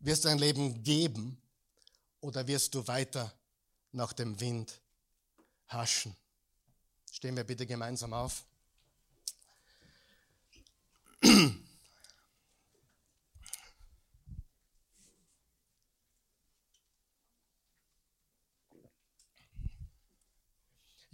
Wirst 0.00 0.24
du 0.24 0.28
dein 0.28 0.38
Leben 0.38 0.82
geben? 0.82 1.40
Oder 2.20 2.46
wirst 2.46 2.74
du 2.74 2.86
weiter 2.88 3.34
nach 3.92 4.14
dem 4.14 4.40
Wind 4.40 4.80
haschen? 5.68 6.16
Stehen 7.12 7.36
wir 7.36 7.44
bitte 7.44 7.66
gemeinsam 7.66 8.14
auf. 8.14 8.46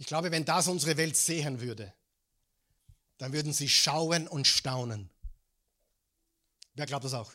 glaube, 0.11 0.29
wenn 0.29 0.43
das 0.43 0.67
unsere 0.67 0.97
Welt 0.97 1.15
sehen 1.15 1.61
würde, 1.61 1.93
dann 3.17 3.31
würden 3.31 3.53
sie 3.53 3.69
schauen 3.69 4.27
und 4.27 4.45
staunen. 4.45 5.09
Wer 6.73 6.85
glaubt 6.85 7.05
das 7.05 7.13
auch? 7.13 7.31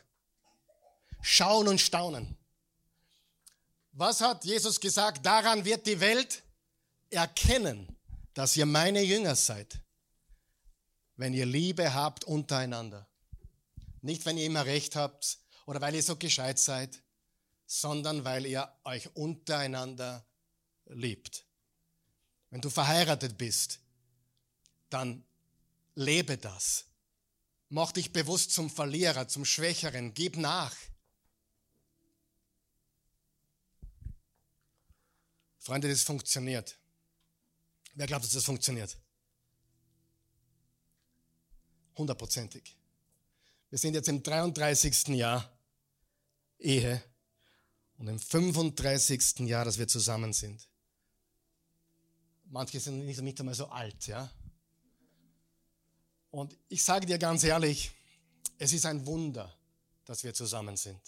Schauen 1.22 1.68
und 1.68 1.80
staunen. 1.80 2.36
Was 3.92 4.20
hat 4.20 4.44
Jesus 4.44 4.78
gesagt? 4.78 5.24
Daran 5.24 5.64
wird 5.64 5.86
die 5.86 6.00
Welt 6.00 6.42
erkennen, 7.08 7.96
dass 8.34 8.54
ihr 8.58 8.66
meine 8.66 9.02
Jünger 9.02 9.36
seid, 9.36 9.80
wenn 11.16 11.32
ihr 11.32 11.46
Liebe 11.46 11.94
habt 11.94 12.24
untereinander. 12.24 13.08
Nicht, 14.02 14.26
wenn 14.26 14.36
ihr 14.36 14.44
immer 14.44 14.66
recht 14.66 14.96
habt 14.96 15.38
oder 15.64 15.80
weil 15.80 15.94
ihr 15.94 16.02
so 16.02 16.16
gescheit 16.16 16.58
seid, 16.58 17.02
sondern 17.64 18.26
weil 18.26 18.44
ihr 18.44 18.70
euch 18.84 19.16
untereinander 19.16 20.26
liebt. 20.84 21.45
Wenn 22.50 22.60
du 22.60 22.70
verheiratet 22.70 23.36
bist, 23.36 23.80
dann 24.90 25.24
lebe 25.94 26.38
das. 26.38 26.86
Mach 27.68 27.92
dich 27.92 28.12
bewusst 28.12 28.52
zum 28.52 28.70
Verlierer, 28.70 29.26
zum 29.28 29.44
Schwächeren, 29.44 30.14
gib 30.14 30.36
nach. 30.36 30.74
Freunde, 35.58 35.88
das 35.88 36.02
funktioniert. 36.02 36.78
Wer 37.94 38.06
glaubt, 38.06 38.24
dass 38.24 38.32
das 38.32 38.44
funktioniert? 38.44 38.96
Hundertprozentig. 41.96 42.76
Wir 43.70 43.78
sind 43.78 43.94
jetzt 43.94 44.08
im 44.08 44.22
33. 44.22 45.08
Jahr 45.08 45.50
Ehe 46.58 47.02
und 47.98 48.06
im 48.06 48.18
35. 48.20 49.40
Jahr, 49.40 49.64
dass 49.64 49.78
wir 49.78 49.88
zusammen 49.88 50.32
sind. 50.32 50.68
Manche 52.46 52.80
sind 52.80 53.04
nicht, 53.04 53.40
einmal 53.40 53.54
so 53.54 53.66
alt, 53.66 54.06
ja. 54.06 54.30
Und 56.30 56.56
ich 56.68 56.82
sage 56.82 57.06
dir 57.06 57.18
ganz 57.18 57.44
ehrlich, 57.44 57.90
es 58.58 58.72
ist 58.72 58.86
ein 58.86 59.04
Wunder, 59.06 59.54
dass 60.04 60.22
wir 60.22 60.32
zusammen 60.32 60.76
sind. 60.76 61.00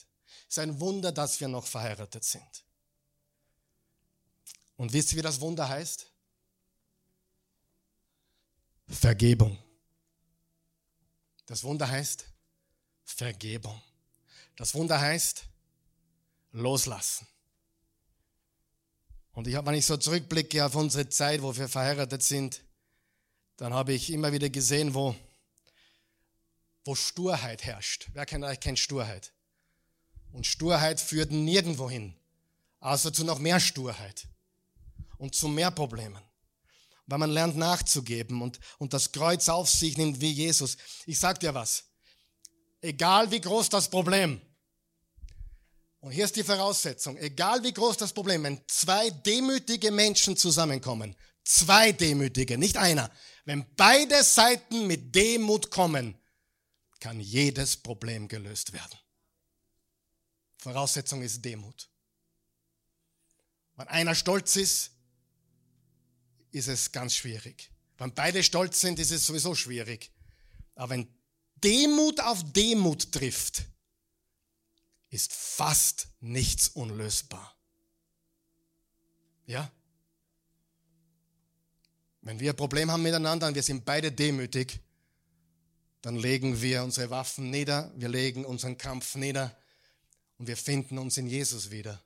Es 0.49 0.57
ist 0.57 0.59
ein 0.59 0.81
Wunder, 0.81 1.13
dass 1.13 1.41
wir 1.41 1.49
noch 1.49 1.67
verheiratet 1.67 2.25
sind. 2.25 2.65
Und 4.77 4.93
wisst 4.93 5.13
ihr, 5.13 5.19
wie 5.19 5.23
das 5.23 5.41
Wunder 5.41 5.69
heißt? 5.69 6.07
Vergebung. 8.87 9.59
Das 11.47 11.65
Wunder 11.65 11.89
heißt 11.89 12.27
Vergebung. 13.05 13.81
Das 14.57 14.75
Wunder 14.75 15.01
heißt 15.01 15.47
loslassen. 16.53 17.27
Und 19.39 19.47
ich 19.47 19.55
habe, 19.55 19.69
wenn 19.69 19.77
ich 19.77 19.87
so 19.87 19.97
zurückblicke 19.97 20.67
auf 20.67 20.75
unsere 20.75 21.09
Zeit, 21.11 21.43
wo 21.43 21.57
wir 21.57 21.69
verheiratet 21.69 22.25
sind, 22.25 22.61
dann 23.57 23.73
habe 23.73 23.93
ich 23.93 24.11
immer 24.11 24.33
wieder 24.33 24.51
gesehen, 24.51 24.95
wo, 24.95 25.15
wo 26.85 26.97
Sturheit 26.97 27.63
herrscht. 27.63 28.09
Wer 28.15 28.27
kennt 28.27 28.43
euch 28.43 28.59
kennt 28.59 28.81
Sturheit? 28.81 29.33
Und 30.33 30.45
Sturheit 30.45 31.01
führt 31.01 31.31
nirgendwo 31.31 31.89
hin, 31.89 32.17
außer 32.81 33.13
zu 33.13 33.23
noch 33.23 33.39
mehr 33.39 33.61
Sturheit 33.61 34.27
und 35.19 35.37
zu 35.37 35.47
mehr 35.47 35.71
Problemen. 35.71 36.21
Weil 37.07 37.19
man 37.19 37.31
lernt 37.31 37.57
nachzugeben 37.57 38.43
und, 38.43 38.59
und 38.79 38.93
das 38.93 39.13
Kreuz 39.13 39.49
auf 39.49 39.71
sich 39.71 39.97
nimmt 39.97 40.21
wie 40.21 40.33
Jesus. 40.33 40.79
Ich 41.07 41.21
sag 41.21 41.39
dir 41.39 41.55
was. 41.55 41.85
Egal 42.81 43.31
wie 43.31 43.41
groß 43.41 43.69
das 43.69 43.89
Problem, 43.89 44.41
und 46.09 46.15
hier 46.15 46.25
ist 46.25 46.37
die 46.37 46.43
Voraussetzung, 46.43 47.19
egal 47.19 47.63
wie 47.63 47.73
groß 47.75 47.99
das 47.99 48.15
Problem, 48.15 48.43
wenn 48.45 48.67
zwei 48.67 49.11
demütige 49.11 49.91
Menschen 49.91 50.39
zusammenkommen, 50.39 51.15
zwei 51.45 51.93
demütige, 51.93 52.57
nicht 52.57 52.79
einer, 52.79 53.11
wenn 53.45 53.67
beide 53.77 54.25
Seiten 54.25 54.87
mit 54.87 55.15
Demut 55.15 55.71
kommen, 55.71 56.19
kann 56.99 57.21
jedes 57.21 57.77
Problem 57.77 58.27
gelöst 58.27 58.73
werden. 58.73 58.99
Voraussetzung 60.57 61.21
ist 61.21 61.45
Demut. 61.45 61.91
Wenn 63.77 63.89
einer 63.89 64.15
stolz 64.15 64.57
ist, 64.57 64.93
ist 66.53 66.69
es 66.69 66.91
ganz 66.91 67.17
schwierig. 67.17 67.71
Wenn 67.99 68.15
beide 68.15 68.43
stolz 68.43 68.81
sind, 68.81 68.99
ist 68.99 69.11
es 69.11 69.27
sowieso 69.27 69.55
schwierig. 69.55 70.11
Aber 70.75 70.89
wenn 70.89 71.15
Demut 71.57 72.19
auf 72.21 72.51
Demut 72.55 73.13
trifft, 73.13 73.67
ist 75.11 75.33
fast 75.33 76.09
nichts 76.21 76.69
unlösbar. 76.69 77.57
Ja? 79.47 79.71
Wenn 82.21 82.41
wir 82.41 82.51
ein 82.51 82.57
Problem 82.57 82.91
haben 82.91 83.03
miteinander 83.03 83.47
und 83.47 83.55
wir 83.55 83.63
sind 83.63 83.85
beide 83.85 84.13
demütig, 84.13 84.81
dann 86.03 86.17
legen 86.17 86.61
wir 86.61 86.85
unsere 86.85 87.11
Waffen 87.11 87.51
nieder, 87.51 87.93
wir 87.97 88.09
legen 88.09 88.45
unseren 88.45 88.77
Kampf 88.77 89.15
nieder 89.15 89.57
und 90.37 90.47
wir 90.47 90.57
finden 90.57 90.99
uns 90.99 91.17
in 91.17 91.27
Jesus 91.27 91.71
wieder, 91.71 92.03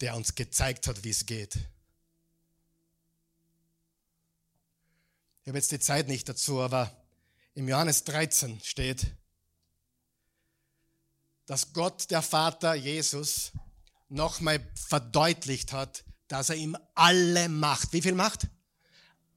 der 0.00 0.14
uns 0.14 0.34
gezeigt 0.34 0.86
hat, 0.86 1.02
wie 1.04 1.10
es 1.10 1.26
geht. 1.26 1.56
Ich 5.42 5.48
habe 5.48 5.58
jetzt 5.58 5.72
die 5.72 5.80
Zeit 5.80 6.06
nicht 6.06 6.28
dazu, 6.28 6.60
aber 6.60 6.96
im 7.54 7.68
Johannes 7.68 8.04
13 8.04 8.60
steht, 8.60 9.06
dass 11.46 11.72
Gott 11.72 12.10
der 12.10 12.22
Vater 12.22 12.74
Jesus 12.74 13.52
nochmal 14.08 14.60
verdeutlicht 14.74 15.72
hat, 15.72 16.04
dass 16.28 16.50
er 16.50 16.56
ihm 16.56 16.76
alle 16.94 17.48
Macht, 17.48 17.92
wie 17.92 18.02
viel 18.02 18.14
Macht? 18.14 18.48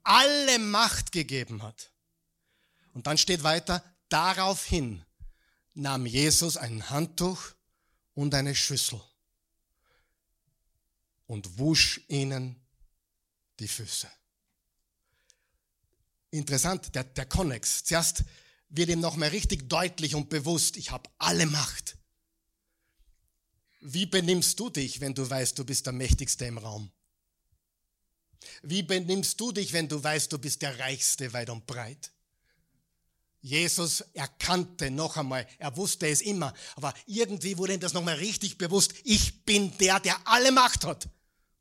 Alle 0.04 0.60
Macht 0.60 1.12
gegeben 1.12 1.64
hat. 1.64 1.92
Und 2.94 3.08
dann 3.08 3.18
steht 3.18 3.44
weiter, 3.44 3.84
daraufhin 4.10 5.04
nahm 5.74 6.06
Jesus 6.06 6.58
ein 6.58 6.90
Handtuch 6.90 7.42
und 8.14 8.34
eine 8.34 8.56
Schüssel 8.56 9.02
und 11.28 11.58
wusch 11.58 12.02
ihnen 12.08 12.56
die 13.60 13.68
Füße. 13.68 14.10
Interessant, 16.32 16.94
der, 16.96 17.04
der 17.04 17.26
Konnex. 17.26 17.84
Zuerst 17.84 18.24
wird 18.76 18.90
ihm 18.90 19.00
nochmal 19.00 19.30
richtig 19.30 19.70
deutlich 19.70 20.16
und 20.16 20.30
bewusst, 20.30 20.78
ich 20.78 20.92
habe 20.92 21.10
alle 21.18 21.46
Macht. 21.46 21.98
Wie 23.82 24.06
benimmst 24.06 24.60
du 24.60 24.70
dich, 24.70 25.00
wenn 25.02 25.14
du 25.14 25.30
weißt, 25.30 25.58
du 25.60 25.64
bist 25.64 25.86
der 25.86 25.94
Mächtigste 25.94 26.46
im 26.46 26.58
Raum? 26.58 26.92
Wie 28.64 28.84
benimmst 28.84 29.40
du 29.40 29.52
dich, 29.52 29.74
wenn 29.74 29.88
du 29.88 30.04
weißt, 30.04 30.32
du 30.32 30.38
bist 30.38 30.62
der 30.62 30.80
Reichste 30.80 31.34
weit 31.34 31.50
und 31.50 31.66
breit? 31.66 32.12
Jesus 33.42 34.02
erkannte 34.14 34.90
noch 34.90 35.18
einmal, 35.18 35.48
er 35.60 35.78
wusste 35.78 36.08
es 36.08 36.22
immer, 36.22 36.52
aber 36.76 36.94
irgendwie 37.06 37.58
wurde 37.60 37.76
ihm 37.76 37.80
das 37.80 37.94
nochmal 37.94 38.16
richtig 38.16 38.58
bewusst, 38.58 38.94
ich 39.04 39.46
bin 39.46 39.78
der, 39.78 40.00
der 40.00 40.28
alle 40.28 40.52
Macht 40.52 40.84
hat. 40.84 41.08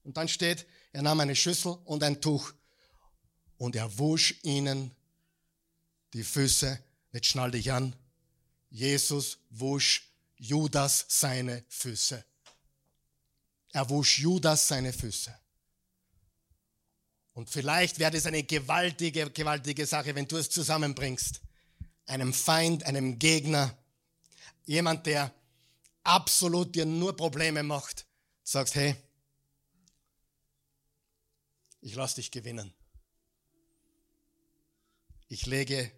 Und 0.02 0.16
dann 0.16 0.28
steht, 0.28 0.66
er 0.92 1.02
nahm 1.02 1.20
eine 1.20 1.36
Schüssel 1.36 1.76
und 1.84 2.02
ein 2.02 2.22
Tuch 2.22 2.54
und 3.58 3.76
er 3.76 3.98
wusch 3.98 4.36
ihnen 4.42 4.92
die 6.14 6.22
Füße 6.22 6.82
Jetzt 7.14 7.28
schnall 7.28 7.52
dich 7.52 7.70
an. 7.70 7.94
Jesus 8.70 9.38
wusch 9.50 10.02
Judas 10.36 11.06
seine 11.08 11.64
Füße. 11.68 12.24
Er 13.70 13.88
wusch 13.88 14.18
Judas 14.18 14.66
seine 14.66 14.92
Füße. 14.92 15.32
Und 17.32 17.48
vielleicht 17.48 18.00
wäre 18.00 18.10
das 18.10 18.26
eine 18.26 18.42
gewaltige, 18.42 19.30
gewaltige 19.30 19.86
Sache, 19.86 20.16
wenn 20.16 20.26
du 20.26 20.36
es 20.36 20.50
zusammenbringst. 20.50 21.40
Einem 22.06 22.34
Feind, 22.34 22.82
einem 22.82 23.20
Gegner, 23.20 23.78
jemand, 24.64 25.06
der 25.06 25.32
absolut 26.02 26.74
dir 26.74 26.84
nur 26.84 27.16
Probleme 27.16 27.62
macht, 27.62 28.06
sagst, 28.42 28.74
hey, 28.74 28.96
ich 31.80 31.94
lass 31.94 32.16
dich 32.16 32.32
gewinnen. 32.32 32.74
Ich 35.28 35.46
lege 35.46 35.92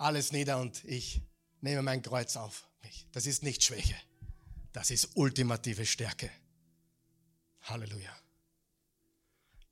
alles 0.00 0.32
nieder 0.32 0.58
und 0.58 0.82
ich 0.84 1.20
nehme 1.60 1.82
mein 1.82 2.02
Kreuz 2.02 2.36
auf 2.36 2.66
mich. 2.82 3.06
Das 3.12 3.26
ist 3.26 3.42
nicht 3.42 3.62
Schwäche. 3.62 3.96
Das 4.72 4.90
ist 4.90 5.10
ultimative 5.14 5.84
Stärke. 5.84 6.30
Halleluja. 7.62 8.10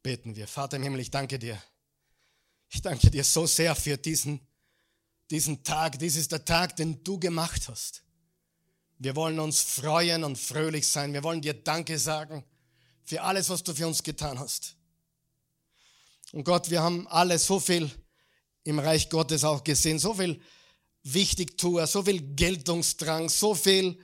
Beten 0.02 0.36
wir. 0.36 0.46
Vater 0.46 0.76
im 0.76 0.82
Himmel, 0.82 1.00
ich 1.00 1.10
danke 1.10 1.38
dir. 1.38 1.60
Ich 2.68 2.82
danke 2.82 3.10
dir 3.10 3.24
so 3.24 3.46
sehr 3.46 3.74
für 3.74 3.96
diesen, 3.96 4.40
diesen 5.30 5.64
Tag. 5.64 5.98
Dies 5.98 6.16
ist 6.16 6.30
der 6.30 6.44
Tag, 6.44 6.76
den 6.76 7.02
du 7.02 7.18
gemacht 7.18 7.68
hast. 7.68 8.02
Wir 8.98 9.16
wollen 9.16 9.38
uns 9.40 9.62
freuen 9.62 10.24
und 10.24 10.36
fröhlich 10.36 10.86
sein. 10.86 11.12
Wir 11.14 11.22
wollen 11.22 11.40
dir 11.40 11.54
Danke 11.54 11.98
sagen 11.98 12.44
für 13.04 13.22
alles, 13.22 13.48
was 13.48 13.62
du 13.62 13.72
für 13.72 13.86
uns 13.86 14.02
getan 14.02 14.38
hast. 14.38 14.76
Und 16.32 16.44
Gott, 16.44 16.68
wir 16.68 16.82
haben 16.82 17.06
alle 17.08 17.38
so 17.38 17.58
viel 17.58 17.90
im 18.64 18.78
Reich 18.78 19.08
Gottes 19.10 19.44
auch 19.44 19.64
gesehen. 19.64 19.98
So 19.98 20.14
viel 20.14 20.40
Wichtigtuer, 21.02 21.86
so 21.86 22.02
viel 22.02 22.34
Geltungsdrang, 22.34 23.28
so 23.28 23.54
viel 23.54 23.98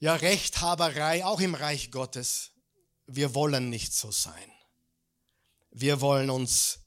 ja, 0.00 0.14
Rechthaberei, 0.14 1.24
auch 1.24 1.40
im 1.40 1.54
Reich 1.54 1.90
Gottes. 1.90 2.52
Wir 3.06 3.34
wollen 3.34 3.70
nicht 3.70 3.92
so 3.92 4.10
sein. 4.10 4.52
Wir 5.70 6.00
wollen 6.00 6.30
uns 6.30 6.80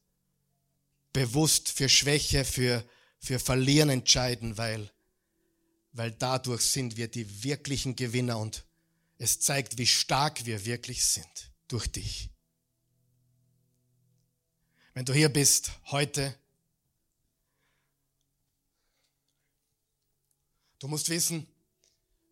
bewusst 1.13 1.69
für 1.69 1.89
Schwäche, 1.89 2.45
für, 2.45 2.85
für 3.19 3.39
Verlieren 3.39 3.89
entscheiden, 3.89 4.57
weil, 4.57 4.91
weil 5.91 6.11
dadurch 6.11 6.61
sind 6.61 6.97
wir 6.97 7.09
die 7.09 7.43
wirklichen 7.43 7.95
Gewinner 7.95 8.37
und 8.37 8.65
es 9.17 9.39
zeigt, 9.39 9.77
wie 9.77 9.87
stark 9.87 10.45
wir 10.45 10.65
wirklich 10.65 11.05
sind 11.05 11.51
durch 11.67 11.87
dich. 11.87 12.29
Wenn 14.93 15.05
du 15.05 15.13
hier 15.13 15.29
bist 15.29 15.71
heute, 15.85 16.35
du 20.79 20.87
musst 20.87 21.09
wissen, 21.09 21.47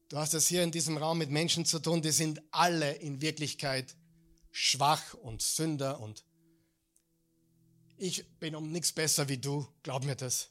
du 0.09 0.17
hast 0.17 0.33
es 0.33 0.47
hier 0.47 0.63
in 0.63 0.71
diesem 0.71 0.97
Raum 0.97 1.19
mit 1.19 1.29
Menschen 1.29 1.65
zu 1.65 1.79
tun, 1.79 2.01
die 2.01 2.11
sind 2.11 2.41
alle 2.51 2.95
in 2.95 3.21
Wirklichkeit 3.21 3.95
schwach 4.51 5.13
und 5.13 5.41
Sünder 5.41 5.99
und 5.99 6.25
ich 7.97 8.25
bin 8.39 8.55
um 8.55 8.71
nichts 8.71 8.91
besser 8.91 9.27
wie 9.29 9.37
du, 9.37 9.67
glaub 9.83 10.03
mir 10.03 10.15
das. 10.15 10.49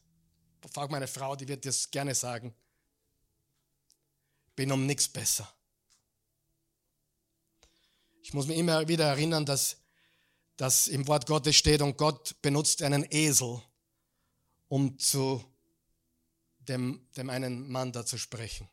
Frag 0.71 0.91
meine 0.91 1.09
Frau, 1.09 1.37
die 1.37 1.49
wird 1.49 1.65
das 1.65 1.91
gerne 1.91 2.15
sagen. 2.15 2.55
Bin 4.55 4.71
um 4.73 4.87
nichts 4.87 5.09
besser. 5.09 5.51
Ich 8.23 8.35
muss 8.35 8.47
mich 8.47 8.59
immer 8.59 8.87
wieder 8.89 9.07
erinnern, 9.07 9.47
dass, 9.47 9.79
dass 10.59 10.89
im 10.89 11.07
Wort 11.07 11.27
Gottes 11.27 11.57
steht 11.57 11.81
und 11.81 11.97
Gott 11.97 12.37
benutzt 12.43 12.83
einen 12.83 13.07
Esel, 13.11 13.63
um 14.69 14.99
zu 14.99 15.43
dem, 16.59 17.09
dem 17.17 17.31
einen 17.31 17.71
Mann 17.71 17.93
da 17.93 18.05
zu 18.05 18.19
sprechen. 18.19 18.69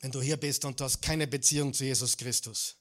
Wenn 0.00 0.10
du 0.10 0.20
hier 0.20 0.36
bist 0.36 0.64
und 0.64 0.80
du 0.80 0.84
hast 0.84 1.00
keine 1.00 1.26
Beziehung 1.26 1.72
zu 1.72 1.84
Jesus 1.84 2.16
Christus, 2.16 2.76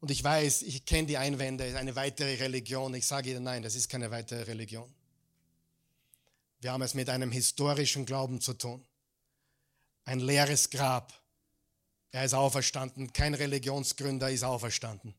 und 0.00 0.12
ich 0.12 0.22
weiß, 0.22 0.62
ich 0.62 0.84
kenne 0.84 1.08
die 1.08 1.18
Einwände, 1.18 1.76
eine 1.76 1.96
weitere 1.96 2.36
Religion. 2.36 2.94
Ich 2.94 3.04
sage 3.04 3.30
Ihnen, 3.32 3.42
nein, 3.42 3.64
das 3.64 3.74
ist 3.74 3.88
keine 3.88 4.12
weitere 4.12 4.42
Religion. 4.42 4.94
Wir 6.60 6.70
haben 6.72 6.82
es 6.82 6.94
mit 6.94 7.08
einem 7.08 7.32
historischen 7.32 8.06
Glauben 8.06 8.40
zu 8.40 8.54
tun. 8.54 8.86
Ein 10.04 10.20
leeres 10.20 10.70
Grab. 10.70 11.12
Er 12.10 12.24
ist 12.24 12.34
auferstanden. 12.34 13.12
Kein 13.12 13.34
Religionsgründer 13.34 14.30
ist 14.30 14.44
auferstanden. 14.44 15.14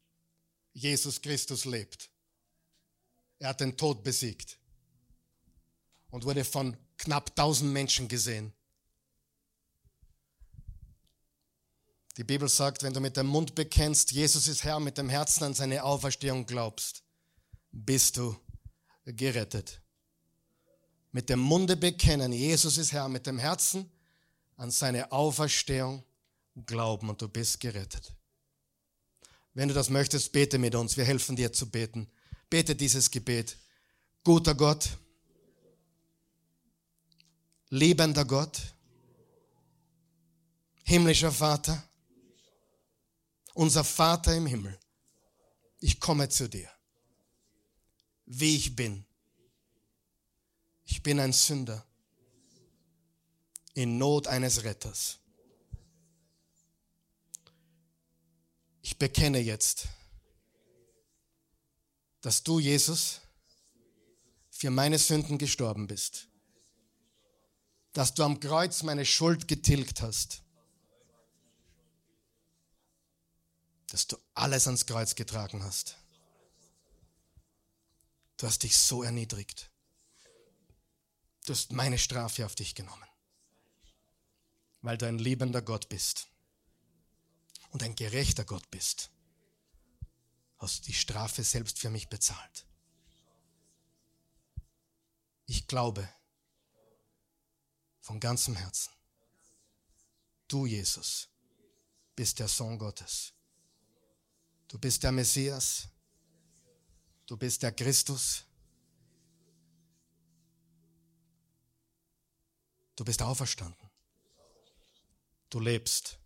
Jesus 0.74 1.22
Christus 1.22 1.66
lebt. 1.66 2.10
Er 3.40 3.50
hat 3.50 3.62
den 3.62 3.78
Tod 3.78 4.04
besiegt 4.04 4.58
und 6.10 6.26
wurde 6.26 6.44
von 6.44 6.76
knapp 6.98 7.36
tausend 7.36 7.72
Menschen 7.72 8.08
gesehen. 8.08 8.54
Die 12.18 12.24
Bibel 12.26 12.50
sagt, 12.50 12.84
wenn 12.84 12.94
du 12.94 13.00
mit 13.00 13.16
dem 13.16 13.28
Mund 13.28 13.56
bekennst, 13.56 14.12
Jesus 14.12 14.48
ist 14.50 14.66
Herr, 14.66 14.82
mit 14.82 14.98
dem 14.98 15.08
Herzen 15.08 15.46
an 15.46 15.54
seine 15.54 15.84
Auferstehung 15.84 16.46
glaubst, 16.46 17.04
bist 17.72 18.18
du 18.18 18.36
gerettet. 19.06 19.82
Mit 21.12 21.30
dem 21.30 21.40
Munde 21.40 21.78
bekennen, 21.78 22.34
Jesus 22.34 22.78
ist 22.78 22.92
Herr, 22.92 23.08
mit 23.08 23.26
dem 23.26 23.40
Herzen 23.40 23.90
an 24.58 24.70
seine 24.70 25.14
Auferstehung 25.14 26.04
glauben 26.66 27.10
und 27.10 27.22
du 27.22 27.28
bist 27.28 27.60
gerettet. 27.60 28.14
Wenn 29.54 29.68
du 29.68 29.74
das 29.74 29.90
möchtest, 29.90 30.32
bete 30.32 30.58
mit 30.58 30.76
uns. 30.76 30.98
Wir 30.98 31.06
helfen 31.06 31.36
dir 31.36 31.52
zu 31.52 31.70
beten. 31.70 32.10
Bete 32.50 32.76
dieses 32.76 33.12
Gebet. 33.12 33.58
Guter 34.24 34.56
Gott, 34.56 34.98
liebender 37.70 38.26
Gott, 38.26 38.60
himmlischer 40.84 41.32
Vater, 41.32 41.84
unser 43.54 43.84
Vater 43.84 44.36
im 44.36 44.46
Himmel, 44.46 44.78
ich 45.80 46.00
komme 46.00 46.30
zu 46.30 46.50
dir, 46.50 46.70
wie 48.26 48.56
ich 48.56 48.76
bin. 48.76 49.06
Ich 50.86 51.04
bin 51.04 51.20
ein 51.20 51.34
Sünder 51.34 51.86
in 53.74 53.98
Not 53.98 54.28
eines 54.28 54.64
Retters. 54.64 55.20
Ich 58.90 58.98
bekenne 58.98 59.38
jetzt, 59.38 59.88
dass 62.22 62.42
du, 62.42 62.58
Jesus, 62.58 63.22
für 64.50 64.72
meine 64.72 64.98
Sünden 64.98 65.38
gestorben 65.38 65.86
bist, 65.86 66.28
dass 67.94 68.16
du 68.16 68.24
am 68.24 68.40
Kreuz 68.40 68.82
meine 68.82 69.06
Schuld 69.06 69.48
getilgt 69.48 70.02
hast 70.02 70.42
dass 73.92 74.08
du 74.08 74.18
alles 74.34 74.66
ans 74.66 74.88
Kreuz 74.88 75.14
getragen 75.14 75.64
hast. 75.64 75.96
Du 78.38 78.48
hast 78.48 78.64
dich 78.64 78.76
so 78.76 79.04
erniedrigt. 79.04 79.72
Du 81.46 81.54
hast 81.54 81.72
meine 81.74 82.00
Strafe 82.00 82.44
auf 82.44 82.56
dich 82.56 82.74
genommen, 82.74 83.08
weil 84.82 84.98
du 84.98 85.08
ein 85.08 85.20
liebender 85.20 85.62
Gott 85.62 85.90
bist 85.90 86.28
und 87.70 87.84
ein 87.84 87.96
gerechter 87.96 88.46
Gott 88.46 88.70
bist. 88.72 89.12
Hast 90.58 90.88
die 90.88 90.94
Strafe 90.94 91.44
selbst 91.44 91.80
für 91.80 91.90
mich 91.90 92.10
bezahlt. 92.10 92.66
Ich 95.46 95.68
glaube 95.68 96.08
von 98.02 98.20
ganzem 98.20 98.56
Herzen, 98.56 98.92
du 100.48 100.66
Jesus 100.66 101.30
bist 102.16 102.40
der 102.40 102.48
Sohn 102.48 102.78
Gottes 102.78 103.34
Du 104.70 104.78
bist 104.78 105.04
der 105.04 105.12
Messias. 105.12 105.90
Du 107.26 107.36
bist 107.36 107.64
der 107.64 107.72
Christus. 107.72 108.46
Du 112.96 113.04
bist 113.04 113.22
auferstanden. 113.22 113.90
Du 115.50 115.60
lebst. 115.60 116.20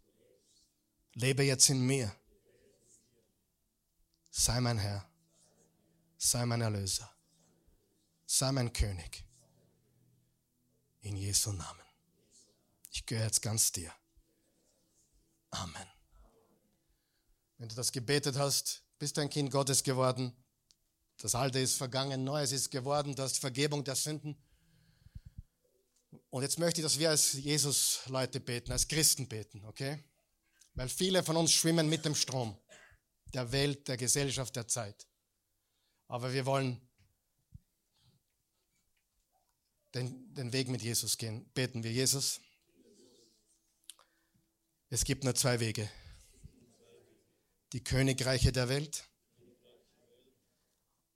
Lebe 1.14 1.43
jetzt 1.43 1.70
in 1.70 1.82
mir. 1.82 2.14
Sei 4.32 4.59
mein 4.59 4.80
Herr. 4.80 5.07
Sei 6.18 6.45
mein 6.45 6.61
Erlöser. 6.61 7.09
Sei 8.26 8.51
mein 8.51 8.74
König. 8.74 9.24
In 11.01 11.16
Jesu 11.16 11.51
Namen. 11.51 11.86
Ich 12.91 13.05
gehöre 13.05 13.26
jetzt 13.26 13.41
ganz 13.41 13.72
dir. 13.72 13.93
Amen. 15.51 15.88
Wenn 17.57 17.70
du 17.70 17.76
das 17.76 17.91
gebetet 17.91 18.36
hast, 18.38 18.84
bist 18.97 19.18
du 19.18 19.22
ein 19.22 19.30
Kind 19.30 19.51
Gottes 19.51 19.84
geworden. 19.84 20.34
Das 21.18 21.36
Alte 21.36 21.59
ist 21.59 21.76
vergangen, 21.76 22.24
Neues 22.24 22.51
ist 22.51 22.72
geworden, 22.72 23.16
du 23.16 23.22
hast 23.22 23.39
Vergebung 23.39 23.84
der 23.84 23.95
Sünden. 23.95 24.36
Und 26.30 26.41
jetzt 26.41 26.57
möchte 26.57 26.82
ich, 26.82 26.86
dass 26.86 26.97
wir 26.97 27.11
als 27.11 27.34
Jesus-Leute 27.34 28.39
beten, 28.39 28.72
als 28.72 28.88
Christen 28.88 29.28
beten, 29.28 29.64
okay? 29.66 30.03
Weil 30.76 30.89
viele 30.89 31.24
von 31.24 31.38
uns 31.38 31.51
schwimmen 31.51 31.89
mit 31.89 32.05
dem 32.05 32.15
Strom 32.15 32.57
der 33.34 33.51
Welt, 33.51 33.88
der 33.88 33.97
Gesellschaft, 33.97 34.55
der 34.55 34.67
Zeit. 34.67 35.07
Aber 36.07 36.34
wir 36.34 36.45
wollen 36.45 36.82
den, 39.93 40.34
den 40.34 40.53
Weg 40.53 40.69
mit 40.69 40.82
Jesus 40.82 41.17
gehen. 41.17 41.49
Beten 41.53 41.84
wir, 41.84 41.91
Jesus. 41.91 42.41
Es 44.89 45.03
gibt 45.05 45.24
nur 45.24 45.36
zwei 45.36 45.59
Wege 45.59 45.89
die 47.74 47.84
Königreiche 47.84 48.51
der 48.51 48.69
Welt 48.69 49.09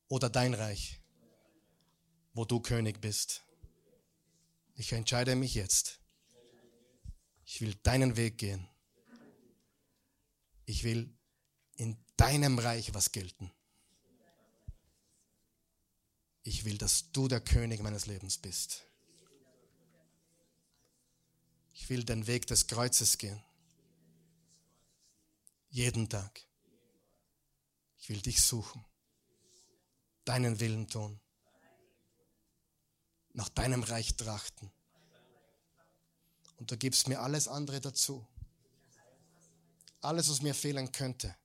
oder 0.07 0.29
dein 0.29 0.55
Reich, 0.55 0.99
wo 2.33 2.45
du 2.45 2.59
König 2.59 2.99
bist. 2.99 3.43
Ich 4.73 4.91
entscheide 4.91 5.35
mich 5.35 5.53
jetzt. 5.53 5.99
Ich 7.45 7.61
will 7.61 7.75
deinen 7.83 8.17
Weg 8.17 8.39
gehen. 8.39 8.67
Ich 10.69 10.83
will 10.83 11.09
in 11.75 11.97
deinem 12.17 12.59
Reich 12.59 12.93
was 12.93 13.13
gelten. 13.13 13.49
Ich 16.43 16.65
will, 16.65 16.77
dass 16.77 17.11
du 17.13 17.29
der 17.29 17.39
König 17.39 17.81
meines 17.81 18.05
Lebens 18.05 18.37
bist. 18.37 18.85
Ich 21.71 21.89
will 21.89 22.03
den 22.03 22.27
Weg 22.27 22.47
des 22.47 22.67
Kreuzes 22.67 23.17
gehen. 23.17 23.41
Jeden 25.69 26.09
Tag. 26.09 26.41
Ich 27.97 28.09
will 28.09 28.19
dich 28.19 28.41
suchen, 28.41 28.83
deinen 30.25 30.59
Willen 30.59 30.89
tun, 30.89 31.19
nach 33.31 33.49
deinem 33.49 33.83
Reich 33.83 34.17
trachten. 34.17 34.69
Und 36.57 36.71
du 36.71 36.77
gibst 36.77 37.07
mir 37.07 37.21
alles 37.21 37.47
andere 37.47 37.79
dazu. 37.79 38.27
Alles, 40.07 40.29
was 40.29 40.41
mir 40.41 40.53
fehlen 40.53 40.89
könnte. 40.89 41.35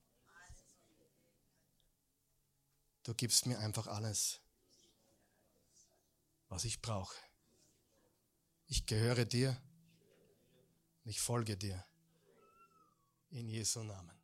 Du 3.03 3.13
gibst 3.13 3.45
mir 3.47 3.59
einfach 3.59 3.89
alles, 3.89 4.41
was 6.49 6.65
ich 6.65 6.81
brauche. 6.81 7.17
Ich 8.69 8.87
gehöre 8.87 9.25
dir 9.25 9.61
und 11.03 11.11
ich 11.11 11.21
folge 11.21 11.57
dir. 11.57 11.85
In 13.31 13.49
Jesu 13.49 13.83
Namen. 13.83 14.22